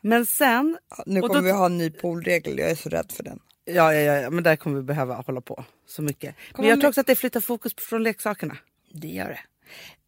Men 0.00 0.26
sen... 0.26 0.78
Nu 1.06 1.20
kommer 1.20 1.34
då- 1.34 1.40
vi 1.40 1.50
ha 1.50 1.66
en 1.66 1.78
ny 1.78 1.90
poolregel, 1.90 2.58
jag 2.58 2.70
är 2.70 2.74
så 2.74 2.88
rädd 2.88 3.12
för 3.12 3.22
den. 3.22 3.38
Ja, 3.64 3.94
ja, 3.94 4.14
ja, 4.20 4.30
men 4.30 4.44
där 4.44 4.56
kommer 4.56 4.76
vi 4.76 4.82
behöva 4.82 5.14
hålla 5.14 5.40
på 5.40 5.64
så 5.86 6.02
mycket. 6.02 6.34
Men 6.46 6.52
Kommer 6.52 6.68
jag 6.68 6.76
med- 6.76 6.80
tror 6.82 6.88
också 6.88 7.00
att 7.00 7.06
det 7.06 7.14
flyttar 7.14 7.40
fokus 7.40 7.72
från 7.76 8.02
leksakerna. 8.02 8.56
Det 8.92 9.08
gör 9.08 9.28
det. 9.28 9.40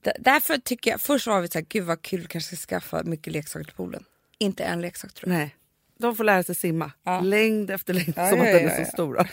D- 0.05 0.17
därför 0.21 0.59
tycker 0.59 0.91
jag, 0.91 1.01
först 1.01 1.27
var 1.27 1.41
vi 1.41 1.49
så 1.49 1.59
här, 1.59 1.67
gud 1.69 1.85
vad 1.85 2.03
kul, 2.03 2.27
kanske 2.27 2.57
ska 2.57 2.67
skaffa 2.69 3.03
mycket 3.03 3.33
leksaker 3.33 3.65
till 3.65 3.75
poolen. 3.75 4.05
Inte 4.39 4.65
en 4.65 4.81
leksak 4.81 5.15
tror 5.15 5.33
jag. 5.33 5.39
Nej. 5.39 5.55
De 5.99 6.17
får 6.17 6.25
lära 6.25 6.43
sig 6.43 6.55
simma. 6.55 6.93
Ja. 7.05 7.21
Längd 7.21 7.71
efter 7.71 7.95
längd 7.95 8.15
Ja, 8.17 8.31
som 8.31 8.39
ja, 8.39 8.45
att 8.45 8.53
den 8.53 8.69
är 8.69 8.85
så 8.85 8.91
stor. 8.91 9.17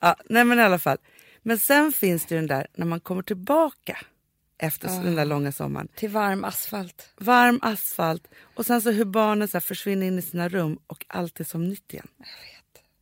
ja, 0.00 0.16
nej 0.28 0.44
men 0.44 0.58
i 0.58 0.62
alla 0.62 0.78
fall. 0.78 0.98
Men 1.42 1.58
sen 1.58 1.92
finns 1.92 2.26
det 2.26 2.34
ju 2.34 2.40
den 2.40 2.46
där 2.48 2.66
när 2.74 2.86
man 2.86 3.00
kommer 3.00 3.22
tillbaka 3.22 3.98
efter 4.58 4.88
den 4.88 5.14
där 5.14 5.24
långa 5.24 5.52
sommaren. 5.52 5.88
Till 5.94 6.08
varm 6.10 6.44
asfalt. 6.44 7.12
Varm 7.16 7.58
asfalt 7.62 8.28
och 8.54 8.66
sen 8.66 8.82
så 8.82 8.90
hur 8.90 9.04
barnen 9.04 9.48
så 9.48 9.60
försvinner 9.60 10.06
in 10.06 10.18
i 10.18 10.22
sina 10.22 10.48
rum 10.48 10.78
och 10.86 11.04
allt 11.08 11.40
är 11.40 11.44
som 11.44 11.68
nytt 11.68 11.92
igen. 11.94 12.08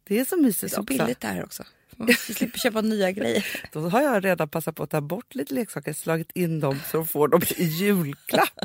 Det 0.04 0.18
är 0.18 0.24
så 0.24 0.36
Det 0.36 0.40
är 0.40 0.42
mysigt 0.42 0.74
så 0.74 0.80
också. 0.80 0.98
billigt 0.98 1.20
det 1.20 1.28
här 1.28 1.44
också. 1.44 1.64
Vi 1.96 2.14
slipper 2.14 2.58
köpa 2.58 2.80
nya 2.80 3.10
grejer. 3.10 3.46
Då 3.72 3.88
har 3.88 4.02
jag 4.02 4.24
redan 4.24 4.48
passat 4.48 4.76
på 4.76 4.82
att 4.82 4.90
ta 4.90 5.00
bort 5.00 5.34
lite 5.34 5.54
leksaker, 5.54 5.92
slagit 5.92 6.30
in 6.34 6.60
dem 6.60 6.78
så 6.90 6.96
de 6.96 7.06
får 7.06 7.28
dem 7.28 7.42
i 7.56 7.64
julklapp. 7.64 8.60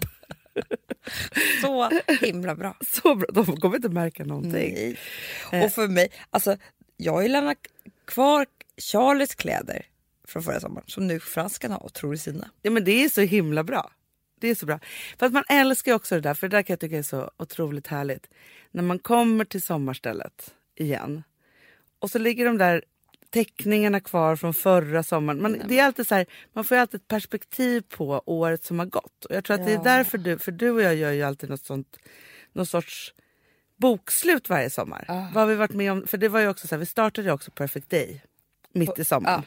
Så 1.62 1.90
himla 2.22 2.56
bra. 2.56 2.78
Så 2.82 3.16
bra, 3.16 3.28
de 3.34 3.58
kommer 3.58 3.76
inte 3.76 3.90
märka 3.90 4.24
någonting. 4.24 4.74
Nej. 5.52 5.66
Och 5.66 5.72
för 5.72 5.88
mig, 5.88 6.12
alltså 6.30 6.58
jag 6.98 7.14
har 7.14 7.22
ju 7.22 7.28
lämnat 7.28 7.58
kvar 8.06 8.46
Charlies 8.78 9.36
kläder 9.36 9.86
från 10.28 10.44
förra 10.44 10.60
sommaren 10.60 10.88
som 10.88 11.08
nu 11.08 11.20
Frans 11.20 11.58
kan 11.58 11.72
ha 11.72 11.78
och 11.78 11.94
tror 11.94 12.14
är 12.14 12.18
sina. 12.18 12.50
Ja, 12.62 12.72
men 12.72 12.84
det 12.84 13.04
är 13.04 13.10
så 13.10 13.22
himla 13.22 13.64
bra. 13.64 13.92
Det 14.40 14.48
är 14.48 14.56
så 14.56 14.66
bra. 14.66 14.80
För 15.20 15.26
att 15.26 15.34
man 15.34 15.44
älskar 15.50 15.94
också 15.94 16.16
det 16.16 16.22
där, 16.22 16.34
för 16.34 16.48
det 16.48 16.58
där 16.58 16.64
kan 16.64 16.74
jag 16.74 16.80
tycka 16.80 16.98
är 16.98 17.04
så 17.04 17.32
otroligt 17.38 17.88
härligt. 17.88 18.28
När 18.72 18.84
man 18.84 19.00
kommer 19.00 19.46
till 19.46 19.62
sommarstället 19.62 20.54
igen 20.76 21.24
och 22.00 22.12
så 22.12 22.20
ligger 22.20 22.46
de 22.46 22.58
där 22.58 22.84
teckningarna 23.32 24.00
kvar 24.00 24.36
från 24.36 24.54
förra 24.54 25.04
sommaren. 25.04 25.41
Man, 25.41 25.62
det 25.67 25.80
är 25.80 25.86
alltid 25.86 26.08
så 26.08 26.15
här, 26.15 26.26
man 26.54 26.63
får 26.63 26.78
ju 26.78 26.82
alltid 26.82 27.02
ett 27.02 27.08
perspektiv 27.08 27.84
på 27.89 28.24
året 28.26 28.63
som 28.63 28.80
har 28.80 28.86
gått. 28.86 29.26
Och 29.26 29.36
jag 29.36 29.44
tror 29.44 29.56
att 29.60 29.65
det 29.65 29.74
är 29.74 29.84
därför 29.84 30.17
du, 30.17 30.38
för 30.38 30.52
du 30.52 30.72
och 30.72 30.82
jag 30.82 30.96
gör 30.96 31.12
ju 31.12 31.24
alltid 31.24 31.50
något 31.50 31.65
sånt, 31.65 31.98
någon 32.54 32.65
sorts 32.65 33.13
bokslut 33.78 34.50
varje 34.50 34.70
sommar. 34.70 35.06
Ah. 35.08 35.13
Vad 35.13 35.44
har 35.44 35.46
vi 35.46 35.56
varit 35.56 35.74
med 35.74 35.91
om? 35.91 36.08
För 36.08 36.17
det 36.17 36.30
var 36.30 36.39
ju 36.39 36.48
också 36.48 36.67
så 36.67 36.76
här, 36.76 36.80
vi 36.80 36.86
startade 36.86 37.28
ju 37.28 37.34
också 37.34 37.52
Perfect 37.52 37.89
Day 37.89 38.22
mitt 38.74 39.00
i 39.00 39.06
sommaren. 39.06 39.44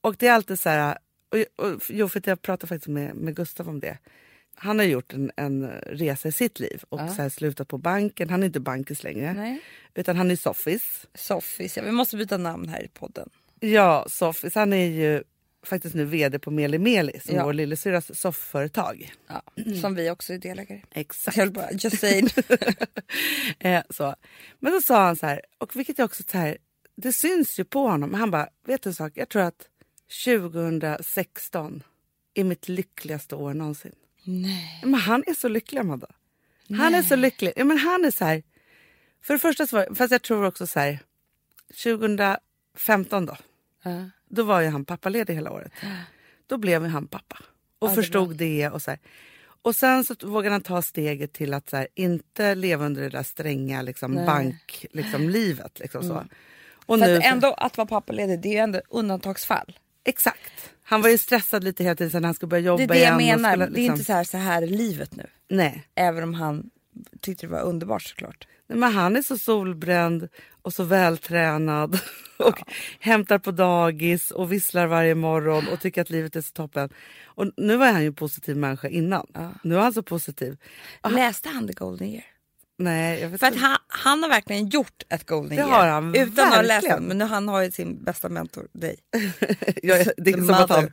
Och 0.00 0.16
det 0.18 0.26
är 0.26 0.32
alltid 0.32 0.58
så 0.58 0.68
här, 0.68 0.98
och, 1.28 1.66
och, 1.66 1.82
jo 1.88 2.08
för 2.08 2.22
jag 2.24 2.42
pratade 2.42 2.68
faktiskt 2.68 2.88
med, 2.88 3.14
med 3.14 3.36
Gustav 3.36 3.68
om 3.68 3.80
det. 3.80 3.98
Han 4.54 4.78
har 4.78 4.86
gjort 4.86 5.12
en, 5.12 5.30
en 5.36 5.66
resa 5.70 6.28
i 6.28 6.32
sitt 6.32 6.60
liv 6.60 6.82
och 6.88 6.98
så 7.00 7.22
här 7.22 7.28
slutat 7.28 7.68
på 7.68 7.78
banken. 7.78 8.30
Han 8.30 8.42
är 8.42 8.46
inte 8.46 8.60
bankis 8.60 9.02
längre. 9.02 9.32
Nej. 9.32 9.60
Utan 9.94 10.16
han 10.16 10.30
är 10.30 10.36
soffis. 10.36 11.06
Soffis, 11.14 11.76
ja, 11.76 11.82
vi 11.82 11.92
måste 11.92 12.16
byta 12.16 12.36
namn 12.36 12.68
här 12.68 12.84
i 12.84 12.88
podden. 12.88 13.30
Ja, 13.60 14.06
soffis. 14.10 14.54
Han 14.54 14.72
är 14.72 14.86
ju 14.86 15.22
faktiskt 15.64 15.94
nu 15.94 16.04
vd 16.04 16.38
på 16.38 16.50
Meli 16.50 16.78
Meli 16.78 17.20
som 17.20 17.36
Ja. 17.36 17.44
vår 17.44 17.52
lillasyrras 17.52 18.20
soffföretag. 18.20 19.12
Ja, 19.28 19.42
Som 19.80 19.94
vi 19.94 20.10
också 20.10 20.32
är 20.34 20.38
delägare 20.38 20.78
i. 20.78 21.00
Exakt. 21.00 21.36
Jag 21.36 21.52
bara, 21.52 21.72
just 21.72 21.98
saying. 22.00 22.28
Eh, 23.58 23.82
så. 23.90 24.14
Men 24.58 24.72
då 24.72 24.80
sa 24.80 25.04
han 25.04 25.16
så 25.16 25.26
här, 25.26 25.40
och 25.58 25.76
vilket 25.76 25.98
jag 25.98 26.04
också 26.04 26.22
så 26.28 26.38
här, 26.38 26.56
det 26.96 27.12
syns 27.12 27.58
ju 27.58 27.64
på 27.64 27.86
honom. 27.88 28.14
Han 28.14 28.30
bara, 28.30 28.48
vet 28.66 28.82
du 28.82 28.90
en 28.90 28.94
sak? 28.94 29.12
Jag 29.14 29.28
tror 29.28 29.42
att 29.42 29.68
2016 30.24 31.82
är 32.34 32.44
mitt 32.44 32.68
lyckligaste 32.68 33.34
år 33.34 33.54
någonsin. 33.54 33.92
Nej. 34.24 34.80
Men 34.82 34.94
han 34.94 35.24
är 35.26 35.34
så 35.34 35.48
lycklig, 35.48 35.80
Amanda. 35.80 36.06
Han 36.78 36.94
är 36.94 37.02
så 37.02 37.16
lycklig. 37.16 37.52
Ja, 37.56 37.64
men 37.64 37.78
han 37.78 38.04
är 38.04 38.10
så 38.10 38.24
här... 38.24 38.42
För 39.22 39.34
det 39.34 39.38
första 39.38 39.66
så 39.66 39.76
var, 39.76 39.94
fast 39.94 40.10
jag 40.12 40.22
tror 40.22 40.44
också 40.44 40.66
så 40.66 40.80
här... 40.80 40.98
2015 41.84 43.26
då, 43.26 43.36
Ja. 43.82 44.10
då 44.28 44.42
var 44.42 44.60
ju 44.60 44.68
han 44.68 44.84
pappaledig 44.84 45.34
hela 45.34 45.50
året. 45.52 45.72
Då 46.46 46.56
blev 46.56 46.82
ju 46.82 46.88
han 46.88 47.06
pappa 47.06 47.38
och 47.78 47.88
det 47.88 47.94
förstod 47.94 48.36
det. 48.36 48.68
och 48.68 48.82
så 48.82 48.90
här. 48.90 49.00
Och 49.62 49.76
sen 49.76 50.04
så 50.04 50.14
vågade 50.22 50.54
han 50.54 50.62
ta 50.62 50.82
steget 50.82 51.32
till 51.32 51.54
att 51.54 51.70
så 51.70 51.76
här, 51.76 51.88
inte 51.94 52.54
leva 52.54 52.86
under 52.86 53.02
det 53.02 53.08
där 53.08 53.22
stränga 53.22 53.82
liksom, 53.82 54.14
bank, 54.14 54.86
liksom, 54.90 55.28
livet. 55.28 55.78
Liksom, 55.78 56.02
så. 56.02 56.24
Och 56.86 56.98
För 56.98 57.06
nu, 57.06 57.16
att 57.16 57.24
ändå 57.24 57.52
att 57.52 57.76
vara 57.76 57.86
pappaledig, 57.86 58.40
det 58.40 58.48
är 58.48 58.52
ju 58.52 58.58
ändå 58.58 58.80
undantagsfall. 58.88 59.78
Exakt. 60.04 60.70
Han 60.84 61.02
var 61.02 61.08
ju 61.08 61.18
stressad 61.18 61.64
lite 61.64 61.84
hela 61.84 61.94
tiden 61.96 62.10
sen 62.10 62.24
han 62.24 62.34
skulle 62.34 62.48
börja 62.48 62.62
jobba 62.62 62.76
Det 62.76 62.84
är 62.84 62.88
det 62.88 62.98
jag 62.98 63.20
igen. 63.22 63.42
menar. 63.42 63.50
skulle, 63.52 63.64
Det 63.66 63.70
är 63.70 63.74
liksom- 63.74 63.92
inte 63.94 64.04
så 64.04 64.12
här, 64.12 64.24
så 64.24 64.36
här 64.36 64.62
är 64.62 64.66
livet 64.66 65.16
nu. 65.16 65.26
Nej. 65.48 65.86
Även 65.94 66.22
om 66.24 66.34
han 66.34 66.70
tyckte 67.20 67.46
det 67.46 67.52
var 67.52 67.60
underbart 67.62 68.02
såklart. 68.02 68.46
Nej, 68.66 68.78
Men 68.78 68.92
han 68.92 69.16
är 69.16 69.22
så 69.22 69.38
solbränd 69.38 70.28
och 70.62 70.74
så 70.74 70.84
vältränad 70.84 71.98
och 72.38 72.62
hämtar 73.00 73.38
på 73.38 73.50
dagis 73.50 74.30
och 74.30 74.52
visslar 74.52 74.86
varje 74.86 75.14
morgon 75.14 75.68
och 75.68 75.80
tycker 75.80 76.02
att 76.02 76.10
livet 76.10 76.36
är 76.36 76.40
så 76.40 76.52
toppen. 76.52 76.88
Och 77.24 77.52
nu 77.56 77.76
var 77.76 77.92
han 77.92 78.00
ju 78.00 78.06
en 78.06 78.14
positiv 78.14 78.56
människa 78.56 78.88
innan. 78.88 79.26
Nu 79.64 79.74
är 79.76 79.80
han 79.80 79.92
så 79.92 80.02
positiv. 80.02 80.56
Läste 81.10 81.48
han 81.48 81.66
The 81.66 81.72
Golden 81.72 82.08
Year? 82.08 82.24
Nej, 82.82 83.20
jag 83.20 83.40
För 83.40 83.46
att 83.46 83.56
han, 83.56 83.76
han 83.88 84.22
har 84.22 84.30
verkligen 84.30 84.68
gjort 84.68 85.02
ett 85.08 85.26
Golden 85.26 85.56
Det 85.56 85.62
Year. 85.62 85.70
har 85.70 85.86
han 85.88 86.14
Utan 86.14 86.48
att 86.48 86.54
ha 86.54 86.62
läst 86.62 86.70
verkligen. 86.70 86.96
den. 86.98 87.04
Men 87.08 87.18
nu 87.18 87.24
han 87.24 87.48
har 87.48 87.62
ju 87.62 87.70
sin 87.70 88.04
bästa 88.04 88.28
mentor, 88.28 88.68
dig. 88.72 88.96
Jag, 89.82 90.06
det 90.16 90.30
är 90.30 90.36
som 90.36 90.50
att 90.50 90.70
han 90.70 90.90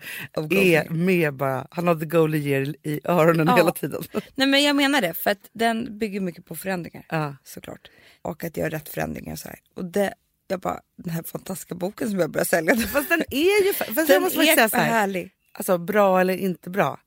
är 0.51 0.89
med 0.89 1.33
bara. 1.33 1.67
Han 1.71 1.87
har 1.87 1.95
the 1.95 2.05
golden 2.05 2.41
year 2.41 2.75
i 2.83 2.99
öronen 3.03 3.47
Ja. 3.47 3.55
hela 3.55 3.71
tiden. 3.71 4.03
Nej 4.35 4.47
men 4.47 4.63
jag 4.63 4.75
menar 4.75 5.01
det, 5.01 5.13
för 5.13 5.31
att 5.31 5.49
den 5.53 5.97
bygger 5.99 6.19
mycket 6.21 6.45
på 6.45 6.55
förändringar. 6.55 7.05
Ja. 7.09 7.35
Såklart. 7.43 7.89
Och 8.21 8.43
att 8.43 8.57
göra 8.57 8.69
rätt 8.69 8.89
förändringar 8.89 9.33
och 9.33 9.39
så 9.39 9.47
här. 9.49 9.59
Och 9.75 9.85
det, 9.85 10.13
jag 10.47 10.59
bara, 10.59 10.79
den 10.97 11.13
här 11.13 11.23
fantastiska 11.23 11.75
boken 11.75 12.09
som 12.09 12.19
jag 12.19 12.31
börjar 12.31 12.45
sälja. 12.45 12.75
Fast 12.77 13.09
den 13.09 13.23
är 13.29 13.65
ju... 13.67 13.73
Fast 13.73 13.89
jag 13.97 14.07
Den 14.07 14.21
måste 14.21 14.37
faktiskt 14.37 14.55
säga 14.55 14.63
är 14.65 14.69
så 14.69 14.77
här. 14.77 14.89
härlig. 14.89 15.31
alltså 15.53 15.77
bra 15.77 16.21
eller 16.21 16.33
inte 16.37 16.69
bra. 16.69 16.99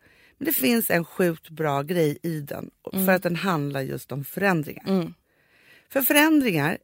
Det 0.44 0.52
finns 0.52 0.90
en 0.90 1.04
sjukt 1.04 1.50
bra 1.50 1.82
grej 1.82 2.18
i 2.22 2.40
den 2.40 2.70
Mm. 2.92 3.06
för 3.06 3.12
att 3.12 3.22
den 3.22 3.36
handlar 3.36 3.80
just 3.80 4.12
om 4.12 4.24
förändringar. 4.24 5.12
För 5.88 6.02
förändringar, 6.02 6.78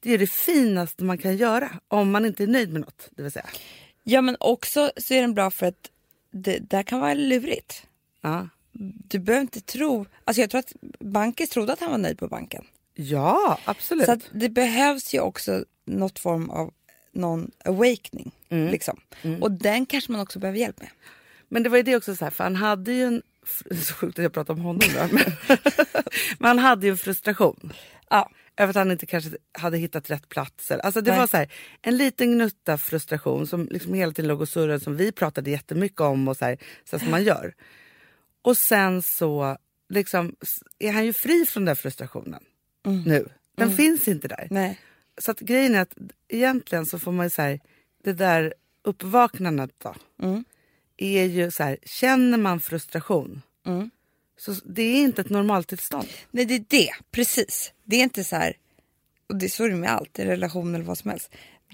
det 0.00 0.10
är 0.14 0.18
det 0.18 0.30
finaste 0.30 1.04
man 1.04 1.18
kan 1.18 1.36
göra 1.36 1.70
om 1.88 2.10
man 2.10 2.24
inte 2.24 2.42
är 2.42 2.46
nöjd 2.46 2.72
med 2.72 2.80
något. 2.80 3.08
Det 3.10 3.22
vill 3.22 3.32
säga. 3.32 3.46
Ja 4.04 4.20
men 4.20 4.36
också 4.40 4.92
så 4.96 5.14
är 5.14 5.20
den 5.20 5.34
bra 5.34 5.50
för 5.50 5.66
att 5.66 5.90
det 6.30 6.58
där 6.58 6.82
kan 6.82 7.00
vara 7.00 7.14
lurigt. 7.14 7.86
Ja, 8.20 8.48
Du 9.08 9.18
behöver 9.18 9.42
inte 9.42 9.60
tro, 9.60 10.06
alltså 10.24 10.40
jag 10.40 10.50
tror 10.50 10.58
att 10.58 10.72
Bankis 11.00 11.50
trodde 11.50 11.72
att 11.72 11.80
han 11.80 11.90
var 11.90 11.98
nöjd 11.98 12.18
på 12.18 12.28
banken. 12.28 12.64
ja 12.94 13.58
absolut. 13.64 14.06
Så 14.06 14.16
det 14.32 14.48
behövs 14.48 15.14
ju 15.14 15.20
också 15.20 15.64
något 15.84 16.18
form 16.18 16.50
av 16.50 16.72
någon 17.12 17.50
awakening. 17.64 18.32
Mm. 18.48 18.68
Liksom. 18.70 19.00
Och 19.40 19.50
den 19.52 19.86
kanske 19.86 20.12
man 20.12 20.20
också 20.20 20.38
behöver 20.38 20.58
hjälp 20.58 20.80
med. 20.80 20.88
Men 21.52 21.62
det 21.62 21.68
var 21.68 21.76
ju 21.76 21.82
det 21.82 21.96
också 21.96 22.16
så 22.16 22.24
här, 22.24 22.30
för 22.30 22.44
han 22.44 22.56
hade 22.56 22.92
ju 22.92 23.04
en... 23.04 23.22
Så 23.82 23.94
sjukt 23.94 24.18
att 24.18 24.22
jag 24.22 24.32
pratar 24.32 24.54
om 24.54 24.60
honom 24.60 24.80
då. 24.94 25.08
Men, 25.16 25.24
men 26.38 26.48
han 26.48 26.58
hade 26.58 26.86
ju 26.86 26.90
en 26.90 26.98
frustration. 26.98 27.72
Ja. 28.10 28.30
Över 28.56 28.70
att 28.70 28.76
han 28.76 28.90
inte 28.90 29.06
kanske 29.06 29.30
hade 29.52 29.78
hittat 29.78 30.10
rätt 30.10 30.28
platser. 30.28 30.78
Alltså 30.78 31.00
det 31.00 31.10
Nej. 31.10 31.20
var 31.20 31.26
så 31.26 31.36
här, 31.36 31.52
en 31.82 31.96
liten 31.96 32.32
gnutta 32.32 32.78
frustration 32.78 33.46
som 33.46 33.68
liksom 33.70 33.94
hela 33.94 34.12
tiden 34.12 34.28
låg 34.28 34.40
och 34.40 34.48
surrade 34.48 34.80
som 34.80 34.96
vi 34.96 35.12
pratade 35.12 35.50
jättemycket 35.50 36.00
om 36.00 36.28
och 36.28 36.36
så 36.36 36.44
här, 36.44 36.58
så 36.84 36.98
som 36.98 37.10
man 37.10 37.24
gör. 37.24 37.54
Och 38.42 38.56
sen 38.56 39.02
så 39.02 39.56
liksom, 39.88 40.36
är 40.78 40.92
han 40.92 41.04
ju 41.04 41.12
fri 41.12 41.46
från 41.46 41.64
den 41.64 41.76
frustrationen 41.76 42.44
nu. 42.84 43.28
Den 43.56 43.76
finns 43.76 44.08
inte 44.08 44.28
där. 44.28 44.48
Nej. 44.50 44.80
Så 45.18 45.30
att 45.30 45.40
grejen 45.40 45.74
är 45.74 45.80
att 45.80 45.94
egentligen 46.28 46.86
så 46.86 46.98
får 46.98 47.12
man 47.12 47.26
ju 47.26 47.30
så 47.30 47.42
här, 47.42 47.60
det 48.04 48.12
där 48.12 48.54
uppvaknandet 48.84 49.70
då. 49.78 49.94
Är 50.96 51.24
ju 51.24 51.50
så 51.50 51.62
här, 51.62 51.78
känner 51.84 52.38
man 52.38 52.60
frustration. 52.60 53.42
Så 54.38 54.52
det 54.64 54.82
är 54.82 55.02
inte 55.02 55.20
ett 55.20 55.30
normaltillstånd. 55.30 56.08
Nej 56.30 56.44
det 56.44 56.54
är 56.54 56.64
det, 56.68 56.90
precis. 57.10 57.72
Det 57.84 57.96
är 57.96 58.02
inte 58.02 58.24
så 58.24 58.36
här, 58.36 58.56
och 59.28 59.36
det 59.36 59.46
är 59.46 59.50
så 59.50 59.66
det 59.66 59.74
med 59.74 59.90
allt, 59.92 60.18
i 60.18 60.24
relation 60.24 60.74
eller 60.74 60.84
vad 60.84 60.98
som 60.98 61.10
helst. 61.10 61.30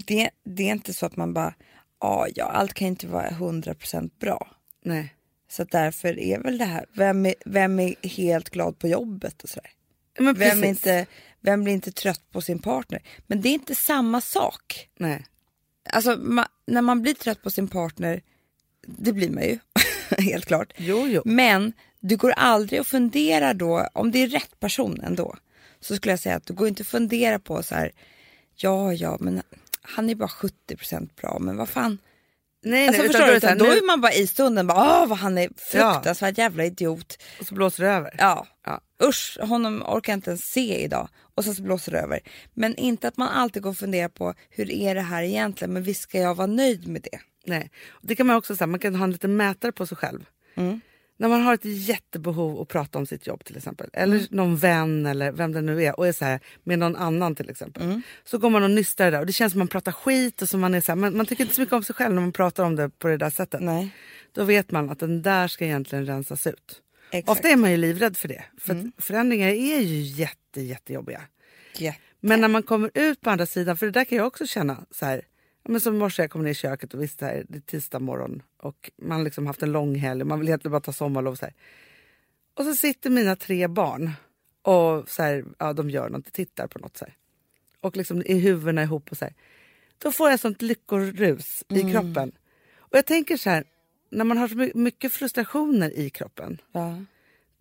Det, 0.06 0.30
det 0.44 0.62
är 0.68 0.72
inte 0.72 0.94
så 0.94 1.06
att 1.06 1.16
man 1.16 1.32
bara, 1.34 1.54
"Ah, 1.98 2.26
ja 2.34 2.44
allt 2.44 2.74
kan 2.74 2.88
inte 2.88 3.06
vara 3.06 3.28
100% 3.30 4.10
bra. 4.20 4.50
Nej. 4.84 5.14
Så 5.50 5.64
därför 5.64 6.18
är 6.18 6.38
väl 6.38 6.58
det 6.58 6.64
här, 6.64 6.86
vem 6.92 7.26
är, 7.26 7.34
vem 7.44 7.78
är 7.80 7.94
helt 8.08 8.50
glad 8.50 8.78
på 8.78 8.88
jobbet 8.88 9.42
och 9.42 9.48
sådär? 9.48 9.70
Men 10.18 10.34
Vem, 10.34 10.34
precis. 10.50 10.64
inte, 10.64 11.06
vem 11.40 11.64
blir 11.64 11.74
inte 11.74 11.92
trött 11.92 12.22
på 12.32 12.40
sin 12.40 12.58
partner? 12.58 13.02
Men 13.26 13.40
det 13.40 13.48
är 13.48 13.52
inte 13.52 13.74
samma 13.74 14.20
sak. 14.20 14.88
Nej. 14.98 15.26
Alltså 15.90 16.16
ma, 16.16 16.48
när 16.66 16.82
man 16.82 17.02
blir 17.02 17.14
trött 17.14 17.42
på 17.42 17.50
sin 17.50 17.68
partner, 17.68 18.22
det 18.98 19.12
blir 19.12 19.30
man 19.30 19.42
ju, 19.42 19.58
helt 20.18 20.46
klart. 20.46 20.72
Jo, 20.76 21.06
jo. 21.08 21.22
Men 21.24 21.72
du 22.00 22.16
går 22.16 22.30
aldrig 22.30 22.80
och 22.80 22.86
funderar 22.86 23.54
då, 23.54 23.88
om 23.92 24.10
det 24.12 24.22
är 24.22 24.28
rätt 24.28 24.60
person 24.60 25.00
ändå, 25.00 25.36
så 25.80 25.96
skulle 25.96 26.12
jag 26.12 26.20
säga 26.20 26.36
att 26.36 26.46
du 26.46 26.54
går 26.54 26.68
inte 26.68 26.82
och 26.82 26.86
fundera 26.86 27.38
på 27.38 27.62
så 27.62 27.74
här, 27.74 27.92
ja, 28.56 28.92
ja, 28.92 29.16
men 29.20 29.42
han 29.82 30.10
är 30.10 30.14
bara 30.14 30.28
70% 30.68 31.10
bra, 31.20 31.38
men 31.40 31.56
vad 31.56 31.68
fan. 31.68 31.98
Nej, 32.64 32.86
Alltså, 32.88 33.02
nej, 33.02 33.12
förstår 33.12 33.26
du? 33.26 33.36
Utan 33.36 33.58
då 33.58 33.64
är 33.64 33.86
man 33.86 34.00
bara 34.00 34.12
i 34.12 34.26
stunden, 34.26 34.66
bara, 34.66 35.02
åh 35.02 35.08
vad 35.08 35.18
han 35.18 35.38
är 35.38 35.48
fruktansvärt 35.56 36.38
jävla 36.38 36.64
idiot. 36.64 37.18
och 37.40 37.46
så 37.46 37.54
blåser 37.54 37.84
det 37.84 37.90
över. 37.90 38.14
Ja. 38.18 38.46
Ja. 38.66 38.80
usch, 39.04 39.38
honom 39.40 39.82
orkar 39.82 40.12
jag 40.12 40.16
inte 40.16 40.30
ens 40.30 40.44
se 40.44 40.82
idag. 40.84 41.08
Och 41.34 41.44
sen 41.44 41.54
så 41.54 41.62
blåser 41.62 41.92
det 41.92 41.98
över. 42.00 42.20
Men 42.54 42.76
inte 42.76 43.08
att 43.08 43.16
man 43.16 43.28
alltid 43.28 43.62
går 43.62 43.70
och 43.70 43.76
funderar 43.76 44.08
på 44.08 44.34
hur 44.50 44.70
är 44.70 44.94
det 44.94 45.00
här 45.00 45.22
egentligen, 45.22 45.72
men 45.72 45.82
visst 45.82 46.00
ska 46.02 46.18
jag 46.20 46.34
vara 46.34 46.46
nöjd 46.46 46.88
med 46.88 47.02
det? 47.02 47.18
Nej. 47.48 47.70
Det 48.02 48.16
kan 48.16 48.26
man 48.26 48.36
också 48.36 48.56
säga, 48.56 48.66
man 48.66 48.80
kan 48.80 48.94
ha 48.94 49.04
en 49.04 49.10
liten 49.10 49.36
mätare 49.36 49.72
på 49.72 49.86
sig 49.86 49.96
själv. 49.96 50.24
Mm. 50.54 50.80
När 51.20 51.28
man 51.28 51.40
har 51.42 51.54
ett 51.54 51.64
jättebehov 51.64 52.60
att 52.60 52.68
prata 52.68 52.98
om 52.98 53.06
sitt 53.06 53.26
jobb 53.26 53.44
till 53.44 53.56
exempel. 53.56 53.90
Eller 53.92 54.16
Mm. 54.16 54.26
någon 54.30 54.56
vän 54.56 55.06
eller 55.06 55.32
vem 55.32 55.52
det 55.52 55.60
nu 55.60 55.82
är 55.84 55.98
och 55.98 56.06
är 56.08 56.12
så 56.12 56.24
här 56.24 56.40
med 56.64 56.78
någon 56.78 56.96
annan 56.96 57.34
till 57.34 57.50
exempel. 57.50 57.82
Mm. 57.82 58.02
Så 58.24 58.38
går 58.38 58.50
man 58.50 58.62
och 58.62 58.70
nystar 58.70 59.10
där 59.10 59.20
och 59.20 59.26
det 59.26 59.32
känns 59.32 59.52
som 59.52 59.58
man 59.58 59.68
pratar 59.68 59.92
skit 59.92 60.42
och 60.42 60.48
så 60.48 60.58
man 60.58 60.74
är 60.74 60.80
så 60.80 60.92
här, 60.92 60.96
man, 60.96 61.16
man 61.16 61.26
tycker 61.26 61.44
inte 61.44 61.54
så 61.54 61.60
mycket 61.60 61.72
om 61.72 61.82
sig 61.82 61.94
själv 61.94 62.14
när 62.14 62.20
man 62.22 62.32
pratar 62.32 62.64
om 62.64 62.76
det 62.76 62.90
på 62.98 63.08
det 63.08 63.16
där 63.16 63.30
sättet. 63.30 63.60
Nej. 63.60 63.90
Då 64.32 64.44
vet 64.44 64.70
man 64.70 64.90
att 64.90 64.98
den 64.98 65.22
där 65.22 65.48
ska 65.48 65.64
egentligen 65.64 66.06
rensas 66.06 66.46
ut. 66.46 66.82
Exakt. 67.10 67.28
Ofta 67.38 67.48
är 67.48 67.56
man 67.56 67.70
ju 67.70 67.76
livrädd 67.76 68.16
för 68.16 68.28
det. 68.28 68.44
För 68.58 68.72
Mm. 68.72 68.92
förändringar 68.98 69.48
är 69.48 69.80
ju 69.80 70.00
jätte, 70.00 70.60
jättejobbiga. 70.60 71.22
Ja. 71.78 71.94
Men 72.20 72.40
när 72.40 72.48
man 72.48 72.62
kommer 72.62 72.90
ut 72.94 73.20
på 73.20 73.30
andra 73.30 73.46
sidan, 73.46 73.76
för 73.76 73.86
det 73.86 73.92
där 73.92 74.04
kan 74.04 74.18
jag 74.18 74.26
också 74.26 74.46
känna 74.46 74.84
så 74.90 75.06
här. 75.06 75.22
Men 75.68 75.80
som 75.80 75.94
i 75.94 75.98
morse 75.98 76.22
jag 76.22 76.30
kom 76.30 76.42
ner 76.42 76.50
i 76.50 76.54
köket 76.54 76.94
och 76.94 77.02
visste 77.02 77.24
här, 77.24 77.44
det 77.48 77.56
är 77.58 77.60
tisdag 77.60 77.98
morgon 77.98 78.42
och 78.56 78.90
man 79.02 79.16
har 79.18 79.24
liksom 79.24 79.46
haft 79.46 79.62
en 79.62 79.72
lång 79.72 79.94
helg 79.94 80.20
och 80.20 80.26
man 80.26 80.38
vill 80.38 80.48
egentligen 80.48 80.72
bara 80.72 80.80
ta 80.80 80.92
sommarlov. 80.92 81.34
Så 81.34 81.44
här. 81.44 81.54
Och 82.54 82.64
så 82.64 82.74
sitter 82.74 83.10
mina 83.10 83.36
tre 83.36 83.68
barn 83.68 84.10
och 84.62 85.08
så 85.08 85.22
här, 85.22 85.44
ja, 85.58 85.72
de 85.72 85.90
gör 85.90 86.08
något, 86.08 86.32
tittar 86.32 86.66
på 86.66 86.78
något. 86.78 86.96
Så 86.96 87.04
här. 87.04 87.14
Och 87.80 87.96
liksom 87.96 88.22
är 88.26 88.38
huvudena 88.38 88.82
ihop. 88.82 89.10
och 89.10 89.16
så 89.18 89.24
här. 89.24 89.34
Då 89.98 90.12
får 90.12 90.30
jag 90.30 90.40
sånt 90.40 90.62
lyckorus 90.62 91.64
i 91.68 91.92
kroppen. 91.92 92.32
Och 92.76 92.96
jag 92.98 93.06
tänker 93.06 93.36
så 93.36 93.50
här, 93.50 93.64
när 94.10 94.24
man 94.24 94.38
har 94.38 94.48
så 94.48 94.56
my- 94.56 94.72
mycket 94.74 95.12
frustrationer 95.12 95.98
i 95.98 96.10
kroppen 96.10 96.58
Ja, 96.72 97.04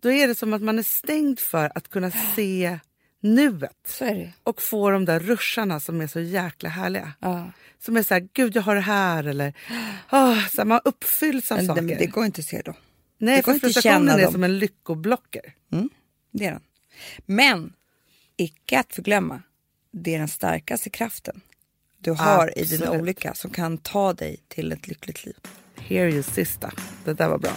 då 0.00 0.10
är 0.10 0.28
det 0.28 0.34
som 0.34 0.54
att 0.54 0.62
man 0.62 0.78
är 0.78 0.82
stängd 0.82 1.40
för 1.40 1.72
att 1.74 1.88
kunna 1.88 2.10
se 2.36 2.78
nuet 3.20 4.02
och 4.42 4.62
få 4.62 4.90
de 4.90 5.04
där 5.04 5.20
ruscharna 5.20 5.80
som 5.80 6.00
är 6.00 6.06
så 6.06 6.20
jäkla 6.20 6.68
härliga. 6.68 7.12
Ja. 7.20 7.50
Som 7.78 7.96
är 7.96 8.02
så 8.02 8.14
här, 8.14 8.28
gud 8.32 8.56
jag 8.56 8.62
har 8.62 8.74
det 8.74 8.80
här 8.80 9.24
eller 9.24 9.48
oh, 10.10 10.46
så 10.48 10.60
här, 10.60 10.64
man 10.64 10.80
uppfylls 10.84 11.52
av 11.52 11.58
Men 11.58 11.66
saker. 11.66 11.82
det, 11.82 11.94
det 11.94 12.06
går 12.06 12.24
inte 12.24 12.40
att 12.40 12.44
se 12.44 12.62
då. 12.64 12.74
Nej, 13.18 13.36
det 13.36 13.42
går 13.42 13.52
för 13.52 13.60
frustrationen 13.60 14.08
är 14.08 14.22
dem. 14.22 14.32
som 14.32 14.44
en 14.44 14.58
lyckoblocker. 14.58 15.54
Mm, 15.72 15.90
det 16.30 16.46
är 16.46 16.50
den. 16.50 16.62
Men, 17.26 17.72
icke 18.36 18.80
att 18.80 18.94
förglömma, 18.94 19.42
det 19.92 20.14
är 20.14 20.18
den 20.18 20.28
starkaste 20.28 20.90
kraften 20.90 21.40
du 21.98 22.10
har 22.10 22.58
i 22.58 22.64
din 22.64 22.82
Absolut. 22.82 23.00
olycka 23.00 23.34
som 23.34 23.50
kan 23.50 23.78
ta 23.78 24.12
dig 24.12 24.40
till 24.48 24.72
ett 24.72 24.88
lyckligt 24.88 25.26
liv. 25.26 25.36
Hear 25.76 26.08
you 26.08 26.22
sista. 26.22 26.72
Det 27.04 27.12
där 27.12 27.28
var 27.28 27.38
bra. 27.38 27.56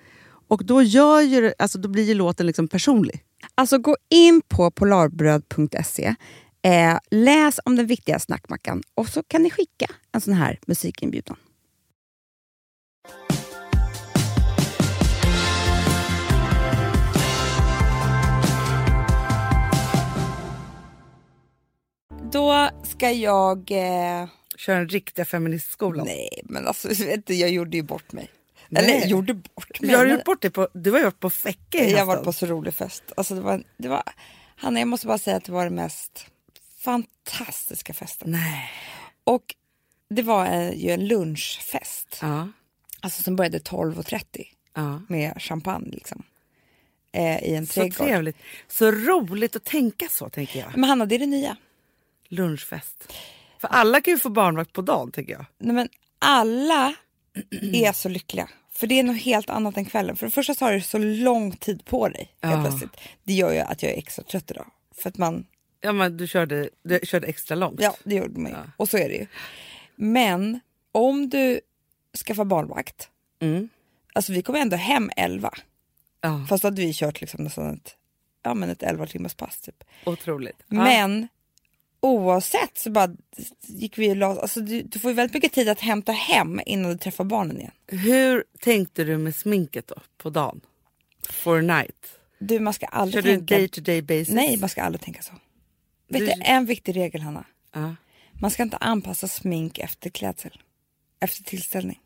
Och 0.51 0.65
då, 0.65 0.81
gör 0.81 1.21
ju, 1.21 1.53
alltså, 1.59 1.77
då 1.77 1.89
blir 1.89 2.03
ju 2.03 2.13
låten 2.13 2.47
liksom 2.47 2.67
personlig. 2.67 3.23
Alltså 3.55 3.77
gå 3.77 3.97
in 4.09 4.41
på 4.47 4.71
polarbröd.se, 4.71 6.15
eh, 6.61 6.97
läs 7.11 7.59
om 7.65 7.75
den 7.75 7.87
viktiga 7.87 8.19
snackmackan 8.19 8.83
och 8.95 9.07
så 9.07 9.23
kan 9.23 9.43
ni 9.43 9.49
skicka 9.49 9.85
en 10.11 10.21
sån 10.21 10.33
här 10.33 10.59
musikinbjudan. 10.67 11.37
Då 22.31 22.69
ska 22.83 23.11
jag... 23.11 23.71
Eh, 23.71 24.27
Kör 24.57 24.75
en 24.75 24.89
riktiga 24.89 25.25
feministskolan. 25.25 26.05
nej, 26.05 26.41
men 26.43 26.67
alltså 26.67 26.87
vet 26.87 27.27
du, 27.27 27.33
jag 27.33 27.49
gjorde 27.49 27.77
ju 27.77 27.83
bort 27.83 28.11
mig. 28.11 28.29
Nej. 28.71 28.97
Eller 28.97 29.07
gjorde 29.07 29.33
bort 29.33 29.81
mig. 29.81 29.89
Du 29.89 29.97
har 29.97 30.05
gjort 30.05 30.23
bort 30.23 30.41
det 30.41 30.49
på, 30.49 30.67
du 30.73 30.91
har 30.91 31.03
varit 31.03 31.19
på 31.19 31.29
Fäcke 31.29 31.85
i 31.85 31.91
Jag 31.91 31.99
har 31.99 32.05
varit 32.05 32.23
på 32.23 32.33
så 32.33 32.45
rolig 32.45 32.73
fest. 32.73 33.03
Alltså 33.17 33.35
det 33.35 33.41
var, 33.41 33.63
det 33.77 33.87
var, 33.87 34.03
Hanna, 34.55 34.79
jag 34.79 34.87
måste 34.87 35.07
bara 35.07 35.17
säga 35.17 35.37
att 35.37 35.43
det 35.43 35.51
var 35.51 35.63
den 35.63 35.75
mest 35.75 36.25
fantastiska 36.77 37.93
festen. 37.93 38.31
Nej. 38.31 38.71
Och 39.23 39.55
det 40.09 40.21
var 40.21 40.45
eh, 40.45 40.73
ju 40.73 40.89
en 40.91 41.07
lunchfest. 41.07 42.17
Ja. 42.21 42.47
Alltså 42.99 43.23
som 43.23 43.35
började 43.35 43.57
12.30 43.57 44.23
ja. 44.73 45.01
med 45.09 45.41
champagne 45.41 45.89
liksom. 45.91 46.23
Eh, 47.11 47.43
I 47.43 47.55
en 47.55 47.67
Så 47.67 47.73
trädgård. 47.73 48.07
trevligt. 48.07 48.37
Så 48.67 48.91
roligt 48.91 49.55
att 49.55 49.63
tänka 49.63 50.07
så, 50.09 50.29
tänker 50.29 50.59
jag. 50.59 50.77
Men 50.77 50.83
Hanna, 50.89 51.05
det 51.05 51.15
är 51.15 51.19
det 51.19 51.25
nya. 51.25 51.57
Lunchfest. 52.27 53.13
För 53.59 53.67
alla 53.67 54.01
kan 54.01 54.13
ju 54.13 54.17
få 54.17 54.29
barnvakt 54.29 54.73
på 54.73 54.81
dagen, 54.81 55.11
tänker 55.11 55.33
jag. 55.33 55.45
Nej, 55.57 55.75
men 55.75 55.89
alla 56.19 56.93
är 57.73 57.91
så 57.91 58.09
lyckliga. 58.09 58.49
För 58.81 58.87
det 58.87 58.99
är 58.99 59.03
något 59.03 59.21
helt 59.21 59.49
annat 59.49 59.77
än 59.77 59.85
kvällen. 59.85 60.15
För 60.15 60.25
det 60.25 60.31
första 60.31 60.53
så 60.55 60.65
har 60.65 60.73
du 60.73 60.81
så 60.81 60.97
lång 60.97 61.51
tid 61.51 61.85
på 61.85 62.07
dig. 62.09 62.29
Helt 62.41 62.55
Ja. 62.55 62.61
plötsligt. 62.69 62.97
Det 63.23 63.33
gör 63.33 63.53
ju 63.53 63.59
att 63.59 63.83
jag 63.83 63.91
är 63.91 63.97
extra 63.97 64.23
trött 64.23 64.51
idag. 64.51 64.65
För 65.01 65.09
att 65.09 65.17
man 65.17 65.45
Ja, 65.81 65.91
men 65.91 66.17
du, 66.17 66.27
körde, 66.27 66.69
du 66.83 66.99
körde 67.03 67.27
extra 67.27 67.55
långt. 67.55 67.79
Ja, 67.81 67.95
det 68.03 68.15
gjorde 68.15 68.39
man 68.39 68.51
ju. 68.51 68.57
Och 68.77 68.89
så 68.89 68.97
är 68.97 69.09
det 69.09 69.15
ju. 69.15 69.27
Men 69.95 70.59
om 70.91 71.29
du 71.29 71.59
skaffar 72.25 72.43
barnvakt, 72.45 73.09
Mm. 73.41 73.69
alltså 74.13 74.33
vi 74.33 74.41
kom 74.41 74.55
ändå 74.55 74.75
hem 74.75 75.09
11. 75.17 75.51
ja. 76.21 76.45
Fast 76.49 76.61
då 76.61 76.67
hade 76.67 76.81
vi 76.81 76.93
kört 76.93 77.21
liksom 77.21 77.43
nästan 77.43 77.73
ett, 77.73 77.95
ja, 78.43 78.53
men 78.53 78.69
ett 78.69 78.83
11 78.83 79.05
timmars 79.07 79.33
pass 79.33 79.57
typ. 79.61 79.83
Otroligt. 80.05 80.63
Ja. 80.67 80.75
Men 80.83 81.27
oavsett 82.01 82.77
så 82.77 82.89
bara 82.91 83.15
gick 83.61 83.97
vi 83.97 84.23
och 84.23 84.27
alltså 84.41 84.61
du, 84.61 84.81
du 84.81 84.99
får 84.99 85.11
ju 85.11 85.15
väldigt 85.15 85.33
mycket 85.33 85.53
tid 85.53 85.69
att 85.69 85.79
hämta 85.79 86.11
hem 86.11 86.61
innan 86.65 86.91
du 86.91 86.97
träffar 86.97 87.23
barnen 87.23 87.57
igen. 87.59 87.71
Hur 87.87 88.43
tänkte 88.59 89.03
du 89.03 89.17
med 89.17 89.35
sminket 89.35 89.87
då, 89.87 89.95
på 90.17 90.29
dagen? 90.29 90.61
For 91.29 91.61
night? 91.61 92.17
Du, 92.39 92.59
man 92.59 92.73
ska 92.73 92.85
aldrig 92.85 93.23
du 93.23 93.31
en 93.31 93.39
tänka... 93.39 93.55
day 93.57 93.67
to 93.67 93.81
day 93.81 94.01
basis? 94.01 94.29
Nej, 94.29 94.57
man 94.57 94.69
ska 94.69 94.81
aldrig 94.83 95.01
tänka 95.01 95.21
så. 95.21 95.33
Vet 96.07 96.19
Du- 96.19 96.25
du, 96.25 96.33
en 96.41 96.65
viktig 96.65 96.95
regel 96.95 97.21
Hanna. 97.21 97.45
Ja. 97.73 97.95
Man 98.33 98.51
ska 98.51 98.63
inte 98.63 98.77
anpassa 98.77 99.27
smink 99.27 99.79
efter 99.79 100.09
klädsel. 100.09 100.61
Efter 101.19 101.43
tillställning. 101.43 101.99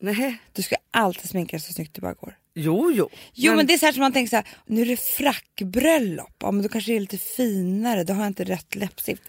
Nej. 0.00 0.38
Du 0.52 0.62
ska 0.62 0.76
alltid 0.90 1.30
sminka 1.30 1.56
dig 1.56 1.60
så 1.60 1.72
snyggt 1.72 1.94
det 1.94 2.00
bara 2.00 2.14
går. 2.14 2.38
Jo, 2.54 2.92
jo. 2.94 3.08
Jo 3.32 3.56
men, 3.56 3.66
det 3.66 3.74
är 3.74 3.78
så 3.78 3.86
här 3.86 3.92
som 3.92 4.00
man 4.00 4.12
tänker 4.12 4.30
så 4.30 4.36
här, 4.36 4.46
nu 4.66 4.82
är 4.82 4.86
det 4.86 5.00
frackbröllop, 5.00 6.34
ja 6.38 6.50
men 6.50 6.62
då 6.62 6.68
kanske 6.68 6.92
det 6.92 6.96
är 6.96 7.00
lite 7.00 7.18
finare, 7.18 8.04
då 8.04 8.12
har 8.12 8.20
jag 8.20 8.30
inte 8.30 8.44
rätt 8.44 8.74
läppstift. 8.74 9.22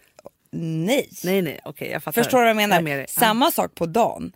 Nej. 0.51 1.09
Nej, 1.23 1.41
nej, 1.41 1.59
okej, 1.63 1.89
jag 1.91 2.03
fattar. 2.03 2.23
Förstår 2.23 2.37
du 2.37 2.43
vad 2.43 2.49
jag 2.49 2.55
menar? 2.55 2.81
dig. 2.81 2.99
Ja, 2.99 3.07
Samma 3.07 3.51
sak 3.51 3.75
på 3.75 3.85
dagen. 3.85 4.35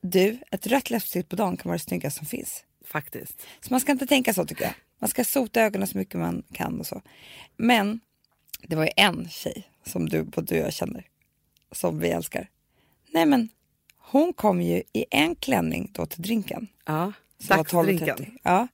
Du, 0.00 0.38
ett 0.50 0.66
rött 0.66 0.90
läppstift 0.90 1.28
på 1.28 1.36
dagen 1.36 1.56
kan 1.56 1.68
vara 1.68 1.78
det 1.78 1.84
snyggaste 1.84 2.18
som 2.18 2.26
finns. 2.26 2.64
faktiskt. 2.84 3.42
Så 3.60 3.72
man 3.74 3.80
ska 3.80 3.92
inte 3.92 4.06
tänka 4.06 4.34
så 4.34 4.44
tycker 4.46 4.64
jag. 4.64 4.74
Man 4.98 5.10
ska 5.10 5.24
sota 5.24 5.60
ögonen 5.62 5.88
så 5.88 5.98
mycket 5.98 6.14
man 6.14 6.42
kan 6.52 6.80
och 6.80 6.86
så. 6.86 7.02
Men 7.56 8.00
det 8.62 8.76
var 8.76 8.84
ju 8.84 8.90
en 8.96 9.28
tjej 9.28 9.68
som 9.86 10.08
du, 10.08 10.22
både 10.22 10.54
du 10.54 10.60
och 10.60 10.66
jag 10.66 10.72
känner, 10.72 11.04
som 11.72 11.98
vi 11.98 12.08
älskar. 12.08 12.48
Nej 13.10 13.26
men, 13.26 13.48
hon 13.98 14.32
kom 14.32 14.62
ju 14.62 14.82
i 14.92 15.04
en 15.10 15.34
klänning 15.34 15.90
då 15.94 16.06
till 16.06 16.22
drinken. 16.22 16.68
Ja. 16.84 17.12
Dagsdrinken. 17.38 18.16
12.30. 18.16 18.38
Ja. 18.42 18.68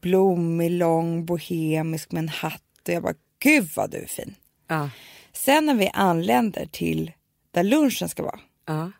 Blommig, 0.00 0.70
lång, 0.70 1.26
bohemisk 1.26 2.12
med 2.12 2.20
en 2.22 2.28
hatt. 2.28 2.62
Och 2.88 2.94
jag 2.94 3.02
bara, 3.02 3.14
gud 3.38 3.68
vad 3.76 3.90
du 3.90 3.98
är 3.98 4.06
fin. 4.06 4.34
Ja. 4.68 4.90
Sen 5.32 5.66
när 5.66 5.74
vi 5.74 5.90
anländer 5.94 6.66
till 6.66 7.12
där 7.50 7.62
lunchen 7.64 8.08
ska 8.08 8.22
vara. 8.22 8.40
ja. 8.66 8.92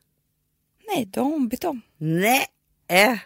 Nej, 0.94 1.04
då 1.06 1.20
har 1.22 1.30
hon 1.30 1.48
bytt 1.48 1.64
om. 1.64 1.80
Nej. 1.96 2.46
Äh, 2.88 3.18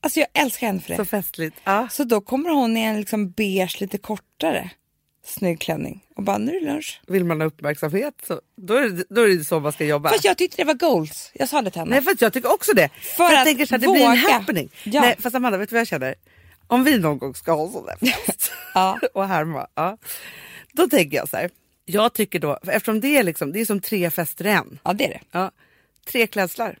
Alltså 0.00 0.20
jag 0.20 0.28
älskar 0.34 0.66
henne 0.66 0.80
för 0.80 0.88
det. 0.90 0.96
så 0.96 1.04
festligt. 1.04 1.56
Ja. 1.64 1.88
Så 1.90 2.04
då 2.04 2.20
kommer 2.20 2.50
hon 2.50 2.76
i 2.76 2.80
en 2.80 2.96
liksom 3.00 3.30
beige, 3.30 3.80
lite 3.80 3.98
kortare 3.98 4.70
snygg 5.28 5.60
klänning. 5.60 6.04
Och 6.16 6.22
bara, 6.22 6.38
nu 6.38 6.56
är 6.56 6.60
det 6.60 6.66
lunch. 6.66 7.00
Vill 7.06 7.24
man 7.24 7.40
ha 7.40 7.46
uppmärksamhet 7.46 8.14
så 8.26 8.40
då 8.56 8.74
är, 8.74 8.88
det, 8.88 9.04
då 9.08 9.20
är 9.22 9.28
det 9.28 9.44
så 9.44 9.60
man 9.60 9.72
ska 9.72 9.84
jobba. 9.84 10.08
Fast 10.08 10.24
jag 10.24 10.38
tyckte 10.38 10.56
det 10.56 10.64
var 10.64 10.74
goals. 10.74 11.30
Jag 11.34 11.48
sa 11.48 11.62
det 11.62 11.70
till 11.70 11.80
henne. 11.80 11.90
Nej, 11.90 12.02
för 12.02 12.10
att 12.10 12.20
jag 12.20 12.32
tycker 12.32 12.52
också 12.52 12.72
det. 12.72 12.88
För, 13.16 13.24
att 13.24 13.32
jag 13.32 13.44
tänker 13.46 13.66
så 13.66 13.74
här, 13.74 13.78
det 13.78 13.86
blir 13.92 14.04
en 14.04 14.10
våga. 14.22 14.32
happening. 14.32 14.70
Ja. 14.84 15.00
Nej, 15.00 15.16
fast 15.18 15.36
Amanda, 15.36 15.58
vet 15.58 15.68
du 15.68 15.74
vad 15.74 15.80
jag 15.80 15.88
känner? 15.88 16.14
Om 16.66 16.84
vi 16.84 16.98
någon 16.98 17.18
gång 17.18 17.34
ska 17.34 17.52
ha 17.52 17.66
en 17.66 17.72
sån 17.72 17.86
där 17.86 17.96
fest 17.96 18.52
Ja. 18.74 18.98
och 19.14 19.28
härma, 19.28 19.66
ja. 19.74 19.98
då 20.72 20.88
tänker 20.88 21.16
jag 21.16 21.28
så 21.28 21.36
här. 21.36 21.50
Jag 21.84 22.12
tycker 22.12 22.38
då, 22.38 22.58
för 22.64 22.72
eftersom 22.72 23.00
det 23.00 23.16
är, 23.16 23.22
liksom, 23.22 23.52
det 23.52 23.60
är 23.60 23.64
som 23.64 23.80
tre 23.80 24.10
fester 24.10 24.46
i 24.46 24.50
en. 24.50 24.78
ja, 24.84 24.92
det 24.92 25.04
är 25.04 25.08
det. 25.08 25.20
Ja, 25.32 25.50
tre 26.06 26.26
klädslar. 26.26 26.78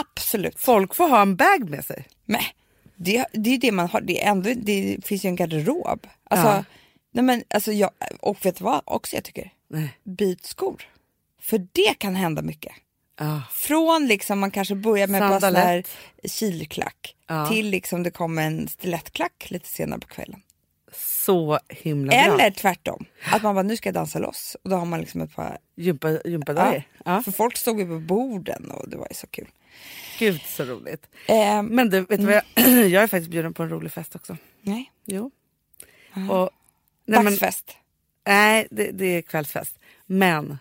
Absolut. 0.00 0.60
Folk 0.60 0.94
får 0.94 1.08
ha 1.08 1.22
en 1.22 1.36
bag 1.36 1.70
med 1.70 1.84
sig. 1.84 2.04
Men 2.24 2.40
det, 2.96 3.26
det 3.32 3.54
är 3.54 3.58
det 3.58 3.72
man 3.72 3.88
har. 3.88 4.00
Det, 4.00 4.24
är 4.24 4.30
ändå, 4.30 4.50
det 4.56 4.98
finns 5.04 5.24
ju 5.24 5.28
en 5.28 5.36
garderob. 5.36 6.06
Alltså, 6.30 6.46
Ja. 6.46 6.64
Nej 7.16 7.24
men, 7.24 7.44
alltså 7.50 7.72
jag, 7.72 7.90
och 8.20 8.44
vet 8.46 8.56
du 8.56 8.64
vad 8.64 8.80
också 8.84 9.16
jag 9.16 9.24
tycker? 9.24 9.52
Nej. 9.68 9.98
Byt 10.04 10.44
skor. 10.46 10.82
För 11.40 11.66
det 11.72 11.94
kan 11.98 12.14
hända 12.14 12.42
mycket. 12.42 12.72
Ja. 13.18 13.42
Från 13.52 14.06
liksom 14.06 14.38
man 14.38 14.50
kanske 14.50 14.74
börjar 14.74 15.06
med 15.06 15.40
sån 15.40 15.54
här 15.54 15.84
kilklack 16.24 17.14
Ja. 17.26 17.48
till 17.48 17.66
liksom 17.70 18.02
det 18.02 18.10
kommer 18.10 18.42
en 18.46 18.68
stilettklack 18.68 19.46
lite 19.50 19.68
senare 19.68 20.00
på 20.00 20.06
kvällen. 20.06 20.42
Så 20.92 21.58
himla 21.68 22.10
bra. 22.10 22.18
Eller 22.20 22.50
tvärtom, 22.50 23.04
att 23.32 23.42
man 23.42 23.54
bara 23.54 23.62
nu 23.62 23.76
ska 23.76 23.88
jag 23.88 23.94
dansa 23.94 24.18
loss 24.18 24.56
och 24.64 24.70
då 24.70 24.76
har 24.76 24.84
man 24.86 25.00
liksom 25.00 25.20
ett 25.20 25.34
par 25.34 25.58
Gympa, 25.76 26.10
Ja, 26.10 26.18
gympadojor. 26.24 26.82
Ja. 27.04 27.22
För 27.22 27.32
folk 27.32 27.56
stod 27.56 27.80
ju 27.80 27.86
på 27.86 27.98
borden 27.98 28.70
och 28.70 28.88
det 28.88 28.96
var 28.96 29.06
ju 29.10 29.14
så 29.14 29.26
kul. 29.26 29.48
Gud 30.18 30.40
så 30.42 30.64
roligt. 30.64 31.06
Eh, 31.28 31.62
Men 31.62 31.90
du, 31.90 32.00
vet 32.00 32.20
du 32.20 32.26
vad 32.26 32.34
jag, 32.34 32.42
jag 32.90 33.02
är 33.02 33.06
faktiskt 33.06 33.30
bjuden 33.30 33.54
på 33.54 33.62
en 33.62 33.68
rolig 33.68 33.92
fest 33.92 34.14
också. 34.16 34.36
nej, 34.60 34.92
Jo. 35.04 35.30
Och, 36.30 36.50
nej, 37.06 37.22
men, 37.22 37.24
dagsfest. 37.24 37.76
nej 38.26 38.68
det, 38.70 38.90
det 38.90 39.06
är 39.06 39.22
kvällsfest. 39.22 39.78
Men 40.06 40.58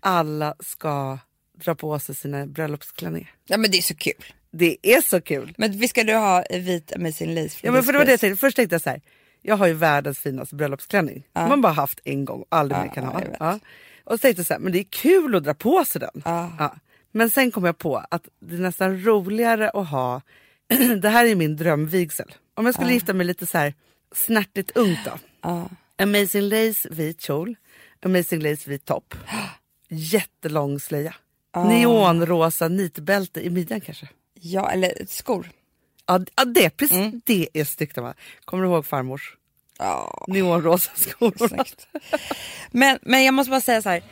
alla 0.00 0.54
ska 0.60 1.18
dra 1.52 1.74
på 1.74 1.98
sig 1.98 2.14
sina 2.14 2.46
bröllopsklänningar. 2.46 3.30
Ja 3.44 3.56
men 3.56 3.70
det 3.70 3.78
är 3.78 3.82
så 3.82 3.94
kul. 3.94 4.24
Det 4.50 4.76
är 4.82 5.00
så 5.00 5.20
kul. 5.20 5.54
Men 5.58 5.78
vi 5.78 5.88
ska 5.88 6.04
du 6.04 6.14
ha 6.14 6.44
vit 6.50 6.92
amazing 6.92 7.34
lace 7.34 7.48
från 7.48 7.68
Ja, 7.68 7.72
men 7.72 7.82
för 7.82 7.92
det 7.92 7.98
var 7.98 8.04
det 8.04 8.10
jag 8.10 8.20
tänkte. 8.20 8.40
Först 8.40 8.56
tänkte 8.56 8.74
jag 8.74 8.82
så 8.82 8.90
här. 8.90 9.00
Jag 9.42 9.56
har 9.56 9.66
ju 9.66 9.72
världens 9.72 10.18
finaste 10.18 10.54
bröllopsklänning. 10.54 11.26
Som 11.32 11.48
man 11.48 11.60
bara 11.60 11.72
haft 11.72 12.00
en 12.04 12.24
gång 12.24 12.40
och 12.40 12.46
aldrig 12.48 12.80
mer 12.80 12.88
kan 12.88 13.04
ha. 13.04 13.22
Ja. 13.38 13.58
Och 14.04 14.12
så 14.12 14.18
tänkte 14.18 14.40
jag 14.40 14.46
så 14.46 14.54
här, 14.54 14.60
men 14.60 14.72
det 14.72 14.78
är 14.78 14.84
kul 14.84 15.34
att 15.34 15.44
dra 15.44 15.54
på 15.54 15.84
sig 15.84 16.00
den. 16.00 16.22
Ja. 16.24 16.52
Ja. 16.58 16.76
Men 17.12 17.30
sen 17.30 17.50
kom 17.50 17.64
jag 17.64 17.78
på 17.78 18.04
att 18.10 18.28
det 18.40 18.54
är 18.54 18.58
nästan 18.58 19.04
roligare 19.04 19.70
att 19.70 19.88
ha, 19.88 20.20
det 21.02 21.08
här 21.08 21.26
är 21.26 21.34
min 21.34 21.56
drömvigsel. 21.56 22.34
Om 22.54 22.66
jag 22.66 22.74
skulle 22.74 22.92
gifta 22.92 23.12
mig 23.12 23.26
lite 23.26 23.46
så 23.46 23.58
här 23.58 23.74
snärtigt 24.14 24.70
ungt 24.76 24.98
då. 25.04 25.18
Amazing 25.98 26.42
lace 26.48 26.88
vit 26.90 27.20
kjol, 27.20 27.56
amazing 28.04 28.42
lace 28.42 28.70
vit 28.70 28.84
topp. 28.84 29.14
Jättelång 29.88 30.80
slöja. 30.80 31.14
Neonrosa 31.56 32.68
nitbälte 32.68 33.40
i 33.46 33.50
midjan 33.50 33.80
kanske. 33.80 34.08
ja, 34.40 34.70
eller 34.70 35.06
skor. 35.08 35.50
Ja, 36.06 36.18
det, 36.44 36.70
precis, 36.70 37.12
det 37.24 37.48
är 37.54 37.64
snyggt. 37.64 37.98
Kommer 38.44 38.62
du 38.64 38.68
ihåg 38.68 38.86
farmors 38.86 39.36
Ja, 39.78 40.24
neonrosa 40.28 40.90
skor? 40.94 41.34
men, 42.70 42.98
men 43.02 43.24
jag 43.24 43.34
måste 43.34 43.50
bara 43.50 43.60
säga 43.60 43.82
så 43.82 43.88
här. 43.88 44.02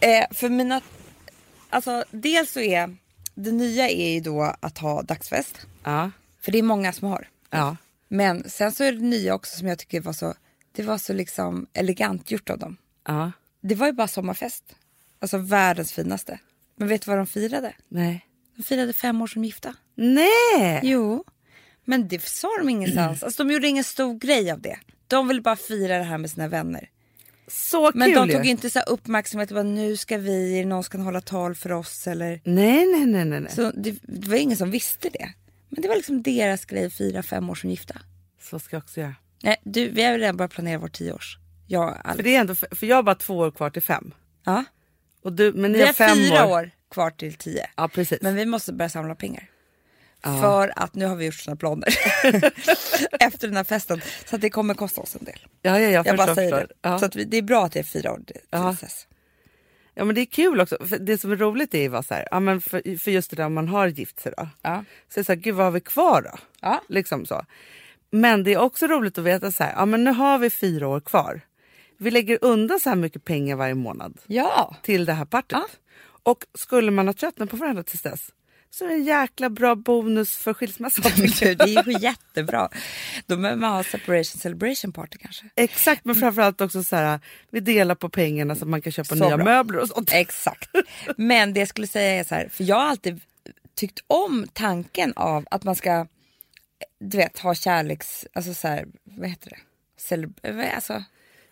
Eh, 0.00 0.24
för 0.34 0.48
mina, 0.48 0.80
alltså 1.70 2.04
dels 2.10 2.52
så 2.52 2.60
är, 2.60 2.96
det 3.34 3.52
nya 3.52 3.88
är 3.90 4.10
ju 4.14 4.20
då 4.20 4.54
att 4.60 4.78
ha 4.78 5.02
dagsfest. 5.02 5.66
Ja, 5.84 6.10
För 6.40 6.52
det 6.52 6.58
är 6.58 6.62
många 6.62 6.92
som 6.92 7.08
har. 7.08 7.28
ja, 7.50 7.76
Men 8.08 8.50
sen 8.50 8.72
så 8.72 8.84
är 8.84 8.92
det 8.92 8.98
nya 9.04 9.34
också 9.34 9.58
som 9.58 9.68
jag 9.68 9.78
tycker 9.78 10.00
var 10.00 10.12
så, 10.12 10.34
det 10.76 10.82
var 10.82 10.98
så 10.98 11.12
liksom 11.12 11.66
elegant 11.72 12.30
gjort 12.30 12.50
av 12.50 12.58
dem. 12.58 12.76
ja. 13.06 13.32
Det 13.60 13.74
var 13.74 13.86
ju 13.86 13.92
bara 13.92 14.08
sommarfest. 14.08 14.64
Alltså 15.18 15.38
världens 15.38 15.92
finaste. 15.92 16.38
Men 16.76 16.88
vet 16.88 17.02
du 17.02 17.10
vad 17.10 17.18
de 17.18 17.26
firade? 17.26 17.72
Nej. 17.88 18.26
De 18.56 18.62
firade 18.62 18.92
fem 18.92 19.22
år 19.22 19.26
som 19.26 19.44
gifta. 19.44 19.74
Nej! 19.94 20.80
Jo, 20.82 21.24
men 21.84 22.08
det 22.08 22.22
sa 22.22 22.48
de 22.58 22.68
ingenstans. 22.68 23.22
Alltså 23.22 23.44
de 23.44 23.52
gjorde 23.52 23.68
ingen 23.68 23.84
stor 23.84 24.18
grej 24.18 24.50
av 24.50 24.60
det. 24.60 24.78
De 25.06 25.28
ville 25.28 25.40
bara 25.40 25.56
fira 25.56 25.98
det 25.98 26.04
här 26.04 26.18
med 26.18 26.30
sina 26.30 26.48
vänner. 26.48 26.90
Så 27.48 27.90
Men 27.94 28.08
kul 28.08 28.14
de 28.14 28.28
ju. 28.28 28.34
tog 28.36 28.46
inte 28.46 28.70
så 28.70 28.80
uppmärksamhet, 28.80 29.50
bara, 29.50 29.62
nu 29.62 29.96
ska 29.96 30.18
vi, 30.18 30.64
någon 30.64 30.84
ska 30.84 30.98
hålla 30.98 31.20
tal 31.20 31.54
för 31.54 31.72
oss 31.72 32.06
eller 32.06 32.40
Nej, 32.44 32.86
nej, 32.86 33.06
nej, 33.06 33.24
nej. 33.24 33.40
nej. 33.40 33.50
Så... 33.50 33.70
Så 33.70 33.72
det, 33.80 33.98
det 34.02 34.28
var 34.28 34.36
ingen 34.36 34.56
som 34.56 34.70
visste 34.70 35.08
det. 35.08 35.32
Men 35.68 35.82
det 35.82 35.88
var 35.88 35.96
liksom 35.96 36.22
deras 36.22 36.64
grej, 36.64 36.90
fyra, 36.90 37.22
fem 37.22 37.50
år 37.50 37.54
som 37.54 37.70
gifta. 37.70 38.00
ska 38.40 38.58
jag 38.70 38.82
också 38.82 39.00
göra. 39.00 39.14
Nej, 39.42 39.56
du, 39.64 39.88
vi 39.88 40.02
har 40.04 40.12
ju 40.12 40.18
redan 40.18 40.36
börjat 40.36 40.50
planera 40.52 40.78
vår 40.78 40.88
tioårs. 40.88 41.38
Jag 41.66 42.00
För, 42.16 42.22
det 42.22 42.36
är 42.36 42.40
ändå, 42.40 42.54
för 42.54 42.86
jag 42.86 42.96
har 42.96 43.02
bara 43.02 43.14
två 43.14 43.38
år 43.38 43.50
kvar 43.50 43.70
till 43.70 43.82
fem. 43.82 44.14
Ja. 44.44 44.64
Och 45.22 45.32
du, 45.32 45.52
men 45.52 45.72
ni 45.72 45.78
Vi 45.78 45.86
har 45.86 45.92
fem 45.92 46.16
fyra 46.16 46.46
år. 46.46 46.52
år. 46.52 46.70
kvar 46.90 47.10
till 47.10 47.34
tio. 47.34 47.70
Ja, 47.76 47.88
precis. 47.88 48.22
Men 48.22 48.34
vi 48.34 48.46
måste 48.46 48.72
börja 48.72 48.88
samla 48.88 49.14
pengar. 49.14 49.50
För 50.22 50.72
att 50.76 50.94
nu 50.94 51.06
har 51.06 51.16
vi 51.16 51.24
gjort 51.26 51.34
såna 51.34 51.56
planer 51.56 51.88
efter 53.20 53.48
den 53.48 53.56
här 53.56 53.64
festen. 53.64 54.00
Så 54.26 54.36
att 54.36 54.42
det 54.42 54.50
kommer 54.50 54.74
kosta 54.74 55.00
oss 55.00 55.16
en 55.16 55.24
del. 55.24 55.38
ja, 55.62 55.70
ja, 55.70 55.78
jag, 55.78 55.92
Jag 55.92 56.04
förstår, 56.06 56.26
bara 56.26 56.34
säger 56.34 56.50
förstår. 56.50 56.66
det. 56.68 56.74
Ja. 56.88 56.98
Så 56.98 57.04
att 57.06 57.16
vi, 57.16 57.24
det 57.24 57.36
är 57.36 57.42
bra 57.42 57.64
att 57.64 57.72
det 57.72 57.78
är 57.78 57.82
fyra 57.84 58.12
år 58.12 58.20
till 58.26 58.36
Ja. 58.50 58.76
dess. 58.80 59.06
ja, 59.94 60.04
men 60.04 60.14
det 60.14 60.20
är 60.20 60.26
kul 60.26 60.60
också. 60.60 60.86
För 60.88 60.98
det 60.98 61.18
som 61.18 61.32
är 61.32 61.36
roligt 61.36 61.74
är 61.74 61.78
ju 61.82 61.90
så 62.02 62.14
här, 62.14 62.28
ja, 62.30 62.40
men 62.40 62.60
för, 62.60 62.98
för 62.98 63.10
just 63.10 63.30
det 63.30 63.36
där 63.36 63.46
om 63.46 63.54
man 63.54 63.68
har 63.68 63.88
gift 63.88 64.20
sig 64.20 64.32
då. 64.36 64.48
Ja. 64.62 64.84
Så 65.08 65.20
är 65.20 65.22
det 65.22 65.26
så 65.26 65.32
här, 65.32 65.40
gud 65.40 65.54
vad 65.54 65.66
har 65.66 65.70
vi 65.70 65.80
kvar 65.80 66.22
då? 66.22 66.38
Ja. 66.60 66.82
Liksom 66.88 67.26
så. 67.26 67.44
Men 68.20 68.44
det 68.44 68.52
är 68.52 68.58
också 68.58 68.86
roligt 68.86 69.18
att 69.18 69.24
veta 69.24 69.52
så 69.52 69.64
här, 69.64 69.72
ja 69.76 69.86
men 69.86 70.04
nu 70.04 70.10
har 70.10 70.38
vi 70.38 70.50
fyra 70.50 70.88
år 70.88 71.00
kvar. 71.00 71.40
Vi 71.98 72.10
lägger 72.10 72.38
undan 72.42 72.80
så 72.80 72.88
här 72.88 72.96
mycket 72.96 73.24
pengar 73.24 73.56
varje 73.56 73.74
månad 73.74 74.18
Ja. 74.26 74.76
till 74.82 75.04
det 75.04 75.12
här 75.12 75.24
partyt. 75.24 75.52
Ja. 75.52 75.66
Och 76.22 76.44
skulle 76.58 76.90
man 76.90 77.06
ha 77.06 77.12
tröttnat 77.14 77.50
på 77.50 77.56
varandra 77.56 77.82
tills 77.82 78.02
dess 78.02 78.20
så 78.70 78.84
är 78.84 78.88
det 78.88 78.94
en 78.94 79.04
jäkla 79.04 79.50
bra 79.50 79.74
bonus 79.74 80.36
för 80.36 80.54
skilsmässan. 80.54 81.12
Det 81.40 81.60
är 81.60 81.88
ju 81.90 81.98
jättebra. 81.98 82.68
Då 83.26 83.36
behöver 83.36 83.60
man 83.60 83.72
ha 83.72 83.82
separation 83.84 84.40
celebration 84.40 84.92
party 84.92 85.18
kanske. 85.18 85.44
Exakt, 85.54 86.04
men 86.04 86.14
framförallt 86.14 86.60
också 86.60 86.82
så 86.82 86.96
här, 86.96 87.20
vi 87.50 87.60
delar 87.60 87.94
på 87.94 88.08
pengarna 88.08 88.54
så 88.54 88.64
att 88.64 88.68
man 88.68 88.82
kan 88.82 88.92
köpa 88.92 89.16
Så 89.16 89.26
nya 89.28 89.36
bra. 89.36 89.44
möbler 89.44 89.78
och 89.78 89.88
sånt. 89.88 90.10
Exakt. 90.12 90.70
Men 91.16 91.52
det 91.52 91.60
jag 91.60 91.68
skulle 91.68 91.86
säga 91.86 92.20
är 92.20 92.24
så 92.24 92.34
här, 92.34 92.48
för 92.52 92.64
jag 92.64 92.76
har 92.76 92.82
alltid 92.88 93.20
tyckt 93.74 94.00
om 94.06 94.46
tanken 94.52 95.12
av 95.16 95.46
att 95.50 95.64
man 95.64 95.76
ska, 95.76 96.06
du 97.00 97.16
vet, 97.16 97.38
ha 97.38 97.54
kärleks, 97.54 98.26
alltså 98.32 98.54
så 98.54 98.68
här, 98.68 98.86
vad 99.04 99.28
heter 99.28 99.50
det? 99.50 99.58
Celeb- 99.98 100.74
alltså, 100.74 101.04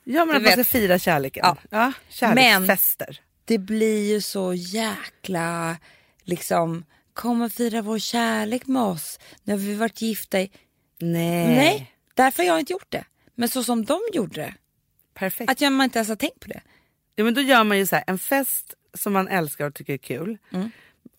Ja, 0.04 0.24
men 0.24 0.36
att 0.36 0.42
man 0.42 0.52
ska 0.52 0.64
fira 0.64 0.98
kärleken. 0.98 1.42
Ja. 1.46 1.56
Ja, 1.70 1.92
kärleksfester. 2.08 3.20
det 3.44 3.58
blir 3.58 4.12
ju 4.12 4.20
så 4.20 4.54
jäkla, 4.54 5.76
liksom, 6.22 6.84
kom 7.12 7.42
och 7.42 7.52
fira 7.52 7.82
vår 7.82 7.98
kärlek 7.98 8.66
med 8.66 8.82
oss. 8.82 9.18
Nu 9.42 9.52
har 9.52 9.58
vi 9.58 9.74
varit 9.74 10.00
gifta 10.02 10.40
i, 10.40 10.50
Nej. 10.98 11.46
nej, 11.56 11.94
därför 12.14 12.42
har 12.42 12.50
jag 12.50 12.60
inte 12.60 12.72
gjort 12.72 12.90
det. 12.92 13.04
Men 13.34 13.48
så 13.48 13.64
som 13.64 13.84
de 13.84 14.00
gjorde 14.12 14.40
det, 14.40 14.54
Perfekt. 15.14 15.50
att 15.50 15.60
jag 15.60 15.72
man 15.72 15.84
inte 15.84 15.98
ens 15.98 16.08
har 16.08 16.16
tänkt 16.16 16.40
på 16.40 16.48
det. 16.48 16.60
Ja, 17.16 17.24
men 17.24 17.34
då 17.34 17.40
gör 17.40 17.64
man 17.64 17.78
ju 17.78 17.86
så 17.86 17.96
här, 17.96 18.04
en 18.06 18.18
fest 18.18 18.74
som 18.94 19.12
man 19.12 19.28
älskar 19.28 19.66
och 19.66 19.74
tycker 19.74 19.92
är 19.92 19.98
kul. 19.98 20.38
Mm. 20.52 20.70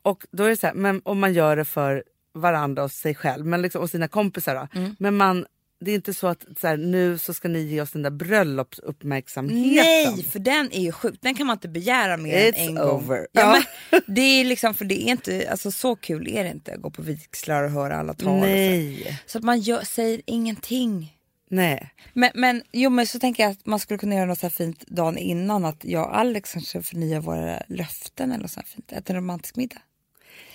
Och 0.01 0.25
då 0.31 0.43
är 0.43 0.49
det 0.49 0.57
så 0.57 0.67
här, 0.67 0.73
men 0.73 1.01
om 1.05 1.19
man 1.19 1.33
gör 1.33 1.55
det 1.55 1.65
för 1.65 2.03
varandra 2.35 2.83
och 2.83 2.91
sig 2.91 3.15
själv 3.15 3.45
men 3.45 3.61
liksom, 3.61 3.81
och 3.81 3.89
sina 3.89 4.07
kompisar. 4.07 4.67
Mm. 4.75 4.95
Men 4.99 5.17
man, 5.17 5.45
det 5.79 5.91
är 5.91 5.95
inte 5.95 6.13
så 6.13 6.27
att 6.27 6.45
så 6.61 6.67
här, 6.67 6.77
nu 6.77 7.17
så 7.17 7.33
ska 7.33 7.47
ni 7.47 7.59
ge 7.59 7.81
oss 7.81 7.91
den 7.91 8.01
där 8.01 8.09
bröllopsuppmärksamheten. 8.09 9.75
Nej, 10.15 10.23
för 10.23 10.39
den 10.39 10.71
är 10.71 10.81
ju 10.81 10.91
sjuk. 10.91 11.15
Den 11.21 11.35
kan 11.35 11.47
man 11.47 11.55
inte 11.55 11.67
begära 11.67 12.17
mer 12.17 12.37
It's 12.37 12.53
än 12.55 12.67
en 12.67 12.75
gång. 12.75 12.89
over. 12.89 13.27
Ja, 13.31 13.41
Ja. 13.41 13.63
Men 13.91 14.01
det 14.15 14.21
är 14.21 14.45
liksom, 14.45 14.73
för 14.73 14.85
det 14.85 15.01
är 15.07 15.11
inte, 15.11 15.47
alltså 15.51 15.71
så 15.71 15.95
kul 15.95 16.27
är 16.27 16.43
det 16.43 16.49
inte 16.49 16.73
att 16.73 16.81
gå 16.81 16.89
på 16.89 17.01
vigslar 17.01 17.63
och 17.63 17.71
höra 17.71 17.95
alla 17.97 18.13
tal. 18.13 18.27
och 18.27 18.39
Så, 18.39 18.45
Nej. 18.45 19.19
så 19.25 19.37
att 19.37 19.43
man 19.43 19.59
gör, 19.59 19.83
säger 19.83 20.21
ingenting. 20.25 21.11
Nej. 21.49 21.89
Men, 22.13 22.31
men, 22.35 22.61
jo, 22.71 22.89
men 22.89 23.07
så 23.07 23.19
tänker 23.19 23.43
jag 23.43 23.51
att 23.51 23.65
man 23.65 23.79
skulle 23.79 23.97
kunna 23.97 24.15
göra 24.15 24.25
något 24.25 24.39
så 24.39 24.45
här 24.45 24.51
fint 24.51 24.87
dagen 24.87 25.17
innan. 25.17 25.65
Att 25.65 25.85
jag 25.85 26.05
och 26.05 26.17
Alex 26.17 26.53
kanske 26.53 26.81
förnyar 26.83 27.19
våra 27.19 27.61
löften 27.67 28.31
eller 28.31 28.47
så 28.47 28.59
här 28.59 28.67
fint. 28.67 28.91
Äta 28.91 29.13
en 29.13 29.17
romantisk 29.17 29.55
middag. 29.55 29.77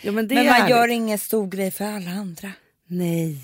Jo, 0.02 0.12
men 0.12 0.26
men 0.26 0.36
man 0.36 0.46
härligt. 0.46 0.70
gör 0.70 0.88
ingen 0.88 1.18
stor 1.18 1.46
grej 1.46 1.70
för 1.70 1.84
alla 1.84 2.10
andra. 2.10 2.52
Nej. 2.86 3.38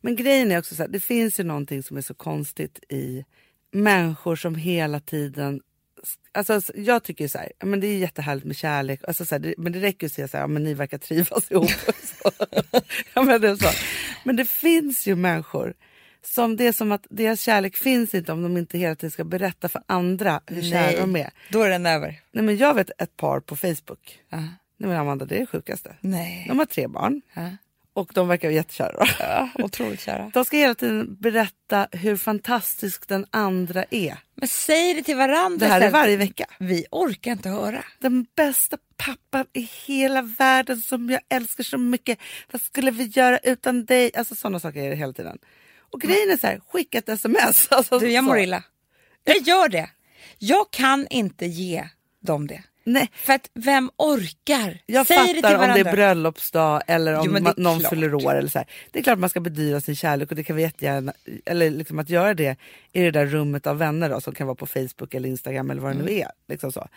Men 0.00 0.16
grejen 0.16 0.52
är 0.52 0.58
också 0.58 0.74
så 0.74 0.82
här, 0.82 0.88
det 0.88 1.00
finns 1.00 1.40
ju 1.40 1.44
någonting 1.44 1.82
som 1.82 1.96
är 1.96 2.00
så 2.00 2.14
konstigt 2.14 2.78
i 2.88 3.24
människor 3.72 4.36
som 4.36 4.54
hela 4.54 5.00
tiden 5.00 5.60
Alltså, 6.34 6.60
jag 6.74 7.02
tycker 7.04 7.28
så 7.28 7.38
här, 7.38 7.52
ja, 7.58 7.66
men 7.66 7.80
det 7.80 7.86
är 7.86 7.98
jättehärligt 7.98 8.46
med 8.46 8.56
kärlek, 8.56 9.00
alltså, 9.06 9.24
så 9.24 9.34
här, 9.34 9.40
det, 9.40 9.54
men 9.58 9.72
det 9.72 9.80
räcker 9.80 10.06
att 10.06 10.12
säga 10.12 10.28
så 10.28 10.36
här, 10.36 10.44
ja, 10.44 10.48
men 10.48 10.64
ni 10.64 10.74
verkar 10.74 10.98
trivas 10.98 11.50
ihop. 11.50 11.70
Ja, 13.14 13.22
men, 13.22 13.40
det 13.40 13.56
så. 13.56 13.68
men 14.24 14.36
det 14.36 14.44
finns 14.44 15.06
ju 15.06 15.14
människor 15.16 15.74
som 16.24 16.56
det 16.56 16.66
är 16.66 16.72
som 16.72 16.92
att 16.92 17.06
deras 17.10 17.40
kärlek 17.40 17.76
finns 17.76 18.14
inte 18.14 18.32
om 18.32 18.42
de 18.42 18.56
inte 18.56 18.78
hela 18.78 18.94
tiden 18.94 19.10
ska 19.10 19.24
berätta 19.24 19.68
för 19.68 19.82
andra 19.86 20.40
hur 20.46 20.62
kära 20.62 21.00
de 21.00 21.16
är. 21.16 21.30
Då 21.50 21.62
är 21.62 21.68
den 21.68 21.86
över. 21.86 22.20
Nej, 22.32 22.44
men 22.44 22.56
jag 22.56 22.74
vet 22.74 22.90
ett 22.98 23.16
par 23.16 23.40
på 23.40 23.56
Facebook. 23.56 24.18
Ja. 24.28 24.38
Nej, 24.82 24.90
men 24.90 25.00
Amanda, 25.00 25.24
det 25.24 25.36
är 25.36 25.40
det 25.40 25.46
sjukaste. 25.46 25.96
Nej. 26.00 26.44
De 26.48 26.58
har 26.58 26.66
tre 26.66 26.86
barn 26.86 27.22
Ja. 27.34 27.50
och 27.92 28.10
de 28.14 28.28
verkar 28.28 28.50
jättekära. 28.50 29.06
Ja, 29.18 29.48
otroligt 29.54 30.00
kära. 30.00 30.30
De 30.34 30.44
ska 30.44 30.56
hela 30.56 30.74
tiden 30.74 31.16
berätta 31.20 31.88
hur 31.92 32.16
fantastisk 32.16 33.08
den 33.08 33.26
andra 33.30 33.84
är. 33.90 34.16
Men 34.34 34.48
säg 34.48 34.94
det 34.94 35.02
till 35.02 35.16
varandra 35.16 35.66
Det 35.66 35.72
här 35.72 35.80
är 35.80 35.90
varje 35.90 36.16
vecka. 36.16 36.46
Vi 36.58 36.86
orkar 36.90 37.32
inte 37.32 37.48
höra. 37.48 37.84
Den 37.98 38.26
bästa 38.36 38.78
pappan 38.96 39.46
i 39.52 39.70
hela 39.86 40.22
världen 40.22 40.80
som 40.80 41.10
jag 41.10 41.20
älskar 41.28 41.64
så 41.64 41.78
mycket. 41.78 42.18
Vad 42.52 42.62
skulle 42.62 42.90
vi 42.90 43.04
göra 43.04 43.38
utan 43.38 43.84
dig? 43.84 44.10
Alltså 44.16 44.34
sådana 44.34 44.60
saker 44.60 44.82
är 44.82 44.90
det 44.90 44.96
hela 44.96 45.12
tiden. 45.12 45.38
Och 45.92 46.00
grejen 46.00 46.30
är 46.30 46.36
så 46.36 46.46
här, 46.46 46.60
skicka 46.68 46.98
ett 46.98 47.08
sms. 47.08 47.68
Alltså, 47.70 47.98
Du, 47.98 48.10
jag 48.10 48.24
mår 48.24 48.38
illa. 48.38 48.64
Jag 49.24 49.36
gör 49.36 49.68
det. 49.68 49.90
Jag 50.38 50.70
kan 50.70 51.06
inte 51.10 51.46
ge 51.46 51.88
dem 52.20 52.46
det. 52.46 52.62
Nej, 52.84 53.10
För 53.14 53.32
att 53.32 53.50
vem 53.54 53.90
orkar? 53.96 54.78
jag 54.86 55.06
Säg 55.06 55.16
det 55.18 55.26
till 55.32 55.42
fattar 55.42 55.68
om 55.68 55.74
det 55.74 55.80
är 55.90 55.92
bröllopsdag 55.92 56.82
eller 56.86 57.14
om 57.14 57.22
Jo, 57.26 57.32
men 57.32 57.44
det 57.44 57.50
är 57.50 57.54
ma- 57.54 57.60
någon 57.60 57.78
klart. 57.80 57.90
fyller 57.90 58.14
år. 58.14 58.34
Eller 58.34 58.48
så 58.48 58.58
här. 58.58 58.68
Det 58.90 58.98
är 58.98 59.02
klart 59.02 59.18
man 59.18 59.30
ska 59.30 59.40
bedyra 59.40 59.80
sin 59.80 59.96
kärlek 59.96 60.30
och 60.30 60.36
det 60.36 60.44
kan 60.44 60.56
vi 60.56 60.62
jättegärna, 60.62 61.12
eller 61.44 61.70
liksom 61.70 61.98
att 61.98 62.08
göra 62.10 62.34
det 62.34 62.56
i 62.92 63.00
det 63.02 63.10
där 63.10 63.26
rummet 63.26 63.66
av 63.66 63.78
vänner 63.78 64.08
då, 64.10 64.20
som 64.20 64.34
kan 64.34 64.46
vara 64.46 64.54
på 64.54 64.66
Facebook 64.66 65.14
eller 65.14 65.28
Instagram 65.28 65.70
eller 65.70 65.82
vad 65.82 65.90
det 65.90 65.94
Mm. 66.00 66.06
nu 66.06 66.12
är. 66.20 66.30
Liksom 66.48 66.72
så. 66.72 66.88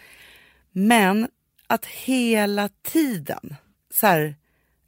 Men 0.72 1.28
att 1.68 1.86
hela 1.86 2.70
tiden 2.84 3.56
så 3.94 4.08
här, 4.08 4.36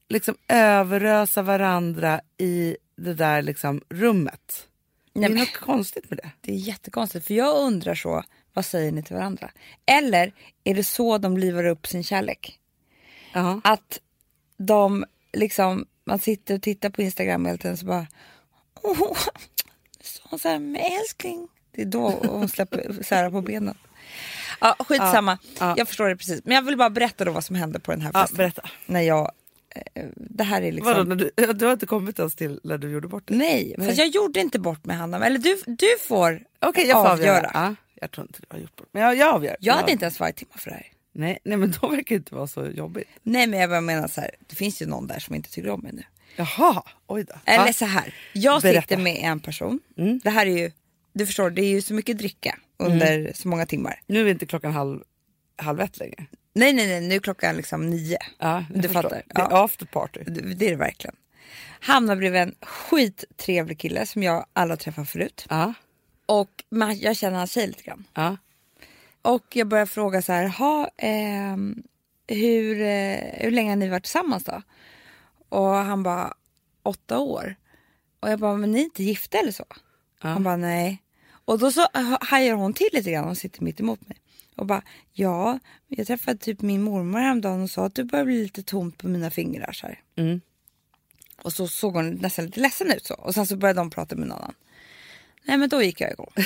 liksom 0.10 0.36
överösa 0.48 1.42
varandra 1.42 2.22
i 2.38 2.78
det 2.98 3.14
där 3.14 3.42
liksom 3.42 3.82
rummet. 3.90 4.68
Nej, 5.14 5.30
det 5.30 5.36
är 5.36 5.40
något 5.40 5.54
konstigt 5.58 6.10
med 6.10 6.18
det. 6.24 6.32
Det 6.42 6.52
är 6.52 6.56
jättekonstigt 6.56 7.28
för 7.28 7.34
jag 7.34 7.58
undrar 7.58 7.96
så, 7.96 8.24
vad 8.58 8.66
säger 8.66 8.92
ni 8.92 9.04
till 9.04 9.16
varandra? 9.16 9.52
Eller 9.86 10.34
är 10.64 10.76
det 10.76 10.84
så 10.84 11.18
de 11.18 11.38
livar 11.38 11.64
upp 11.66 11.88
sin 11.88 12.04
kärlek? 12.04 12.60
Ja. 13.34 13.62
Att 13.64 14.00
de 14.58 15.06
liksom, 15.34 15.86
man 16.06 16.20
sitter 16.20 16.56
och 16.56 16.62
tittar 16.62 16.90
på 16.90 17.02
Instagram 17.02 17.46
hela 17.46 17.58
tiden 17.58 17.78
så 17.78 17.86
bara, 17.86 18.08
åh, 18.82 19.18
så, 20.02 20.38
så 20.38 20.50
här 20.50 20.78
älskling. 21.02 21.48
Det 21.72 21.82
är 21.82 21.86
då 21.86 22.10
hon 22.10 22.50
släpper 22.50 23.04
särar 23.04 23.30
på 23.30 23.42
benen. 23.42 23.78
Ja, 24.62 24.76
skitsamma, 24.80 25.38
Ja, 25.44 25.50
ja. 25.60 25.74
jag 25.78 25.88
förstår 25.88 26.10
det 26.10 26.16
precis. 26.18 26.42
Men 26.44 26.56
jag 26.56 26.62
vill 26.62 26.78
bara 26.78 26.90
berätta 26.90 27.26
då 27.26 27.32
vad 27.32 27.44
som 27.44 27.56
hände 27.56 27.80
på 27.80 27.92
den 27.92 28.02
här 28.02 28.12
Ja, 28.14 28.20
festen. 28.22 28.38
berätta. 28.38 28.70
när 28.86 29.02
jag, 29.02 29.32
eh, 29.94 30.06
det 30.16 30.44
här 30.44 30.62
är 30.62 30.72
liksom... 30.72 30.94
Vadå, 30.94 31.16
du, 31.16 31.32
du 31.54 31.66
har 31.66 31.74
inte 31.74 31.86
kommit 31.86 32.20
ens 32.20 32.36
till 32.36 32.60
när 32.64 32.78
du 32.78 32.90
gjorde 32.92 33.08
bort 33.08 33.24
det? 33.26 33.36
Nej, 33.36 33.76
för 33.78 34.00
jag 34.00 34.08
gjorde 34.08 34.40
inte 34.40 34.60
bort 34.60 34.86
med 34.86 34.98
Hanna. 34.98 35.26
Eller 35.26 35.40
du, 35.40 35.62
du 35.68 35.88
får 36.08 36.44
Okej, 36.60 36.88
jag 36.88 37.06
får 37.06 37.12
avgöra. 37.12 37.76
Jag 38.02 38.12
tror 38.12 38.28
inte 38.28 38.40
du 38.42 38.46
har 38.50 38.60
gjort 38.62 38.76
bort 38.76 38.88
Men 38.92 39.04
jag, 39.04 39.16
jag 39.18 39.36
avgör. 39.36 39.56
Jag 39.60 39.74
hade 39.74 39.92
inte 39.92 40.06
ens 40.06 40.20
varit 40.20 40.36
timmar 40.36 40.58
för 40.58 40.70
det 40.70 40.76
här. 40.76 40.88
Nej, 41.12 41.40
nej, 41.46 41.58
men 41.58 41.72
då 41.82 41.88
verkar 41.88 42.04
det 42.10 42.16
inte 42.16 42.36
vara 42.36 42.48
så 42.48 42.66
jobbigt. 42.66 43.08
Nej 43.24 43.48
men 43.48 43.60
jag 43.60 43.70
bara 43.70 43.82
menar 43.82 44.08
så 44.08 44.22
här, 44.22 44.32
det 44.48 44.56
finns 44.56 44.82
ju 44.82 44.86
någon 44.86 45.08
där 45.08 45.20
som 45.20 45.36
inte 45.36 45.52
tycker 45.52 45.70
om 45.70 45.80
mig 45.80 45.92
nu. 45.94 46.04
Jaha, 46.36 46.84
oj 47.08 47.24
då. 47.24 47.34
Eller 47.46 47.74
så 47.74 47.86
här, 47.86 48.14
jag 48.34 48.62
Berätta. 48.62 48.82
sitter 48.82 48.98
med 48.98 49.18
en 49.22 49.40
person. 49.40 49.80
Det 50.24 50.30
här 50.30 50.46
är 50.46 50.58
ju, 50.58 50.72
du 51.14 51.26
förstår, 51.26 51.50
det 51.50 51.62
är 51.62 51.70
ju 51.70 51.82
så 51.82 51.94
mycket 51.94 52.18
dricka 52.18 52.58
under 52.78 53.32
så 53.36 53.48
många 53.48 53.66
timmar. 53.66 54.02
Nu 54.08 54.28
är 54.28 54.32
inte 54.32 54.46
klockan 54.46 54.72
halv, 54.74 55.04
halv 55.56 55.80
ett 55.82 55.98
längre. 55.98 56.26
Nej 56.54 56.74
nej 56.74 56.88
nej, 56.88 57.02
nu 57.02 57.16
är 57.16 57.20
klockan 57.20 57.56
liksom 57.56 57.90
nio. 57.90 58.18
Ja, 58.40 58.66
du 58.70 58.82
förstår. 58.82 58.94
fattar. 59.02 59.10
Det 59.28 59.42
är 59.42 59.48
Ja. 59.52 59.64
after 59.66 59.86
party. 59.86 60.20
Det, 60.26 60.42
det 60.54 60.66
är 60.66 60.70
det 60.70 60.76
verkligen. 60.76 61.16
Hamnar 61.80 62.16
bredvid 62.16 62.42
en 62.42 62.56
skittrevlig 62.62 63.80
kille 63.80 64.06
som 64.06 64.24
jag 64.24 64.46
har 64.54 64.76
träffat 64.76 65.10
förut. 65.10 65.46
Ja, 65.50 65.74
Och 66.28 66.64
man, 66.70 67.00
jag 67.00 67.16
känner 67.18 67.38
hans 67.38 67.52
tjej 67.52 67.68
lite 67.68 67.84
grann. 67.84 68.08
ja. 68.14 68.38
Och 69.22 69.56
jag 69.56 69.68
börjar 69.68 69.86
fråga 69.86 70.22
så 70.22 70.34
här, 70.34 70.48
ha, 70.48 70.90
ehm, 70.98 71.84
hur, 72.28 72.82
eh, 72.82 73.20
hur 73.34 73.52
länge 73.52 73.72
har 73.72 73.76
ni 73.76 73.90
varit 73.90 74.04
tillsammans 74.04 74.44
då? 74.44 74.62
Och 75.50 75.68
han 75.68 76.04
bara, 76.04 76.34
åtta 76.84 77.20
år. 77.20 77.56
Och 78.20 78.30
jag 78.30 78.40
bara, 78.40 78.56
men 78.56 78.72
ni 78.72 78.80
är 78.80 78.84
inte 78.84 79.04
gifta 79.04 79.38
eller 79.38 79.52
så? 79.52 79.66
Han 80.20 80.44
bara, 80.44 80.58
nej. 80.58 81.04
Och 81.30 81.60
då 81.60 81.72
så 81.72 81.82
ha- 81.82 82.20
hajar 82.22 82.54
hon 82.54 82.74
till 82.74 82.90
lite 82.94 83.12
grann, 83.12 83.24
hon 83.26 83.36
sitter 83.36 83.64
mitt 83.64 83.80
emot 83.80 84.08
mig. 84.08 84.18
Och 84.56 84.66
bara, 84.66 84.82
ja, 85.14 85.60
jag 85.88 86.08
träffade 86.08 86.38
typ 86.38 86.62
min 86.62 86.84
mormor 86.84 87.20
häromdagen 87.20 87.64
och 87.64 87.70
sa 87.70 87.86
att 87.86 87.96
du 87.96 88.04
börjar 88.04 88.26
bli 88.26 88.44
lite 88.44 88.64
tomt 88.64 88.98
på 88.98 89.08
mina 89.08 89.32
fingrar. 89.32 89.72
Så. 89.72 89.88
Mm. 90.16 90.42
Och 91.42 91.54
så 91.54 91.68
såg 91.68 91.94
hon 91.94 92.10
nästan 92.10 92.46
lite 92.46 92.60
ledsen 92.60 92.92
ut 92.92 93.06
så. 93.06 93.14
Och 93.14 93.34
sen 93.34 93.48
så 93.48 93.56
började 93.58 93.80
de 93.80 93.90
prata 93.90 94.16
med 94.16 94.28
någon 94.28 94.38
annan. 94.38 94.54
Nej 95.48 95.58
men 95.58 95.70
då 95.70 95.84
gick 95.84 96.02
jag 96.02 96.12
igång. 96.12 96.32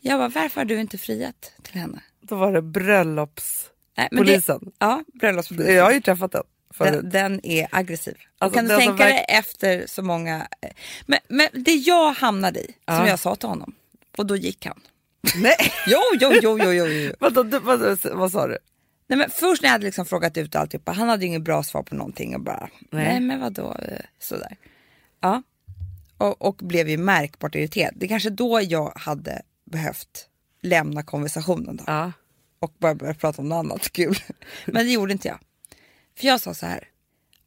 Jag 0.00 0.18
bara, 0.18 0.28
varför 0.28 0.60
har 0.60 0.64
du 0.64 0.80
inte 0.80 0.98
friat 0.98 1.52
till 1.62 1.80
henne? 1.80 2.02
Då 2.20 2.36
var 2.36 2.52
det 2.52 2.62
bröllops... 2.62 3.68
Nej, 3.96 4.08
men 4.12 4.26
det-. 4.26 4.58
Ja, 4.78 5.04
bröllopspolisen. 5.14 5.74
Jag 5.74 5.84
har 5.84 5.92
ju 5.92 6.00
träffat 6.00 6.32
den. 6.32 6.42
Den, 6.78 7.10
den 7.10 7.46
är 7.46 7.68
aggressiv. 7.70 8.14
Alltså, 8.38 8.56
kan 8.56 8.64
du 8.64 8.70
som 8.70 8.80
tänka 8.80 9.04
dig 9.04 9.24
efter 9.28 9.86
så 9.86 10.02
många... 10.02 10.46
Men, 11.06 11.18
men 11.28 11.48
det 11.52 11.74
jag 11.74 12.12
hamnade 12.12 12.60
i, 12.60 12.66
som 12.66 12.74
Ja. 12.84 13.08
jag 13.08 13.18
sa 13.18 13.36
till 13.36 13.48
honom, 13.48 13.74
och 14.16 14.26
då 14.26 14.36
gick 14.36 14.66
han. 14.66 14.80
Nej, 15.36 15.56
Jo, 15.86 16.00
jo, 16.20 16.32
jo, 16.42 16.58
jo, 16.62 16.72
jo. 16.72 16.86
jo. 16.86 17.12
vad, 17.20 17.54
vad, 17.54 17.98
vad, 18.12 18.32
sa 18.32 18.46
du? 18.46 18.58
Nej, 19.06 19.18
men 19.18 19.30
först 19.30 19.62
när 19.62 19.68
jag 19.68 19.72
hade 19.72 19.84
liksom 19.84 20.06
frågat 20.06 20.36
ut 20.36 20.56
alltihopa, 20.56 20.92
han 20.92 21.08
hade 21.08 21.22
ju 21.22 21.28
inget 21.28 21.42
bra 21.42 21.62
svar 21.62 21.82
på 21.82 21.94
någonting 21.94 22.34
och 22.34 22.40
bara, 22.40 22.68
nej, 22.90 23.04
Nej. 23.04 23.20
men 23.20 23.40
vadå, 23.40 23.76
eh, 23.88 23.98
sådär. 24.18 24.56
Ja, 25.20 25.42
och, 26.22 26.42
och 26.42 26.54
blev 26.56 26.88
ju 26.88 26.96
märkbart 26.96 27.54
irriterad. 27.54 27.94
Det 27.96 28.06
är 28.06 28.08
kanske 28.08 28.30
då 28.30 28.60
jag 28.60 28.92
hade 28.96 29.42
behövt 29.64 30.28
lämna 30.60 31.02
konversationen 31.02 31.76
då 31.76 31.84
Ja. 31.86 32.12
och 32.58 32.74
bara 32.78 32.94
börja 32.94 33.14
prata 33.14 33.42
om 33.42 33.48
något 33.48 33.56
annat 33.64 33.90
kul. 33.92 34.16
Men 34.66 34.86
det 34.86 34.92
gjorde 34.92 35.12
inte 35.12 35.28
jag. 35.28 35.38
För 36.18 36.26
jag 36.26 36.40
sa 36.40 36.54
så 36.54 36.66
här, 36.66 36.88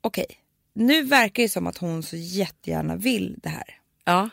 okej, 0.01 0.25
nu 0.73 1.03
verkar 1.03 1.43
det 1.43 1.49
som 1.49 1.67
att 1.67 1.77
hon 1.77 2.03
så 2.03 2.15
jättegärna 2.17 2.95
vill 2.95 3.39
det 3.43 3.49
här. 3.49 3.79
Ja. 4.05 4.29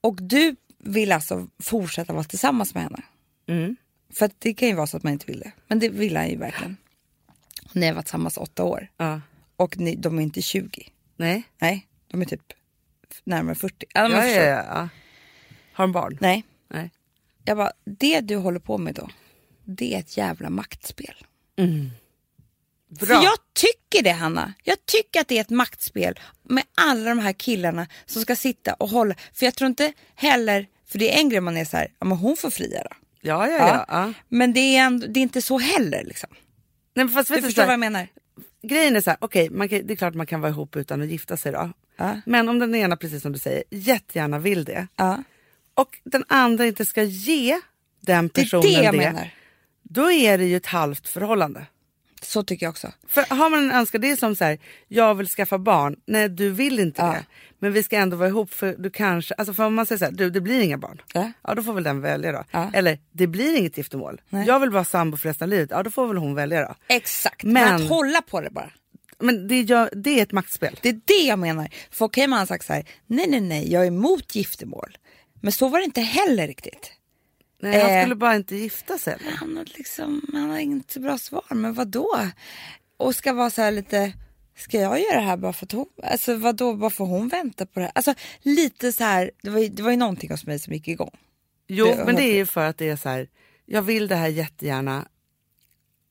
Och 0.00 0.22
du 0.22 0.56
vill 0.78 1.12
alltså 1.12 1.48
fortsätta 1.58 2.12
vara 2.12 2.24
tillsammans 2.24 2.74
med 2.74 2.82
henne. 2.82 3.02
Mm. 3.46 3.76
För 4.12 4.30
det 4.38 4.54
kan 4.54 4.68
ju 4.68 4.74
vara 4.74 4.86
så 4.86 4.96
att 4.96 5.02
man 5.02 5.12
inte 5.12 5.26
vill 5.26 5.40
det. 5.40 5.52
Men 5.68 5.78
det 5.78 5.88
vill 5.88 6.16
han 6.16 6.28
ju 6.28 6.36
verkligen. 6.36 6.76
Ni 7.72 7.86
har 7.86 7.94
varit 7.94 8.04
tillsammans 8.06 8.36
åtta 8.36 8.64
år. 8.64 8.88
ja. 8.96 9.20
Och 9.56 9.78
ni, 9.78 9.94
de 9.96 10.18
är 10.18 10.22
inte 10.22 10.42
20. 10.42 10.88
Nej. 11.16 11.42
Nej, 11.58 11.86
de 12.08 12.20
är 12.20 12.24
typ 12.24 12.52
närmare 13.24 13.54
40. 13.54 13.86
Ja, 13.94 14.08
Ja, 14.08 14.26
ja, 14.26 14.42
ja, 14.42 14.64
ja. 14.68 14.88
Har 15.72 15.84
de 15.84 15.92
barn? 15.92 16.18
Nej, 16.20 16.44
Nej. 16.70 16.90
jag 17.44 17.56
bara, 17.56 17.72
det 17.84 18.20
du 18.20 18.36
håller 18.36 18.60
på 18.60 18.78
med 18.78 18.94
då, 18.94 19.10
det 19.64 19.94
är 19.94 19.98
ett 19.98 20.16
jävla 20.16 20.50
maktspel. 20.50 21.14
Bra. 22.88 23.06
För 23.06 23.14
jag 23.14 23.38
tycker 23.52 24.04
det 24.04 24.10
Hanna. 24.12 24.52
Jag 24.64 24.86
tycker 24.86 25.20
att 25.20 25.28
det 25.28 25.36
är 25.36 25.40
ett 25.40 25.50
maktspel 25.50 26.18
med 26.42 26.64
alla 26.74 27.08
de 27.08 27.18
här 27.18 27.32
killarna 27.32 27.86
som 28.06 28.22
ska 28.22 28.36
sitta 28.36 28.74
och 28.74 28.88
hålla. 28.88 29.14
För 29.34 29.46
jag 29.46 29.54
tror 29.54 29.66
inte 29.68 29.92
heller, 30.14 30.66
för 30.86 30.98
det 30.98 31.14
är 31.14 31.18
en 31.20 31.28
grej 31.28 31.40
man 31.40 31.56
är 31.56 31.64
så 31.64 31.76
här, 31.76 31.88
ja 31.98 32.06
men 32.06 32.18
hon 32.18 32.36
får 32.36 32.50
fria 32.50 32.82
då. 32.82 32.96
Ja, 33.20 33.48
ja, 33.48 33.58
ja. 33.58 33.84
ja. 33.88 34.12
Men 34.28 34.52
det 34.52 34.60
är, 34.60 34.84
ändå, 34.86 35.06
det 35.06 35.20
är 35.20 35.22
inte 35.22 35.42
så 35.42 35.58
heller 35.58 36.04
liksom. 36.04 36.30
Nej, 36.94 37.04
men 37.04 37.08
fast 37.08 37.28
Du 37.28 37.36
du, 37.36 37.42
förstår 37.42 37.62
så 37.62 37.66
vad 37.66 37.72
jag 37.72 37.80
menar? 37.80 38.08
grejen 38.62 38.96
är 38.96 39.00
så 39.00 39.10
här, 39.10 39.16
okej, 39.20 39.48
kan- 39.48 39.68
det 39.68 39.90
är 39.90 39.96
klart 39.96 40.14
man 40.14 40.26
kan 40.26 40.40
vara 40.40 40.50
ihop 40.50 40.76
utan 40.76 41.02
att 41.02 41.08
gifta 41.08 41.36
sig 41.36 41.52
då. 41.52 41.70
Ja. 41.96 42.20
Men 42.26 42.48
om 42.48 42.58
den 42.58 42.74
ena, 42.74 42.96
precis 42.96 43.22
som 43.22 43.32
du 43.32 43.38
säger, 43.38 43.62
jättegärna 43.70 44.38
vill 44.38 44.64
det 44.64 44.86
Ja, 44.96 45.22
och 45.74 45.98
den 46.04 46.24
andra 46.28 46.66
inte 46.66 46.84
ska 46.84 47.02
ge 47.02 47.60
den 48.00 48.30
det 48.34 48.40
är 48.40 48.44
personen 48.44 48.62
det 48.62 48.70
jag 48.82 48.94
det, 48.94 48.98
menar. 48.98 49.30
då 49.82 50.10
är 50.12 50.38
det 50.38 50.44
ju 50.44 50.56
ett 50.56 50.66
halvt 50.66 51.08
förhållande. 51.08 51.66
Så 52.22 52.42
tycker 52.42 52.66
jag 52.66 52.70
också. 52.70 52.92
För 53.08 53.34
har 53.34 53.50
man 53.50 53.64
en 53.64 53.70
önskan, 53.72 54.00
det 54.00 54.10
är 54.10 54.16
som 54.16 54.36
så 54.36 54.44
här, 54.44 54.58
jag 54.88 55.14
vill 55.14 55.28
skaffa 55.28 55.58
barn. 55.58 55.96
Nej, 56.06 56.28
du 56.28 56.50
vill 56.50 56.78
inte 56.78 57.02
Ja. 57.02 57.06
det. 57.12 57.24
Men 57.58 57.72
vi 57.72 57.82
ska 57.82 57.96
ändå 57.96 58.16
vara 58.16 58.28
ihop 58.28 58.52
för 58.54 58.74
du 58.78 58.90
kanske, 58.90 59.34
alltså 59.34 59.54
för 59.54 59.64
om 59.64 59.74
man 59.74 59.86
säger 59.86 59.98
så 59.98 60.04
här, 60.04 60.12
du 60.12 60.30
det 60.30 60.40
blir 60.40 60.60
inga 60.60 60.78
barn. 60.78 61.00
Ja. 61.14 61.32
Ja, 61.42 61.54
då 61.54 61.62
får 61.62 61.72
väl 61.72 61.84
den 61.84 62.00
välja 62.00 62.32
då. 62.32 62.44
Ja. 62.50 62.70
Eller, 62.74 62.98
det 63.12 63.26
blir 63.26 63.56
inget 63.58 63.76
giftermål. 63.76 64.20
Nej. 64.28 64.46
Jag 64.46 64.60
vill 64.60 64.70
vara 64.70 64.84
sambo 64.84 65.16
för 65.16 65.28
resten 65.28 65.44
av 65.44 65.48
livet. 65.50 65.70
Ja, 65.70 65.82
då 65.82 65.90
får 65.90 66.06
väl 66.06 66.16
hon 66.16 66.34
välja 66.34 66.60
då. 66.68 66.74
Exakt, 66.88 67.42
men, 67.44 67.52
Men- 67.52 67.74
att 67.74 67.88
hålla 67.88 68.22
på 68.22 68.40
det 68.40 68.50
bara. 68.50 68.70
Men 69.22 69.48
det, 69.48 69.60
gör, 69.60 69.90
det 69.96 70.18
är 70.18 70.22
ett 70.22 70.32
maktspel. 70.32 70.78
Det 70.82 70.88
är 70.88 71.00
det 71.04 71.26
jag 71.26 71.38
menar. 71.38 71.68
För 71.90 72.04
okej 72.04 72.26
man 72.26 72.38
har 72.38 72.46
sagt 72.46 72.66
så 72.66 72.72
här, 72.72 72.88
nej 73.06 73.26
nej 73.28 73.40
nej, 73.40 73.72
jag 73.72 73.82
är 73.82 73.86
emot 73.86 74.34
giftermål. 74.34 74.98
Men 75.40 75.52
så 75.52 75.68
var 75.68 75.78
det 75.78 75.84
inte 75.84 76.00
heller 76.00 76.46
riktigt. 76.46 76.92
Nej, 77.62 77.80
han 77.80 77.90
Eh. 77.90 78.00
skulle 78.02 78.14
bara 78.14 78.36
inte 78.36 78.56
gifta 78.56 78.98
sig. 78.98 79.14
Eller? 79.20 79.30
Han 79.36 79.56
har, 79.56 79.64
liksom, 79.64 80.30
han 80.32 80.50
har 80.50 80.58
inget 80.58 80.96
bra 80.96 81.18
svar, 81.18 81.44
men 81.54 81.74
vad 81.74 81.88
då? 81.88 82.18
Och 82.96 83.14
ska 83.14 83.32
vara 83.32 83.50
så 83.50 83.62
här 83.62 83.72
lite, 83.72 84.12
ska 84.58 84.80
jag 84.80 85.00
göra 85.00 85.20
det 85.20 85.26
här 85.26 85.36
bara 85.36 85.52
för 85.52 85.66
att 85.66 85.72
hon, 85.72 85.86
alltså 86.02 86.34
vad 86.36 86.56
då, 86.56 86.74
bara 86.74 86.90
för 86.90 87.04
hon 87.04 87.28
väntar 87.28 87.64
på 87.66 87.80
det 87.80 87.84
här? 87.86 87.92
Alltså 87.94 88.14
lite 88.42 88.92
så 88.92 89.04
här, 89.04 89.30
det 89.42 89.50
var, 89.50 89.60
ju, 89.60 89.68
det 89.68 89.82
var 89.82 89.90
ju 89.90 89.96
någonting 89.96 90.30
hos 90.30 90.46
mig 90.46 90.58
som 90.58 90.72
gick 90.72 90.88
igång. 90.88 91.16
Jo, 91.68 91.86
Det- 91.86 92.04
men 92.06 92.14
det 92.16 92.22
är 92.22 92.34
ju 92.34 92.46
för 92.46 92.64
att 92.66 92.78
det 92.78 92.88
är 92.88 92.96
så 92.96 93.08
här, 93.08 93.28
jag 93.66 93.82
vill 93.82 94.08
det 94.08 94.16
här 94.16 94.28
jättegärna. 94.28 95.08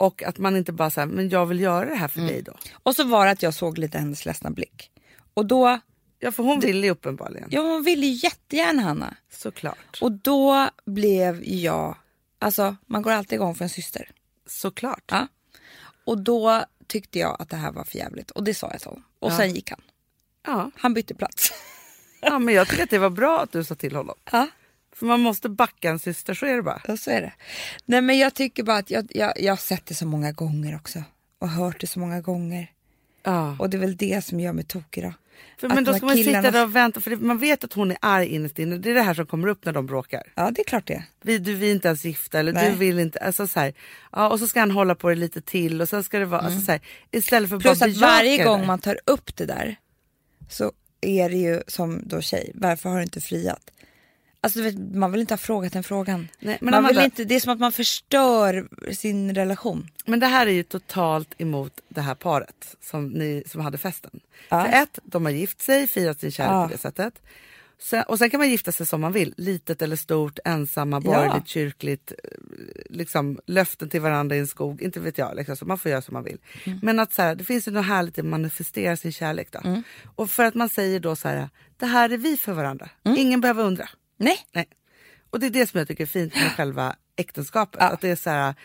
Och 0.01 0.23
att 0.23 0.37
man 0.37 0.55
inte 0.57 0.71
bara 0.71 0.89
säger, 0.89 1.07
men 1.07 1.29
jag 1.29 1.45
vill 1.45 1.59
göra 1.59 1.85
det 1.85 1.95
här 1.95 2.07
för 2.07 2.19
Mm. 2.19 2.31
dig 2.33 2.41
då. 2.41 2.53
Och 2.83 2.95
så 2.95 3.03
var 3.03 3.25
det 3.25 3.31
att 3.31 3.43
jag 3.43 3.53
såg 3.53 3.77
lite 3.77 3.97
hennes 3.97 4.25
ledsna 4.25 4.49
blick. 4.51 4.91
Och 5.33 5.45
då, 5.45 5.79
Ja, 6.19 6.31
för 6.31 6.43
hon 6.43 6.59
vill 6.59 6.83
ju 6.83 6.89
uppenbarligen. 6.89 7.47
ja 7.51 7.61
hon 7.61 7.83
ville 7.83 8.05
ju 8.05 8.13
jättegärna 8.23 8.81
Hanna. 8.81 9.15
Såklart. 9.31 9.97
Och 10.01 10.11
då 10.11 10.69
blev 10.85 11.43
jag, 11.45 11.95
alltså 12.39 12.75
man 12.85 13.01
går 13.01 13.11
alltid 13.11 13.35
igång 13.35 13.55
för 13.55 13.63
en 13.65 13.69
syster. 13.69 14.09
Såklart. 14.47 15.03
Ja. 15.11 15.27
Och 16.05 16.17
då 16.23 16.63
tyckte 16.87 17.19
jag 17.19 17.41
att 17.41 17.49
det 17.49 17.55
här 17.57 17.71
var 17.71 17.83
för 17.83 17.97
jävligt 17.97 18.31
och 18.31 18.43
det 18.43 18.53
sa 18.53 18.69
jag 18.71 18.79
till 18.79 18.87
honom. 18.89 19.03
Och 19.19 19.31
Ja. 19.31 19.37
sen 19.37 19.53
gick 19.53 19.69
han. 19.69 19.81
Ja. 20.47 20.71
Han 20.75 20.93
bytte 20.93 21.13
plats. 21.15 21.51
ja, 22.21 22.39
men 22.39 22.53
jag 22.55 22.67
tycker 22.67 22.83
att 22.83 22.89
det 22.89 22.97
var 22.99 23.09
bra 23.09 23.39
att 23.41 23.51
du 23.51 23.63
sa 23.63 23.75
till 23.75 23.95
honom. 23.95 24.15
ja. 24.31 24.47
För 24.95 25.05
man 25.05 25.19
måste 25.19 25.49
backa 25.49 25.89
en 25.89 25.99
syster, 25.99 26.33
så 26.33 26.45
är 26.45 26.55
det 26.55 26.61
bara. 26.63 26.81
Ja, 26.87 26.97
så 26.97 27.11
är 27.11 27.21
det. 27.21 27.33
Nej, 27.85 28.01
men 28.01 28.17
jag 28.17 28.33
tycker 28.33 28.63
bara 28.63 28.77
att 28.77 28.89
jag, 28.91 29.07
jag, 29.09 29.33
jag 29.41 29.51
har 29.51 29.57
sett 29.57 29.85
det 29.85 29.95
så 29.95 30.05
många 30.05 30.31
gånger 30.31 30.75
också. 30.75 31.03
Och 31.39 31.49
hört 31.49 31.81
det 31.81 31.87
så 31.87 31.99
många 31.99 32.21
gånger. 32.21 32.71
Ja. 33.23 33.55
Och 33.59 33.69
det 33.69 33.77
är 33.77 33.79
väl 33.79 33.97
det 33.97 34.25
som 34.25 34.39
gör 34.39 34.53
mig 34.53 34.63
tokig 34.63 35.03
då. 35.03 35.13
För, 35.57 35.69
men 35.69 35.83
då 35.83 35.93
ska 35.93 36.05
man 36.05 36.15
sitta 36.15 36.29
killarna- 36.29 36.51
där 36.51 36.63
och 36.63 36.75
vänta, 36.75 37.01
för 37.01 37.09
det, 37.09 37.17
man 37.17 37.37
vet 37.37 37.63
att 37.63 37.73
hon 37.73 37.91
är 37.91 37.97
arg 38.01 38.27
innerst 38.27 38.59
inne. 38.59 38.77
Det 38.77 38.89
är 38.89 38.93
det 38.93 39.01
här 39.01 39.13
som 39.13 39.25
kommer 39.25 39.47
upp 39.47 39.65
när 39.65 39.73
de 39.73 39.85
bråkar. 39.85 40.23
Ja, 40.35 40.51
det 40.51 40.61
är 40.61 40.65
klart 40.65 40.87
det. 40.87 41.03
Vi, 41.21 41.37
du, 41.37 41.53
vi 41.53 41.67
är 41.67 41.71
inte 41.71 41.87
ens 41.87 42.05
gifta 42.05 42.39
eller 42.39 42.53
Nej. 42.53 42.71
du 42.71 42.77
vill 42.77 42.99
inte. 42.99 43.19
Alltså, 43.19 43.47
så 43.47 43.59
här, 43.59 43.73
ja, 44.11 44.29
och 44.29 44.39
så 44.39 44.47
ska 44.47 44.59
han 44.59 44.71
hålla 44.71 44.95
på 44.95 45.09
det 45.09 45.15
lite 45.15 45.41
till 45.41 45.81
och 45.81 45.89
sen 45.89 46.03
ska 46.03 46.19
det 46.19 46.25
vara 46.25 46.41
alltså, 46.41 46.61
så 46.61 46.71
här, 46.71 46.81
istället 47.11 47.49
för 47.49 47.55
Mm. 47.55 47.61
Plus 47.61 47.79
bara 47.79 47.89
att 47.89 47.97
varje 47.97 48.43
gång 48.43 48.65
man 48.65 48.79
tar 48.79 48.99
upp 49.05 49.35
det 49.37 49.45
där 49.45 49.75
så 50.49 50.71
är 51.01 51.29
det 51.29 51.37
ju 51.37 51.61
som 51.67 52.01
då 52.07 52.21
tjej, 52.21 52.51
varför 52.55 52.89
har 52.89 52.97
du 52.97 53.03
inte 53.03 53.21
friat? 53.21 53.71
Alltså 54.43 54.59
du 54.59 54.65
vet, 54.65 54.95
man 54.95 55.11
vill 55.11 55.21
inte 55.21 55.33
ha 55.33 55.37
frågat 55.37 55.73
den 55.73 55.83
frågan. 55.83 56.27
Nej, 56.39 56.57
man 56.61 56.83
vill 56.87 56.97
Amanda- 56.97 57.03
inte, 57.05 57.23
det 57.23 57.35
är 57.35 57.39
som 57.39 57.53
att 57.53 57.59
man 57.59 57.71
förstör 57.71 58.67
sin 58.93 59.35
relation. 59.35 59.87
Men 60.05 60.19
det 60.19 60.25
här 60.27 60.47
är 60.47 60.51
ju 60.51 60.63
totalt 60.63 61.33
emot 61.37 61.73
det 61.89 62.01
här 62.01 62.15
paret 62.15 62.75
som, 62.81 63.07
ni, 63.07 63.43
som 63.47 63.61
hade 63.61 63.77
festen. 63.77 64.19
Ja. 64.49 64.65
För 64.65 64.71
ett, 64.83 64.99
de 65.03 65.25
har 65.25 65.31
gift 65.31 65.61
sig, 65.61 65.87
firat 65.87 66.19
sin 66.19 66.31
kärlek 66.31 66.51
Ja. 66.53 66.67
på 66.67 66.71
det 66.71 66.77
sättet. 66.77 67.13
Sen, 67.79 68.03
och 68.07 68.17
sen 68.17 68.29
kan 68.29 68.37
man 68.39 68.49
gifta 68.49 68.71
sig 68.71 68.85
som 68.85 69.01
man 69.01 69.13
vill, 69.13 69.33
litet 69.37 69.81
eller 69.81 69.95
stort, 69.95 70.39
ensamma, 70.45 70.95
Ja. 71.05 71.11
borgerligt, 71.11 71.47
kyrkligt, 71.47 72.11
eh, 72.23 72.29
liksom 72.89 73.39
löften 73.45 73.89
till 73.89 74.01
varandra 74.01 74.35
i 74.35 74.39
en 74.39 74.47
skog, 74.47 74.81
inte 74.81 74.99
vet 74.99 75.17
jag, 75.17 75.35
liksom, 75.35 75.55
så 75.57 75.65
man 75.65 75.77
får 75.79 75.91
göra 75.91 76.01
som 76.01 76.13
man 76.13 76.23
vill. 76.23 76.37
Mm. 76.63 76.79
Men 76.81 76.99
att 76.99 77.13
så 77.13 77.21
här, 77.21 77.35
det 77.35 77.43
finns 77.43 77.67
ju 77.67 77.71
något 77.71 77.85
härligt 77.85 78.17
i 78.17 78.21
att 78.21 78.27
manifestera 78.27 78.97
sin 78.97 79.11
kärlek 79.11 79.47
då. 79.51 79.81
Och 80.15 80.29
för 80.29 80.43
att 80.43 80.55
man 80.55 80.69
säger 80.69 80.99
då 80.99 81.15
så 81.15 81.27
här, 81.27 81.49
det 81.77 81.85
här 81.85 82.09
är 82.09 82.17
vi 82.17 82.37
för 82.37 82.53
varandra, 82.53 82.89
Mm. 83.03 83.17
ingen 83.17 83.41
behöver 83.41 83.63
undra. 83.63 83.89
Nej, 84.21 84.37
Nej. 84.53 84.67
Och 85.29 85.39
det 85.39 85.45
är 85.45 85.49
det 85.49 85.67
som 85.67 85.77
jag 85.77 85.87
tycker 85.87 86.03
är 86.03 86.07
fint 86.07 86.33
med 86.35 86.51
själva 86.57 86.95
äktenskapet. 87.15 87.81
Ja. 87.81 87.87
Att 87.89 88.01
det 88.01 88.09
är 88.09 88.15
så 88.15 88.29
här, 88.29 88.55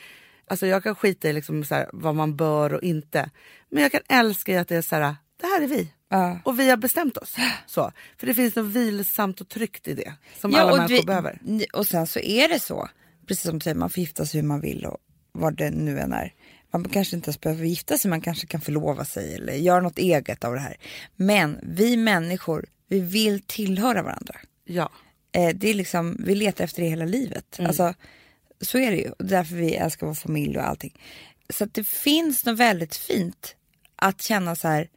alltså 0.46 0.66
jag 0.66 0.82
kan 0.82 0.94
skita 0.94 1.28
i 1.28 1.32
liksom 1.32 1.64
så 1.64 1.74
här, 1.74 1.90
vad 1.92 2.14
man 2.14 2.36
bör 2.36 2.72
och 2.74 2.82
inte. 2.82 3.30
Men 3.70 3.82
jag 3.82 3.92
kan 3.92 4.00
älska 4.08 4.52
i 4.52 4.56
att 4.56 4.68
det 4.68 4.76
är 4.76 4.82
så 4.82 4.96
här, 4.96 5.16
det 5.40 5.46
här 5.46 5.62
är 5.62 5.66
vi. 5.66 5.92
Ja. 6.08 6.38
Och 6.44 6.60
vi 6.60 6.70
har 6.70 6.76
bestämt 6.76 7.16
oss. 7.16 7.36
Så. 7.66 7.92
För 8.18 8.26
det 8.26 8.34
finns 8.34 8.54
något 8.56 8.66
vilsamt 8.66 9.40
och 9.40 9.48
tryggt 9.48 9.88
i 9.88 9.94
det. 9.94 10.14
Som 10.40 10.54
alla 10.54 10.72
och, 10.72 10.78
människor 10.78 10.96
vi- 10.96 11.06
behöver. 11.06 11.38
och 11.72 11.86
sen 11.86 12.06
så 12.06 12.18
är 12.18 12.48
det 12.48 12.60
så, 12.60 12.88
precis 13.28 13.44
som 13.44 13.58
du 13.58 13.62
säger, 13.62 13.74
man 13.74 13.90
får 13.90 13.98
gifta 14.00 14.26
sig 14.26 14.40
hur 14.40 14.48
man 14.48 14.60
vill 14.60 14.86
och 14.86 14.98
vad 15.32 15.56
det 15.56 15.70
nu 15.70 15.98
än 16.00 16.12
är. 16.12 16.32
Man 16.72 16.84
kanske 16.88 17.16
inte 17.16 17.28
ens 17.28 17.40
behöver 17.40 17.64
gifta 17.64 17.98
sig, 17.98 18.08
man 18.08 18.20
kanske 18.20 18.46
kan 18.46 18.60
förlova 18.60 19.04
sig 19.04 19.34
eller 19.34 19.52
göra 19.52 19.80
något 19.80 19.98
eget 19.98 20.44
av 20.44 20.54
det 20.54 20.60
här. 20.60 20.76
Men 21.16 21.58
vi 21.62 21.96
människor, 21.96 22.66
vi 22.88 23.00
vill 23.00 23.40
tillhöra 23.42 24.02
varandra. 24.02 24.34
Ja. 24.64 24.90
Eh, 25.36 25.54
det 25.54 25.70
är 25.70 25.74
liksom, 25.74 26.16
vi 26.18 26.34
letar 26.34 26.64
efter 26.64 26.82
det 26.82 26.88
hela 26.88 27.04
livet. 27.04 27.58
Mm. 27.58 27.68
Alltså, 27.68 27.94
så 28.60 28.78
är 28.78 28.90
det 28.90 28.96
ju. 28.96 29.12
Därför 29.18 29.54
vi 29.54 29.74
älskar 29.74 30.06
vår 30.06 30.14
familj 30.14 30.58
och 30.58 30.68
allting. 30.68 31.00
Så 31.50 31.64
att 31.64 31.74
det 31.74 31.84
finns 31.86 32.44
något 32.44 32.58
väldigt 32.58 32.96
fint 32.96 33.56
att 33.96 34.22
känna 34.22 34.56
så 34.56 34.68
här, 34.68 34.88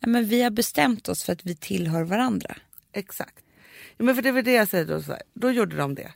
ja, 0.00 0.08
men 0.08 0.26
vi 0.28 0.42
har 0.42 0.50
bestämt 0.50 1.08
oss 1.08 1.24
för 1.24 1.32
att 1.32 1.44
vi 1.44 1.56
tillhör 1.56 2.02
varandra. 2.02 2.56
Exakt. 2.92 3.44
Ja, 3.96 4.04
men 4.04 4.14
för 4.14 4.22
det 4.22 4.32
var 4.32 4.42
det 4.42 4.52
jag 4.52 4.68
säger 4.68 4.84
då. 4.84 5.02
Så 5.02 5.12
här, 5.12 5.22
då 5.34 5.50
gjorde 5.50 5.76
de 5.76 5.94
det. 5.94 6.12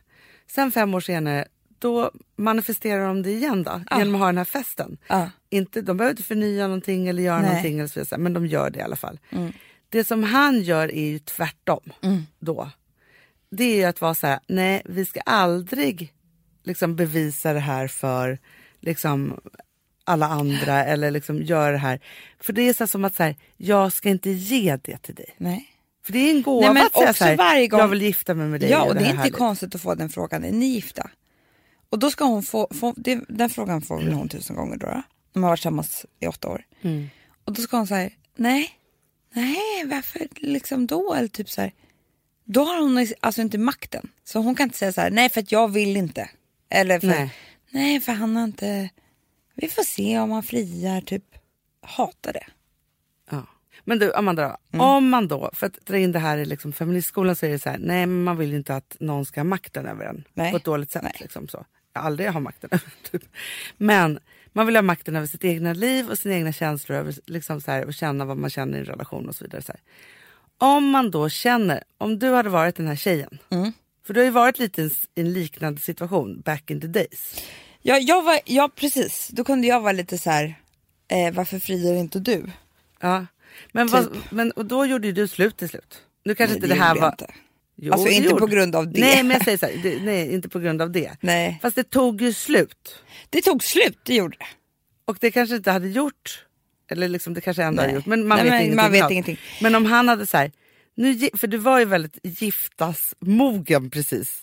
Sen 0.47 0.71
fem 0.71 0.93
år 0.93 0.99
senare, 0.99 1.47
då 1.79 2.11
manifesterar 2.35 3.07
de 3.07 3.21
det 3.21 3.31
igen 3.31 3.63
då. 3.63 3.81
Genom 3.97 4.15
att 4.15 4.21
ha 4.21 4.27
den 4.27 4.37
här 4.37 4.45
festen. 4.45 4.97
Ja. 5.07 5.29
Inte, 5.49 5.81
de 5.81 5.97
behöver 5.97 6.13
inte 6.13 6.23
förnya 6.23 6.67
någonting 6.67 7.07
eller 7.07 7.23
göra 7.23 7.41
Nej. 7.41 7.47
någonting. 7.47 7.79
Eller 7.79 8.05
så 8.05 8.17
men 8.17 8.33
de 8.33 8.45
gör 8.45 8.69
det 8.69 8.79
i 8.79 8.81
alla 8.81 8.95
fall. 8.95 9.19
Det 9.89 10.03
som 10.03 10.23
han 10.23 10.61
gör 10.61 10.91
är 10.91 11.09
ju 11.09 11.19
tvärtom 11.19 11.83
då. 12.39 12.71
Det 13.51 13.63
är 13.63 13.75
ju 13.75 13.83
att 13.83 14.01
vara 14.01 14.15
så 14.15 14.27
här, 14.27 14.39
nej 14.47 14.81
vi 14.85 15.05
ska 15.05 15.21
aldrig 15.21 16.13
liksom 16.63 16.95
bevisa 16.95 17.53
det 17.53 17.59
här 17.59 17.87
för 17.87 18.39
liksom 18.79 19.39
alla 20.03 20.25
andra 20.27 20.85
eller 20.85 21.11
liksom 21.11 21.41
göra 21.43 21.71
det 21.71 21.77
här. 21.77 21.99
För 22.39 22.53
det 22.53 22.61
är 22.61 22.73
så 22.73 22.87
som 22.87 23.05
att 23.05 23.15
så 23.15 23.23
här, 23.23 23.35
jag 23.57 23.93
ska 23.93 24.09
inte 24.09 24.29
ge 24.29 24.77
det 24.81 24.97
till 24.97 25.15
dig. 25.15 25.35
Nej. 25.37 25.67
För 26.05 26.13
det 26.13 26.19
är 26.19 26.31
en 26.31 26.41
gåva 26.41 26.65
Nej, 26.65 26.73
men 26.73 26.85
att 26.85 26.93
säga 26.93 27.13
så 27.13 27.23
här, 27.23 27.37
varje 27.37 27.67
gång- 27.67 27.79
jag 27.79 27.87
vill 27.87 28.01
gifta 28.01 28.33
mig 28.33 28.47
med 28.47 28.59
dig. 28.61 28.69
Ja, 28.69 28.83
och 28.83 28.93
det 28.93 28.99
är 28.99 29.03
här 29.03 29.09
inte 29.11 29.21
härligt. 29.21 29.37
konstigt 29.37 29.75
att 29.75 29.81
få 29.81 29.95
den 29.95 30.09
frågan. 30.09 30.43
Är 30.43 30.51
ni 30.51 30.65
gifta? 30.65 31.09
Och 31.89 31.99
då 31.99 32.11
ska 32.11 32.23
hon 32.25 32.43
få, 32.43 32.67
få 32.71 32.93
det, 32.97 33.19
den 33.27 33.49
frågan 33.49 33.81
får 33.81 33.97
väl 33.97 34.13
hon 34.13 34.29
tusen 34.29 34.55
gånger 34.55 34.77
då. 34.77 34.87
då. 34.87 35.01
De 35.33 35.43
har 35.43 35.49
varit 35.49 35.59
tillsammans 35.59 36.05
i 36.19 36.27
åtta 36.27 36.49
år. 36.49 36.63
Mm. 36.81 37.09
Och 37.45 37.53
då 37.53 37.61
ska 37.61 37.77
hon 37.77 37.87
säga, 37.87 38.09
nej, 38.35 38.69
nej, 39.33 39.85
varför 39.85 40.27
liksom 40.35 40.87
då? 40.87 41.13
Eller 41.13 41.27
typ 41.27 41.49
så 41.49 41.61
här, 41.61 41.71
då 42.51 42.63
har 42.63 42.81
hon 42.81 43.07
alltså 43.19 43.41
inte 43.41 43.57
makten. 43.57 44.09
Så 44.23 44.39
hon 44.39 44.55
kan 44.55 44.63
inte 44.63 44.77
säga 44.77 44.93
så 44.93 45.01
här, 45.01 45.09
nej 45.11 45.29
för 45.29 45.41
att 45.41 45.51
jag 45.51 45.67
vill 45.71 45.97
inte. 45.97 46.29
Eller 46.69 46.99
för, 46.99 47.07
nej. 47.07 47.33
Nej. 47.69 47.99
för 47.99 48.11
han 48.11 48.35
har 48.35 48.43
inte, 48.43 48.89
vi 49.55 49.69
får 49.69 49.83
se 49.83 50.19
om 50.19 50.31
han 50.31 50.43
friar, 50.43 51.01
typ. 51.01 51.23
Hatar 51.81 52.33
det. 52.33 52.45
Ja. 53.31 53.45
Men 53.83 53.99
du 53.99 54.13
Amanda, 54.13 54.57
Mm. 54.73 54.85
om 54.85 55.09
man 55.09 55.27
då, 55.27 55.49
för 55.53 55.67
att 55.67 55.85
dra 55.85 55.97
in 55.97 56.11
det 56.11 56.19
här 56.19 56.37
i 56.37 56.45
liksom 56.45 56.73
feministskolan 56.73 57.35
så 57.35 57.45
är 57.45 57.49
det 57.49 57.59
så 57.59 57.69
här, 57.69 57.77
nej 57.77 58.05
men 58.05 58.23
man 58.23 58.37
vill 58.37 58.49
ju 58.51 58.57
inte 58.57 58.75
att 58.75 58.95
någon 58.99 59.25
ska 59.25 59.39
ha 59.39 59.45
makten 59.45 59.85
över 59.85 60.05
en 60.05 60.23
Nej. 60.33 60.51
på 60.51 60.57
ett 60.57 60.63
dåligt 60.63 60.91
sätt. 60.91 61.03
Nej. 61.03 61.15
Liksom 61.19 61.47
så. 61.47 61.65
Jag 61.93 62.03
aldrig 62.05 62.29
har 62.29 62.39
makten 62.39 62.69
över 62.73 62.91
typ. 63.11 63.23
Men 63.77 64.19
man 64.53 64.65
vill 64.65 64.75
ha 64.75 64.81
makten 64.81 65.15
över 65.15 65.27
sitt 65.27 65.43
egna 65.43 65.73
liv 65.73 66.09
och 66.09 66.17
sina 66.17 66.35
egna 66.35 66.51
känslor 66.51 66.97
över, 66.97 67.15
liksom 67.25 67.61
så 67.61 67.71
här, 67.71 67.85
och 67.85 67.93
känna 67.93 68.25
vad 68.25 68.37
man 68.37 68.49
känner 68.49 68.77
i 68.77 68.79
en 68.79 68.85
relation 68.85 69.29
och 69.29 69.35
så 69.35 69.43
vidare. 69.43 69.61
Så 69.61 69.71
här. 69.71 69.81
Om 70.61 70.89
man 70.89 71.11
då 71.11 71.29
känner, 71.29 71.83
om 71.97 72.19
du 72.19 72.31
hade 72.33 72.49
varit 72.49 72.75
den 72.75 72.87
här 72.87 72.95
tjejen, 72.95 73.37
Mm. 73.49 73.71
för 74.07 74.13
du 74.13 74.19
har 74.19 74.25
ju 74.25 74.31
varit 74.31 74.59
lite 74.59 74.81
i 74.81 74.89
en, 75.15 75.33
liknande 75.33 75.81
situation 75.81 76.41
back 76.41 76.71
in 76.71 76.81
the 76.81 76.87
days. 76.87 77.41
Ja, 77.81 77.97
jag 77.97 78.21
var, 78.23 78.39
ja 78.45 78.69
precis, 78.75 79.27
då 79.33 79.43
kunde 79.43 79.67
jag 79.67 79.81
vara 79.81 79.91
lite 79.91 80.17
så 80.17 80.29
här, 80.29 80.55
eh, 81.07 81.33
varför 81.33 81.59
friar 81.59 81.93
inte 81.93 82.19
du? 82.19 82.43
Ja. 82.99 83.25
Men, 83.71 83.87
Typ. 83.87 83.93
vad, 83.93 84.17
men 84.31 84.51
och 84.51 84.65
då 84.65 84.85
gjorde 84.85 85.07
ju 85.07 85.13
du 85.13 85.27
slut 85.27 85.57
till 85.57 85.69
slut. 85.69 86.01
Nu 86.25 86.35
kanske 86.35 86.53
Nej, 86.53 86.63
inte 86.63 86.67
det 86.75 86.81
här 86.81 86.89
gjorde 86.95 86.99
jag 86.99 87.01
var... 87.05 87.11
Inte. 87.11 87.33
Jo, 87.75 87.93
Alltså, 87.93 88.07
det 88.07 88.13
inte 88.13 88.29
gjorde- 88.29 88.39
på 88.39 88.47
grund 88.47 88.75
av 88.75 88.87
det. 88.91 88.99
Nej, 88.99 89.23
men 89.23 89.31
jag 89.31 89.43
säger 89.45 89.57
så 89.57 89.65
här, 89.65 89.79
det, 89.83 90.01
nej, 90.03 90.33
inte 90.33 90.49
på 90.49 90.59
grund 90.59 90.81
av 90.81 90.91
det. 90.91 91.11
Nej. 91.21 91.59
Fast 91.61 91.75
det 91.75 91.83
tog 91.83 92.21
ju 92.21 92.33
slut. 92.33 92.95
Det 93.29 93.41
tog 93.41 93.63
slut, 93.63 93.97
det 94.03 94.15
gjorde 94.15 94.37
det. 94.39 94.45
Och 95.05 95.17
det 95.21 95.31
kanske 95.31 95.55
inte 95.55 95.71
hade 95.71 95.87
gjort, 95.89 96.45
eller 96.91 97.07
liksom 97.07 97.33
det 97.33 97.41
kanske 97.41 97.63
ändå 97.63 97.81
hade 97.81 97.93
gjort, 97.93 98.05
men 98.05 98.27
man 98.27 98.37
Nej, 98.37 98.43
vet 98.45 98.51
men 98.53 98.61
ingenting. 98.61 98.75
man 98.75 98.91
vet 98.91 99.11
ingenting. 99.11 99.37
Men 99.61 99.75
om 99.75 99.85
han 99.85 100.07
hade 100.07 100.27
så 100.27 100.37
här, 100.37 100.51
nu, 100.95 101.29
för 101.37 101.47
du 101.47 101.57
var 101.57 101.79
ju 101.79 101.85
väldigt 101.85 102.17
giftasmogen 102.91 103.89
precis. 103.89 104.41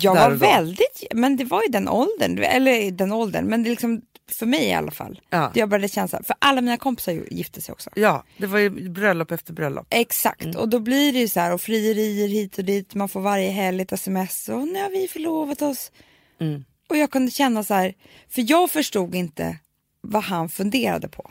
Jag 0.00 0.14
var 0.14 0.30
väldigt, 0.30 1.04
men 1.14 1.36
det 1.36 1.44
var 1.44 1.62
ju 1.62 1.68
den 1.68 1.88
åldern, 1.88 2.38
eller 2.38 2.90
den 2.90 3.12
åldern, 3.12 3.46
men 3.46 3.62
det 3.62 3.70
liksom 3.70 4.02
för 4.32 4.46
mig 4.46 4.64
i 4.64 4.72
alla 4.72 4.90
fall. 4.90 5.20
Ja. 5.30 5.52
Jag 5.54 5.68
började 5.68 5.88
känna 5.88 6.08
så 6.08 6.16
här, 6.16 6.22
för 6.24 6.36
alla 6.38 6.60
mina 6.60 6.76
kompisar 6.76 7.12
gifte 7.30 7.60
sig 7.60 7.72
också. 7.72 7.90
Ja, 7.94 8.24
det 8.38 8.46
var 8.46 8.58
ju 8.58 8.70
bröllop 8.90 9.30
efter 9.30 9.52
bröllop. 9.52 9.86
Exakt, 9.90 10.44
Mm. 10.44 10.56
och 10.56 10.68
då 10.68 10.78
blir 10.80 11.12
det 11.12 11.18
ju 11.18 11.28
så 11.28 11.40
här 11.40 11.54
och 11.54 11.60
frierier 11.60 12.28
hit 12.28 12.58
och 12.58 12.64
dit, 12.64 12.94
man 12.94 13.08
får 13.08 13.20
varje 13.20 13.50
helg 13.50 13.82
ett 13.82 13.92
sms 13.92 14.48
och 14.48 14.68
nu 14.68 14.82
har 14.82 14.90
vi 14.90 15.08
förlovat 15.08 15.62
oss. 15.62 15.92
Mm. 16.40 16.64
Och 16.88 16.96
jag 16.96 17.10
kunde 17.10 17.30
känna 17.30 17.64
så 17.64 17.74
här, 17.74 17.94
för 18.28 18.44
jag 18.50 18.70
förstod 18.70 19.14
inte 19.14 19.56
vad 20.00 20.22
han 20.22 20.48
funderade 20.48 21.08
på. 21.08 21.30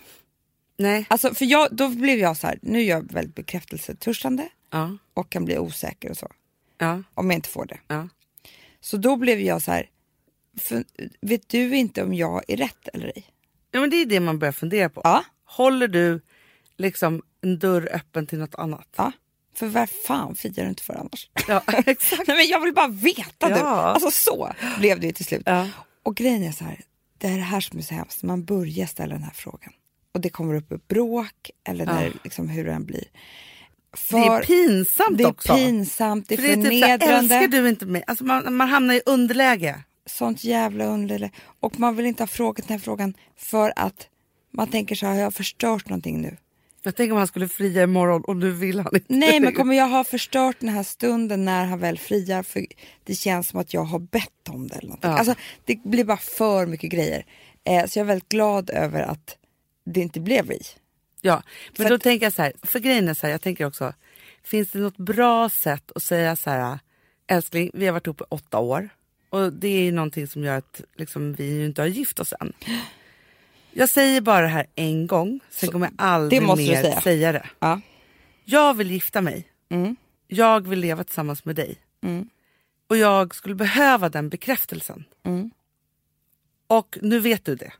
Nej. 0.79 1.05
Alltså 1.09 1.33
för 1.33 1.45
jag, 1.45 1.67
då 1.75 1.89
blev 1.89 2.19
jag 2.19 2.37
så 2.37 2.47
här, 2.47 2.59
nu 2.61 2.79
är 2.79 2.83
jag 2.89 3.11
väldigt 3.11 3.35
bekräftelsetörstande 3.35 4.49
Ja, 4.71 4.97
och 5.13 5.29
kan 5.29 5.45
bli 5.45 5.57
osäker 5.57 6.09
och 6.09 6.17
så, 6.17 6.27
ja, 6.77 7.03
om 7.13 7.29
jag 7.29 7.37
inte 7.37 7.49
får 7.49 7.65
det. 7.65 7.79
ja. 7.87 8.07
Så 8.81 8.97
då 8.97 9.15
blev 9.15 9.39
jag 9.39 9.61
så 9.61 9.71
här, 9.71 9.89
för, 10.59 10.83
vet 11.21 11.49
du 11.49 11.75
inte 11.75 12.03
om 12.03 12.13
jag 12.13 12.43
är 12.47 12.57
rätt 12.57 12.87
eller 12.93 13.07
ej? 13.15 13.25
ja 13.71 13.79
men 13.81 13.89
det 13.89 13.95
är 14.01 14.05
det 14.05 14.19
man 14.19 14.39
börjar 14.39 14.51
fundera 14.51 14.89
på. 14.89 15.01
Ja, 15.03 15.23
Håller 15.45 15.87
du 15.87 16.21
liksom 16.77 17.21
en 17.41 17.59
dörr 17.59 17.89
öppen 17.93 18.27
till 18.27 18.39
något 18.39 18.55
annat? 18.55 18.87
ja. 18.95 19.11
För 19.55 19.67
vad 19.67 19.89
fan 19.89 20.35
friar 20.35 20.63
du 20.63 20.69
inte 20.69 20.83
för 20.83 20.93
annars? 20.93 21.29
Ja, 21.47 21.63
exakt. 21.85 22.27
Nej, 22.27 22.37
men 22.37 22.47
jag 22.47 22.59
vill 22.59 22.73
bara 22.73 22.87
veta 22.87 23.49
du. 23.49 23.55
Ja. 23.55 23.65
Alltså 23.65 24.11
så 24.11 24.53
blev 24.79 24.99
det 24.99 25.07
ju 25.07 25.13
till 25.13 25.25
slut. 25.25 25.41
Ja. 25.45 25.69
Och 26.03 26.15
grejen 26.15 26.43
är 26.43 26.51
så 26.51 26.63
här, 26.63 26.81
det 27.17 27.27
är 27.27 27.35
det 27.35 27.41
här 27.43 27.59
som 27.59 27.79
är 27.79 27.83
så 27.83 27.93
hemskt, 27.93 28.23
man 28.23 28.45
börjar 28.45 28.85
ställa 28.87 29.13
den 29.13 29.23
här 29.23 29.33
frågan. 29.33 29.73
Och 30.13 30.21
det 30.21 30.29
kommer 30.29 30.53
upp 30.55 30.71
ett 30.71 30.87
bråk 30.87 31.49
eller 31.67 31.85
när, 31.85 32.05
Ja. 32.05 32.11
liksom, 32.23 32.49
hur 32.49 32.65
den 32.65 32.85
blir. 32.85 33.03
Det 34.11 34.17
är 34.17 34.21
För 34.23 34.43
pinsamt 34.43 35.17
det 35.17 35.23
är 35.23 35.27
också. 35.27 35.53
pinsamt, 35.55 36.27
det 36.29 36.35
är 36.35 36.37
För 36.37 36.43
det 36.43 36.51
är 36.53 36.55
typ 36.55 36.63
så 36.63 36.69
förnedrande. 36.69 37.35
älskar 37.35 37.47
du 37.61 37.69
inte 37.69 37.85
mig? 37.85 38.03
Alltså 38.07 38.23
man, 38.25 38.53
man 38.55 38.69
hamnar 38.69 38.93
i 38.93 39.01
underläge. 39.05 39.83
Sånt 40.05 40.43
jävla 40.43 40.85
underläge. 40.85 41.31
Och 41.59 41.79
man 41.79 41.95
vill 41.95 42.05
inte 42.05 42.23
ha 42.23 42.27
frågat 42.27 42.67
den 42.67 42.77
här 42.77 42.83
frågan 42.83 43.13
för 43.37 43.73
att 43.75 44.07
man 44.53 44.67
tänker 44.67 44.95
så 44.95 45.05
här, 45.05 45.13
har 45.13 45.21
jag 45.21 45.33
förstört 45.33 45.89
någonting 45.89 46.21
nu? 46.21 46.37
Jag 46.83 46.95
tänker 46.95 47.11
om 47.11 47.17
han 47.17 47.27
skulle 47.27 47.47
fria 47.47 47.83
imorgon 47.83 48.21
och 48.23 48.37
nu 48.37 48.51
vill 48.51 48.79
han 48.79 48.95
inte. 48.95 49.13
Nej, 49.13 49.39
men 49.39 49.53
kommer 49.53 49.75
jag 49.75 49.87
ha 49.87 50.03
förstört 50.03 50.55
den 50.59 50.69
här 50.69 50.83
stunden 50.83 51.45
när 51.45 51.65
han 51.65 51.79
väl 51.79 51.97
friar? 51.99 52.43
För 52.43 52.65
det 53.03 53.15
känns 53.15 53.47
som 53.47 53.59
att 53.59 53.73
jag 53.73 53.83
har 53.83 53.99
bett 53.99 54.49
om 54.49 54.67
det. 54.67 54.75
Eller 54.75 54.87
någonting. 54.87 55.11
Ja. 55.11 55.17
Alltså, 55.17 55.35
det 55.65 55.83
blir 55.83 56.03
bara 56.03 56.17
för 56.17 56.65
mycket 56.65 56.91
grejer. 56.91 57.25
Eh, 57.63 57.85
så 57.85 57.99
jag 57.99 58.03
är 58.03 58.07
väldigt 58.07 58.29
glad 58.29 58.69
över 58.69 59.01
att 59.01 59.35
det 59.93 59.99
inte 60.01 60.19
blev 60.19 60.45
vi. 60.47 60.59
Ja, 61.21 61.43
men 61.67 61.75
För 61.75 61.89
då 61.89 61.95
att- 61.95 62.01
tänker 62.01 62.25
jag 62.25 62.33
så 62.33 62.41
här, 62.41 62.53
för 62.63 62.79
grejen 62.79 63.07
är 63.07 63.13
så 63.13 63.27
här, 63.27 63.31
jag 63.31 63.41
tänker 63.41 63.65
också, 63.65 63.93
finns 64.43 64.71
det 64.71 64.79
något 64.79 64.97
bra 64.97 65.49
sätt 65.49 65.91
att 65.95 66.03
säga 66.03 66.35
så 66.35 66.49
här, 66.49 66.79
älskling, 67.27 67.71
vi 67.73 67.85
har 67.85 67.93
varit 67.93 68.07
ihop 68.07 68.21
i 68.21 68.25
åtta 68.29 68.59
år 68.59 68.89
och 69.29 69.53
det 69.53 69.67
är 69.67 69.81
ju 69.81 69.91
någonting 69.91 70.27
som 70.27 70.43
gör 70.43 70.57
att 70.57 70.81
liksom, 70.95 71.33
vi 71.33 71.65
inte 71.65 71.81
har 71.81 71.87
gift 71.87 72.19
oss 72.19 72.33
än. 72.39 72.53
Jag 73.71 73.89
säger 73.89 74.21
bara 74.21 74.41
det 74.41 74.47
här 74.47 74.67
en 74.75 75.07
gång, 75.07 75.39
sen 75.49 75.71
kommer 75.71 75.85
jag 75.85 75.93
aldrig 75.97 76.41
mer 76.41 76.55
säga. 76.81 77.01
säga 77.01 77.31
det. 77.31 77.49
Ja. 77.59 77.81
Jag 78.45 78.73
vill 78.73 78.91
gifta 78.91 79.21
mig. 79.21 79.47
Mm. 79.69 79.95
Jag 80.27 80.67
vill 80.67 80.79
leva 80.79 81.03
tillsammans 81.03 81.45
med 81.45 81.55
dig. 81.55 81.77
Mm. 82.03 82.29
Och 82.87 82.97
jag 82.97 83.35
skulle 83.35 83.55
behöva 83.55 84.09
den 84.09 84.29
bekräftelsen. 84.29 85.05
Mm. 85.25 85.51
Och 86.67 86.97
nu 87.01 87.19
vet 87.19 87.45
du 87.45 87.55
det. 87.55 87.73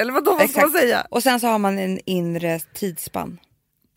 Eller 0.00 0.12
vad 0.12 0.24
då 0.24 0.34
vad 0.34 0.50
ska 0.50 0.60
man 0.60 0.68
Exakt. 0.68 0.82
säga? 0.82 1.06
Och 1.10 1.22
sen 1.22 1.40
så 1.40 1.46
har 1.46 1.58
man 1.58 1.78
en 1.78 2.00
inre 2.04 2.60
tidsspann. 2.60 3.40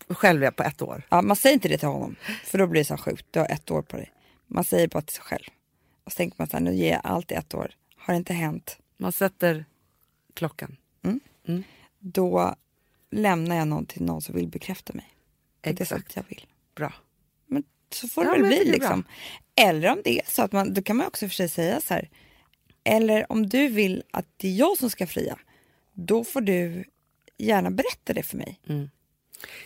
Själv 0.08 0.42
är 0.42 0.46
jag 0.46 0.56
på 0.56 0.62
ett 0.62 0.82
år. 0.82 1.02
Ja, 1.10 1.22
man 1.22 1.36
säger 1.36 1.54
inte 1.54 1.68
det 1.68 1.78
till 1.78 1.88
honom, 1.88 2.16
för 2.44 2.58
då 2.58 2.66
blir 2.66 2.80
det 2.80 2.84
så 2.84 2.96
sjukt. 2.96 3.26
Du 3.30 3.38
har 3.38 3.46
ett 3.46 3.70
år 3.70 3.82
på 3.82 3.96
dig. 3.96 4.12
Man 4.46 4.64
säger 4.64 4.88
bara 4.88 5.02
till 5.02 5.14
sig 5.16 5.24
själv. 5.24 5.44
Och 6.04 6.12
så 6.12 6.16
tänker 6.16 6.34
man 6.38 6.46
så 6.48 6.56
här, 6.56 6.64
nu 6.64 6.74
ger 6.74 6.90
jag 6.92 7.00
allt 7.04 7.30
i 7.32 7.34
ett 7.34 7.54
år. 7.54 7.70
Har 7.96 8.14
det 8.14 8.18
inte 8.18 8.32
hänt, 8.34 8.78
Man 8.98 9.12
sätter 9.12 9.64
klockan. 10.34 10.76
då 11.98 12.54
lämnar 13.10 13.56
jag 13.56 13.68
någon 13.68 13.86
till 13.86 14.02
någon 14.02 14.22
som 14.22 14.34
vill 14.34 14.48
bekräfta 14.48 14.92
mig. 14.92 15.14
På 15.62 15.72
det 15.72 15.80
Exakt. 15.82 15.88
sättet 16.00 16.16
jag 16.16 16.24
vill. 16.28 16.46
Bra. 16.74 16.92
Men 17.46 17.64
så 17.92 18.08
får 18.08 18.22
det 18.24 18.28
Ja, 18.28 18.32
väl 18.32 18.40
men 18.40 18.48
bli 18.50 18.56
det 18.58 18.62
är 18.62 18.66
bra. 18.66 18.72
liksom. 18.74 19.04
Eller 19.56 19.90
om 19.92 20.00
det 20.04 20.18
är 20.20 20.22
så 20.26 20.42
att 20.42 20.52
man, 20.52 20.74
då 20.74 20.82
kan 20.82 20.96
man 20.96 21.06
också 21.06 21.28
för 21.28 21.34
sig 21.34 21.48
säga 21.48 21.80
så 21.80 21.94
här. 21.94 22.08
Eller 22.84 23.32
om 23.32 23.46
du 23.48 23.68
vill 23.68 24.02
att 24.10 24.26
det 24.36 24.48
är 24.48 24.52
jag 24.52 24.78
som 24.78 24.90
ska 24.90 25.06
fria, 25.06 25.38
då 25.94 26.24
får 26.24 26.40
du 26.40 26.84
gärna 27.38 27.70
berätta 27.70 28.12
det 28.12 28.22
för 28.22 28.36
mig. 28.36 28.60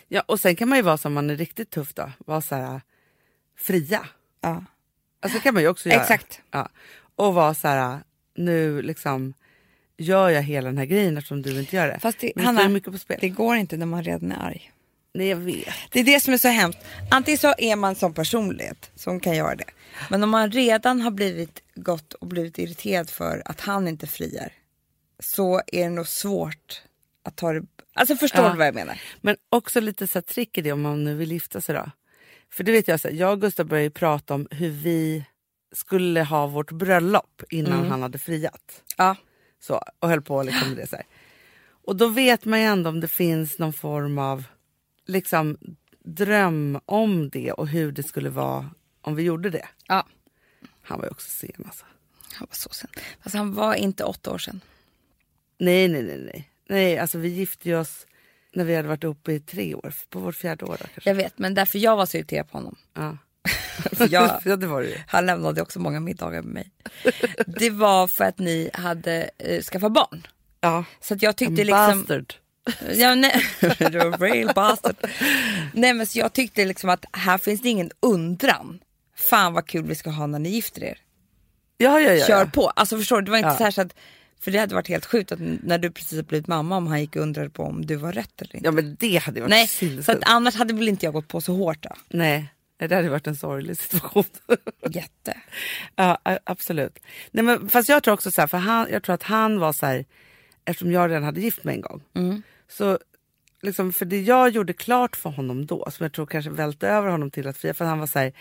Ja, 0.09 0.21
och 0.27 0.41
sen 0.41 0.57
kan 0.57 0.69
man 0.69 0.79
ju 0.79 0.83
vara 0.83 0.99
som 0.99 1.13
man 1.13 1.31
är 1.31 1.37
riktigt 1.37 1.71
tuff 1.71 1.95
då. 1.95 2.13
Vara 2.19 2.41
så 2.41 2.55
här 2.55 2.81
fria. 3.59 4.07
Ja, 4.41 4.65
Alltså 5.21 5.39
det 5.39 5.43
kan 5.43 5.55
man 5.55 5.63
ju 5.63 5.69
också 5.69 5.89
göra. 5.89 6.01
exakt. 6.01 6.41
Ja. 6.51 6.69
Och 7.17 7.35
vara 7.35 7.55
så 7.55 7.69
här, 7.69 7.99
nu 8.35 8.83
liksom 8.83 9.35
gör 9.97 10.29
jag 10.31 10.43
hela 10.43 10.69
den 10.69 10.79
här 10.79 10.85
grejen 10.85 11.17
eftersom 11.17 11.43
du 11.43 11.61
inte 11.61 11.77
gör 11.77 11.87
det. 11.89 11.99
Fast 12.01 12.19
det, 12.19 12.33
Men 12.35 12.43
det 12.45 12.47
Hanna, 12.47 12.63
ju 12.63 12.69
mycket 12.69 12.93
på 12.93 12.99
spel. 12.99 13.19
det 13.21 13.29
går 13.29 13.57
inte 13.57 13.77
när 13.77 13.87
man 13.87 14.05
redan 14.05 14.33
är 14.33 14.37
arg. 14.47 14.73
Nej 15.15 15.27
jag 15.29 15.37
vet. 15.37 15.69
Det 15.93 16.01
är 16.01 16.05
det 16.05 16.21
som 16.21 16.35
är 16.35 16.39
så 16.39 16.49
hemskt. 16.49 16.79
Antingen 17.11 17.39
så 17.39 17.55
är 17.59 17.77
man 17.77 17.95
som 17.95 18.15
personlighet 18.15 18.91
som 18.95 19.21
kan 19.21 19.37
göra 19.37 19.55
det. 19.55 19.65
Men 20.11 20.23
om 20.23 20.31
man 20.31 20.51
redan 20.51 21.01
har 21.01 21.11
blivit 21.11 21.63
gått 21.75 22.13
och 22.13 22.27
blivit 22.27 22.59
irriterad 22.59 23.11
för 23.11 23.43
att 23.45 23.61
han 23.61 23.89
inte 23.89 24.07
friar 24.07 24.53
så 25.23 25.59
är 25.67 25.83
det 25.85 25.89
nog 25.91 26.07
svårt 26.09 26.83
att 27.23 27.37
ta 27.37 27.53
det... 27.53 27.63
Alltså 27.95 28.17
förstår 28.17 28.45
Ja. 28.45 28.51
du 28.53 28.59
vad 28.59 28.67
jag 28.67 28.75
menar? 28.75 29.01
Men 29.21 29.37
också 29.49 29.81
lite 29.81 30.07
så 30.07 30.23
trick 30.23 30.59
i 30.59 30.61
det 30.63 30.73
om 30.73 30.83
man 30.83 31.05
nu 31.05 31.15
vill 31.15 31.33
gifta 31.33 31.61
sig 31.61 31.75
då. 31.75 31.91
För 32.51 32.65
det 32.65 32.73
vet 32.73 32.89
jag, 32.89 33.01
så 33.01 33.09
här, 33.09 33.15
jag 33.15 33.33
och 33.33 33.41
Gustav 33.41 33.67
började 33.67 33.91
prata 33.91 34.35
om 34.35 34.49
hur 34.51 34.71
vi 34.71 35.25
skulle 35.73 36.23
ha 36.23 36.47
vårt 36.47 36.71
bröllop 36.73 37.43
innan 37.51 37.73
Mm. 37.79 37.91
han 37.91 38.03
hade 38.03 38.19
friat. 38.19 38.83
Ja. 38.97 39.17
Så, 39.61 39.83
och 39.99 40.09
höll 40.09 40.23
på 40.23 40.43
liksom 40.43 40.69
med 40.69 40.77
det. 40.77 40.87
Så 40.87 40.97
här. 40.97 41.05
Och 41.71 41.97
då 41.97 42.09
vet 42.09 42.45
man 42.45 42.61
ju 42.61 42.65
ändå 42.67 42.91
om 42.91 43.01
det 43.01 43.09
finns 43.09 43.59
någon 43.59 43.73
form 43.73 44.19
av 44.19 44.45
liksom, 45.07 45.59
dröm 46.05 46.81
om 46.85 47.29
det 47.31 47.53
och 47.53 47.69
hur 47.69 47.93
det 47.93 48.03
skulle 48.03 48.31
vara 48.31 48.71
om 49.01 49.15
vi 49.15 49.23
gjorde 49.23 49.51
det. 49.51 49.69
ja. 49.87 50.07
Han 50.83 50.99
var 50.99 51.05
ju 51.05 51.11
också 51.11 51.29
sen 51.31 51.63
alltså. 51.67 51.85
Han 52.33 52.47
var 52.51 52.55
så 52.55 52.69
sen. 52.73 52.91
Fast 53.23 53.35
han 53.37 53.55
var 53.55 53.75
inte 53.75 54.05
åtta 54.05 54.31
år 54.33 54.39
sedan. 54.39 54.61
Nej, 55.59 55.89
nej, 55.89 56.03
nej. 56.03 56.21
Nej, 56.23 56.49
nej 56.69 56.99
alltså 56.99 57.19
vi 57.19 57.29
gifte 57.29 57.77
oss 57.77 58.07
när 58.53 58.65
vi 58.65 58.77
hade 58.77 58.89
varit 58.89 59.05
uppe 59.05 59.33
i 59.33 59.41
tre 59.41 59.75
år. 59.75 59.95
På 60.09 60.19
vårt 60.19 60.37
fjärde 60.37 60.65
år 60.65 60.77
då 60.81 60.87
kanske. 60.95 61.11
Jag 61.11 61.15
vet, 61.15 61.39
men 61.39 61.55
därför 61.55 61.79
jag 61.79 61.97
var 61.97 62.07
så 62.07 62.17
irriterad 62.17 62.51
på 62.51 62.59
honom. 62.59 62.77
Ja. 62.95 63.17
Jag, 63.99 64.41
ja, 64.45 64.57
det 64.57 64.67
var 64.67 64.83
det 64.83 65.05
han 65.07 65.27
lämnade 65.27 65.63
också 65.63 65.81
många 65.81 66.01
middagar 66.01 66.43
med 66.43 66.53
mig. 66.53 66.71
Det 67.47 67.71
var 67.71 68.09
för 68.09 68.25
att 68.25 68.39
ni 68.39 68.71
hade 68.73 69.31
eh, 69.39 69.63
skaffat 69.63 69.93
barn. 69.93 70.27
Ja. 70.61 70.85
Så 71.01 71.15
att 71.15 71.23
jag 71.23 71.37
tyckte 71.37 71.65
liksom... 71.65 71.99
bastard. 72.01 72.35
Ja, 72.95 73.15
nej, 73.15 73.45
real 74.19 74.55
bastard. 74.55 74.97
Nej, 75.73 75.95
men 75.95 76.07
så 76.07 76.19
jag 76.19 76.33
tyckte 76.33 76.65
liksom 76.65 76.91
att 76.91 77.05
här 77.13 77.39
finns 77.39 77.63
det 77.63 77.69
ingen 77.69 77.91
undran. 78.01 78.81
Fan 79.17 79.53
vad 79.53 79.67
kul 79.67 79.85
vi 79.85 79.95
ska 79.95 80.11
ha 80.11 80.27
när 80.27 80.39
ni 80.39 80.49
gifter 80.49 80.85
er. 80.85 80.99
Ja, 81.77 82.01
ja, 82.01 82.13
ja. 82.13 82.27
Kör 82.27 82.47
på. 82.47 82.69
Alltså 82.69 82.99
förstår 82.99 83.17
du, 83.17 83.25
det 83.25 83.31
var 83.31 83.39
inte 83.39 83.57
så 83.57 83.65
här 83.65 83.71
så 83.71 83.81
att, 83.81 83.95
för 84.41 84.51
det 84.51 84.59
hade 84.59 84.75
varit 84.75 84.89
helt 84.89 85.07
sjukt 85.07 85.33
att 85.33 85.39
när 85.41 85.79
du 85.79 85.91
precis 85.91 86.23
blivit 86.27 86.47
mamma 86.47 86.77
om 86.77 86.87
han 86.87 87.01
gick 87.01 87.17
och 87.17 87.23
undrade 87.23 87.51
på 87.51 87.63
om 87.63 87.87
du 87.87 87.97
var 87.97 88.13
rätt 88.13 88.43
eller 88.43 88.57
inte. 88.57 88.67
Ja 88.69 88.73
men 88.73 88.97
det 89.01 89.17
hade 89.17 89.41
varit 89.41 89.51
Nej, 89.51 89.67
så 89.67 89.75
sinnessjukt. 89.75 90.09
att 90.09 90.29
annars 90.31 90.55
hade 90.55 90.75
väl 90.75 90.89
inte 90.89 91.07
jag 91.07 91.13
gått 91.13 91.29
på 91.29 91.41
så 91.41 91.55
hårt 91.55 91.83
då. 91.83 91.91
Nej, 92.09 92.49
det 92.79 92.95
hade 92.95 93.09
varit 93.09 93.27
en 93.27 93.37
sorglig 93.37 93.79
situation. 93.79 94.25
Jätte. 94.91 95.37
ja, 95.97 96.19
absolut. 96.45 96.99
Nej, 97.31 97.45
men, 97.45 97.69
fast 97.69 97.89
jag 97.89 98.03
tror 98.03 98.15
också 98.15 98.31
så 98.31 98.41
här, 98.41 98.49
för 98.49 98.59
han, 98.59 98.87
jag 98.91 99.03
tror 99.03 99.15
att 99.15 99.23
han 99.23 99.59
var 99.59 99.73
så 99.73 99.87
här, 99.87 100.05
eftersom 100.65 100.93
jag 100.93 101.11
redan 101.11 101.23
hade 101.25 101.41
gift 101.41 101.65
mig 101.65 101.75
en 101.75 101.81
gång. 101.81 102.03
Så 102.69 102.99
liksom, 103.63 103.93
för 103.93 104.05
det 104.05 104.21
jag 104.21 104.51
gjorde 104.51 104.73
klart 104.73 105.17
för 105.17 105.31
honom 105.31 105.67
då, 105.67 105.89
som 105.91 106.05
jag 106.05 106.13
tror 106.13 106.27
kanske 106.27 106.51
välte 106.51 106.89
över 106.89 107.09
honom 107.09 107.31
till 107.31 107.49
att 107.49 107.57
fria, 107.57 107.75
för 107.75 107.85
han 107.85 107.99
var 107.99 108.07
så 108.07 108.19
här, 108.19 108.33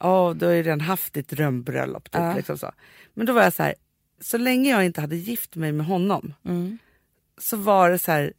ja 0.00 0.34
du 0.36 0.46
har 0.46 0.52
ju 0.52 0.62
redan 0.62 0.80
haft 0.80 1.12
ditt 1.12 1.28
drömbröllop. 1.28 2.04
Typ, 2.04 2.20
Ja. 2.20 2.34
liksom 2.36 2.58
så. 2.58 2.72
Men 3.14 3.26
då 3.26 3.32
var 3.32 3.42
jag 3.42 3.52
så 3.52 3.62
här, 3.62 3.74
så 4.20 4.38
länge 4.38 4.70
jag 4.70 4.84
inte 4.84 5.00
hade 5.00 5.16
gift 5.16 5.54
mig 5.56 5.72
med 5.72 5.86
honom 5.86 6.34
så 7.40 7.56
var 7.56 7.90
det 7.90 7.98
så 7.98 8.12
här, 8.12 8.32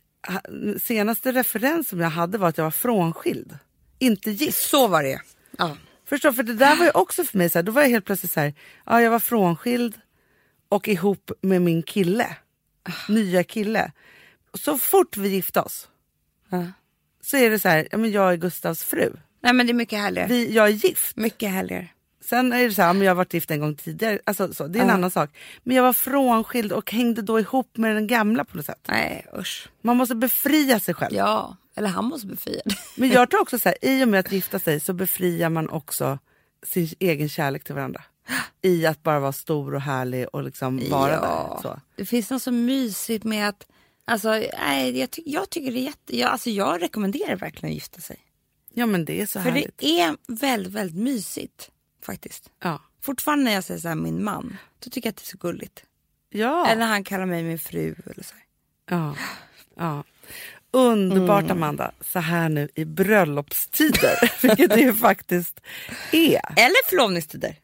senaste 0.79 1.31
referens 1.31 1.87
som 1.89 1.99
jag 1.99 2.09
hade 2.09 2.37
var 2.37 2.49
att 2.49 2.57
jag 2.57 2.63
var 2.65 2.71
frånskild. 2.71 3.57
Inte 3.99 4.31
gift. 4.31 4.57
Så 4.57 4.87
var 4.87 5.03
det 5.03 5.21
ja. 5.57 5.77
Förstår, 6.05 6.31
för 6.31 6.43
det 6.43 6.53
där 6.53 6.75
var 6.75 6.85
ju 6.85 6.91
också 6.91 7.23
för 7.23 7.37
mig 7.37 7.49
så 7.49 7.57
här, 7.57 7.63
då 7.63 7.71
var 7.71 7.81
jag 7.81 7.89
helt 7.89 8.05
plötsligt 8.05 8.31
så 8.31 8.39
här, 8.39 8.53
ja 8.85 9.01
jag 9.01 9.11
var 9.11 9.19
frånskild 9.19 9.95
och 10.69 10.87
ihop 10.87 11.31
med 11.41 11.61
min 11.61 11.83
kille, 11.83 12.35
nya 13.09 13.43
kille. 13.43 13.91
Så 14.53 14.77
fort 14.77 15.17
vi 15.17 15.29
gifte 15.29 15.61
oss 15.61 15.87
Ja. 16.49 16.65
så 17.21 17.37
är 17.37 17.49
det 17.49 17.59
så 17.59 17.69
här, 17.69 17.87
ja 17.91 17.97
men 17.97 18.11
jag 18.11 18.33
är 18.33 18.37
Gustavs 18.37 18.83
fru. 18.83 19.13
Nej 19.41 19.53
men 19.53 19.67
det 19.67 19.71
är 19.71 19.75
mycket 19.75 19.99
härligare. 19.99 20.27
Vi, 20.27 20.53
jag 20.53 20.65
är 20.65 20.71
gift. 20.71 21.15
Mycket 21.15 21.49
härligare. 21.51 21.87
Sen 22.29 22.53
är 22.53 22.63
det 22.67 22.71
så 22.73 22.81
här, 22.81 22.89
ja, 22.89 22.93
men 22.93 23.01
jag 23.03 23.09
har 23.11 23.15
varit 23.15 23.33
gift 23.33 23.51
en 23.51 23.59
gång 23.59 23.75
tidigare, 23.75 24.19
alltså, 24.25 24.53
så, 24.53 24.67
det 24.67 24.79
är 24.79 24.83
en 24.83 24.87
Ja. 24.87 24.93
annan 24.93 25.11
sak. 25.11 25.29
Men 25.63 25.75
jag 25.75 25.83
var 25.83 25.93
frånskild 25.93 26.71
och 26.71 26.91
hängde 26.91 27.21
då 27.21 27.39
ihop 27.39 27.77
med 27.77 27.95
den 27.95 28.07
gamla 28.07 28.45
på 28.45 28.57
något 28.57 28.65
sätt. 28.65 28.85
Nej 28.87 29.25
usch. 29.39 29.67
Man 29.81 29.97
måste 29.97 30.15
befria 30.15 30.79
sig 30.79 30.93
själv. 30.93 31.15
Ja, 31.15 31.57
eller 31.75 31.87
han 31.89 32.05
måste 32.05 32.27
befria. 32.27 32.61
Men 32.95 33.09
jag 33.09 33.29
tror 33.29 33.41
också 33.41 33.59
så 33.59 33.69
här, 33.69 33.77
i 33.85 34.03
och 34.03 34.07
med 34.07 34.19
att 34.19 34.31
gifta 34.31 34.59
sig 34.59 34.79
så 34.79 34.93
befriar 34.93 35.49
man 35.49 35.69
också 35.69 36.19
sin 36.67 36.89
egen 36.99 37.29
kärlek 37.29 37.63
till 37.63 37.75
varandra. 37.75 38.01
I 38.61 38.85
att 38.85 39.03
bara 39.03 39.19
vara 39.19 39.31
stor 39.31 39.75
och 39.75 39.81
härlig 39.81 40.27
och 40.33 40.43
liksom 40.43 40.89
vara 40.89 41.21
där. 41.21 41.61
Så. 41.61 41.79
Det 41.95 42.05
finns 42.05 42.29
något 42.29 42.41
så 42.43 42.51
mysigt 42.51 43.23
med 43.23 43.49
att, 43.49 43.67
alltså 44.05 44.29
nej, 44.59 44.99
jag, 44.99 45.11
ty- 45.11 45.23
jag 45.25 45.49
tycker 45.49 45.71
det 45.71 45.79
är 45.79 45.83
jätte, 45.83 46.17
jag, 46.17 46.29
alltså 46.31 46.49
jag 46.49 46.81
rekommenderar 46.81 47.35
verkligen 47.35 47.71
att 47.71 47.75
gifta 47.75 48.01
sig. 48.01 48.17
Ja 48.73 48.85
men 48.85 49.05
det 49.05 49.21
är 49.21 49.25
så 49.25 49.39
För 49.41 49.49
härligt. 49.49 49.77
det 49.77 49.99
är 50.01 50.15
väldigt, 50.27 50.73
väldigt 50.73 50.97
mysigt 50.97 51.69
faktiskt. 52.05 52.49
Ja. 52.63 52.81
Fortfarande 53.01 53.43
när 53.45 53.51
jag 53.53 53.63
säger 53.63 53.79
så 53.79 53.87
här 53.87 53.95
min 53.95 54.23
man, 54.23 54.57
då 54.79 54.89
tycker 54.89 55.07
jag 55.07 55.11
att 55.11 55.17
det 55.17 55.23
är 55.23 55.25
så 55.25 55.37
gulligt. 55.37 55.83
Ja. 56.29 56.67
Eller 56.67 56.79
när 56.79 56.87
han 56.87 57.03
kallar 57.03 57.25
mig 57.25 57.43
min 57.43 57.59
fru 57.59 57.95
eller 58.05 58.23
så. 58.23 58.33
här. 58.35 58.43
ja. 58.97 59.15
ja. 59.75 60.03
Underbart 60.71 61.43
Mm. 61.43 61.57
Amanda, 61.57 61.91
så 62.01 62.19
här 62.19 62.49
nu 62.49 62.69
i 62.75 62.85
bröllopstider, 62.85 64.31
vilket 64.47 64.69
det 64.69 64.79
ju 64.81 64.93
faktiskt 64.93 65.59
är. 66.11 66.41
Eller 66.57 66.89
förlovningstider. 66.89 67.55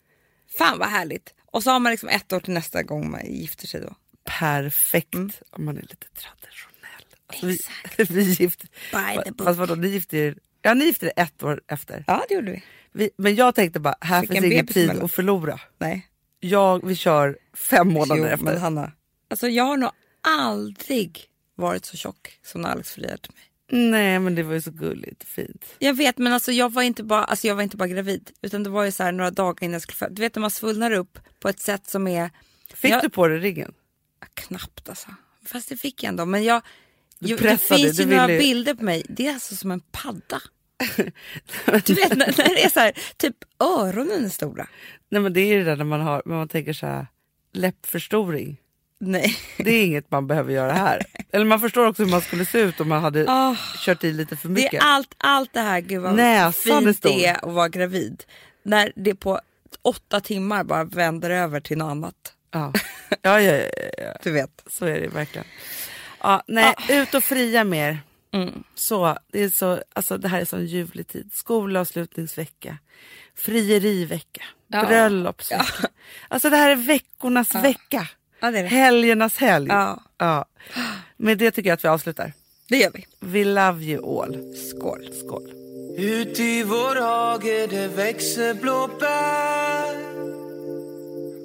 Fan 0.57 0.79
vad 0.79 0.87
härligt. 0.87 1.33
Och 1.45 1.63
så 1.63 1.71
har 1.71 1.79
man 1.79 1.91
liksom 1.91 2.09
ett 2.09 2.33
år 2.33 2.39
till 2.39 2.53
nästa 2.53 2.83
gång 2.83 3.11
man 3.11 3.25
gifter 3.25 3.67
sig 3.67 3.81
då. 3.81 3.95
Perfekt 4.39 5.41
om 5.49 5.65
man 5.65 5.77
är 5.77 5.81
lite 5.81 6.07
traditionell. 6.07 7.05
Alltså, 7.27 7.45
vi, 7.45 7.51
Mm. 7.51 7.57
Exakt. 7.83 8.09
vi 8.11 8.21
gift, 8.23 8.61
By 8.91 9.23
the 9.25 9.31
book. 9.31 9.47
fast 9.47 9.59
vadå, 9.59 9.75
ni 9.75 9.87
gifte 9.87 10.17
er, 10.17 10.37
ja, 10.61 10.73
ni 10.73 10.85
gifte 10.85 11.05
er 11.05 11.13
ett 11.15 11.43
år 11.43 11.61
efter. 11.67 12.03
Ja 12.07 12.25
det 12.29 12.35
gjorde 12.35 12.51
vi. 12.51 12.63
Vi, 12.95 13.09
men 13.17 13.35
jag 13.35 13.55
tänkte 13.55 13.79
bara, 13.79 13.95
här 14.01 14.21
Fick 14.21 14.31
finns 14.31 14.45
en 14.45 14.51
ingen 14.51 14.67
tid 14.67 14.89
att 14.89 15.11
förlora. 15.11 15.59
Nej. 15.77 16.07
Jag, 16.39 16.87
vi 16.87 16.95
kör 16.95 17.37
fem 17.53 17.87
månader 17.93 18.21
Jo, 18.21 18.27
efter. 18.27 18.45
men 18.45 18.57
Hanna. 18.57 18.91
Alltså 19.29 19.47
jag 19.47 19.63
har 19.63 19.77
nog 19.77 19.89
aldrig 20.21 21.25
varit 21.55 21.85
så 21.85 21.97
tjock 21.97 22.39
som 22.43 22.61
när 22.61 22.69
Alex 22.69 22.91
friade 22.91 23.19
mig. 23.33 23.43
Nej 23.91 24.19
men 24.19 24.35
det 24.35 24.43
var 24.43 24.53
ju 24.53 24.61
så 24.61 24.71
gulligt 24.71 25.21
och 25.23 25.27
fint. 25.29 25.65
Jag 25.79 25.93
vet 25.93 26.17
men 26.17 26.33
alltså 26.33 26.51
jag 26.51 26.73
var 26.73 26.81
inte 26.81 27.03
bara, 27.03 27.23
alltså 27.23 27.47
jag 27.47 27.55
var 27.55 27.63
inte 27.63 27.77
bara 27.77 27.87
gravid 27.87 28.31
utan 28.41 28.63
det 28.63 28.69
var 28.69 28.83
ju 28.83 28.91
så 28.91 29.03
här 29.03 29.11
några 29.11 29.31
dagar 29.31 29.63
innan 29.63 29.73
jag 29.73 29.81
skulle 29.81 29.95
föda. 29.95 30.13
Du 30.13 30.21
vet 30.21 30.35
när 30.35 30.41
man 30.41 30.51
svullnar 30.51 30.91
upp 30.91 31.19
på 31.39 31.49
ett 31.49 31.59
sätt 31.59 31.87
som 31.89 32.07
är 32.07 32.29
Fick 32.73 32.91
Jag- 32.91 33.01
du 33.01 33.09
på 33.09 33.27
dig 33.27 33.39
ringen? 33.39 33.73
knappt 34.33 34.89
alltså. 34.89 35.07
Fast 35.45 35.69
det 35.69 35.77
fick 35.77 36.03
jag 36.03 36.09
ändå. 36.09 36.25
Men 36.25 36.43
jag, 36.43 36.61
Du 37.19 37.27
ju, 37.29 37.37
det 37.37 37.57
finns 37.57 37.97
du 37.97 38.03
ju 38.03 38.09
några 38.09 38.27
bilder 38.27 38.73
på 38.73 38.83
mig. 38.83 39.03
Det 39.09 39.27
är 39.27 39.33
alltså 39.33 39.55
som 39.55 39.71
en 39.71 39.79
padda. 39.79 40.41
Du 41.85 41.93
vet 41.93 42.09
när, 42.17 42.27
när 42.37 42.55
det 42.55 42.63
är 42.63 42.69
så 42.69 42.79
här, 42.79 42.91
typ 43.17 43.35
öronen 43.59 44.25
är 44.25 44.29
stora. 44.29 44.67
Nej 45.09 45.21
men 45.21 45.33
det 45.33 45.41
är 45.41 45.47
ju 45.47 45.57
det 45.57 45.63
där 45.69 45.75
när 45.75 45.85
man, 45.85 46.01
har, 46.01 46.21
när 46.25 46.35
man 46.35 46.47
tänker 46.47 46.73
så 46.73 46.85
här, 46.87 47.07
läppförstoring. 47.53 48.57
Nej. 48.99 49.37
Det 49.57 49.71
är 49.71 49.85
inget 49.85 50.11
man 50.11 50.27
behöver 50.27 50.53
göra 50.53 50.71
här. 50.73 51.01
Eller 51.31 51.45
man 51.45 51.59
förstår 51.59 51.87
också 51.87 52.03
hur 52.03 52.11
man 52.11 52.21
skulle 52.21 52.45
se 52.45 52.59
ut 52.59 52.79
om 52.79 52.89
man 52.89 53.01
hade 53.01 53.25
Ah. 53.27 53.55
kört 53.79 54.03
i 54.03 54.13
lite 54.13 54.35
för 54.35 54.47
Det 54.47 54.53
mycket. 54.53 54.73
är 54.73 54.79
allt, 54.87 55.13
allt 55.17 55.53
det 55.53 55.59
här, 55.61 55.79
gud 55.79 56.01
vad 56.01 56.15
Näsan 56.15 56.77
är 56.77 56.81
fint 56.81 56.97
stor. 56.97 57.09
det 57.09 57.25
är 57.25 57.45
att 57.47 57.53
vara 57.53 57.69
gravid. 57.69 58.23
När 58.63 58.91
det 58.95 59.15
på 59.15 59.39
åtta 59.81 60.19
timmar 60.19 60.63
bara 60.63 60.83
vänder 60.83 61.29
över 61.29 61.59
till 61.59 61.77
något 61.77 61.91
annat. 61.91 62.15
Ja. 62.51 62.73
Ja, 63.21 63.41
ja, 63.41 63.53
ja, 63.53 63.69
ja, 63.97 64.13
Du 64.23 64.31
vet. 64.31 64.63
så 64.67 64.85
är 64.85 65.01
det 65.01 65.07
verkligen. 65.07 65.47
Ja, 66.21 66.43
nej, 66.47 66.73
ut 66.89 67.13
och 67.13 67.23
fria 67.23 67.63
mer. 67.63 67.99
Mm. 68.35 68.63
Så, 68.75 69.17
det, 69.31 69.39
är 69.43 69.49
så, 69.49 69.83
alltså, 69.93 70.17
det 70.17 70.27
här 70.27 70.41
är 70.41 70.45
sån 70.45 70.65
ljuvlig 70.65 71.07
tid. 71.07 71.29
Skolavslutningsvecka, 71.33 72.77
frierivecka, 73.35 74.43
Ja. 74.67 74.85
bröllopsvecka. 74.85 75.65
Alltså 76.27 76.49
det 76.49 76.57
här 76.57 76.69
är 76.69 76.75
veckornas 76.75 77.55
vecka. 77.55 78.07
Ja, 78.39 78.51
det 78.51 78.59
är 78.59 78.63
det. 78.63 78.69
Helgernas 78.69 79.37
helg. 79.37 79.67
Ja. 79.69 80.03
Ja. 80.17 80.45
Med 81.17 81.37
det 81.37 81.51
tycker 81.51 81.69
jag 81.69 81.73
att 81.77 81.83
vi 81.83 81.87
avslutar. 81.87 82.33
Det 82.69 82.77
gör 82.77 82.91
vi. 82.93 83.05
We 83.19 83.45
love 83.45 83.83
you 83.83 84.21
all. 84.21 84.53
Skål. 84.55 85.09
Skål. 85.25 85.51
Ut 85.97 86.39
i 86.39 86.63
vår 86.63 86.95
hage 86.95 87.67
det 87.69 87.87
växer 87.87 88.53
blåbär 88.53 89.95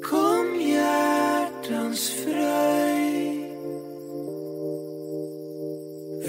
Kom 0.02 0.60
hjärtans 0.60 2.10
fröjd 2.10 3.39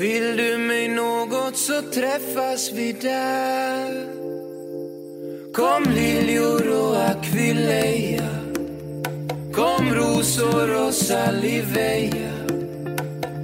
vill 0.01 0.37
du 0.37 0.57
mig 0.57 0.87
något 0.87 1.57
så 1.57 1.81
träffas 1.81 2.71
vi 2.73 2.91
där. 2.91 4.05
Kom 5.53 5.83
liljor 5.93 6.69
och 6.81 7.03
akvileja 7.09 8.29
Kom 9.53 9.93
rosor 9.93 10.87
och 10.87 10.93
saliveja. 10.93 12.33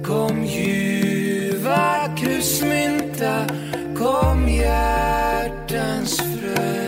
Kom 0.06 0.44
ljuva 0.44 2.16
krusmynta. 2.16 3.46
Kom 3.98 4.48
hjärtans 4.48 6.16
frö. 6.16 6.87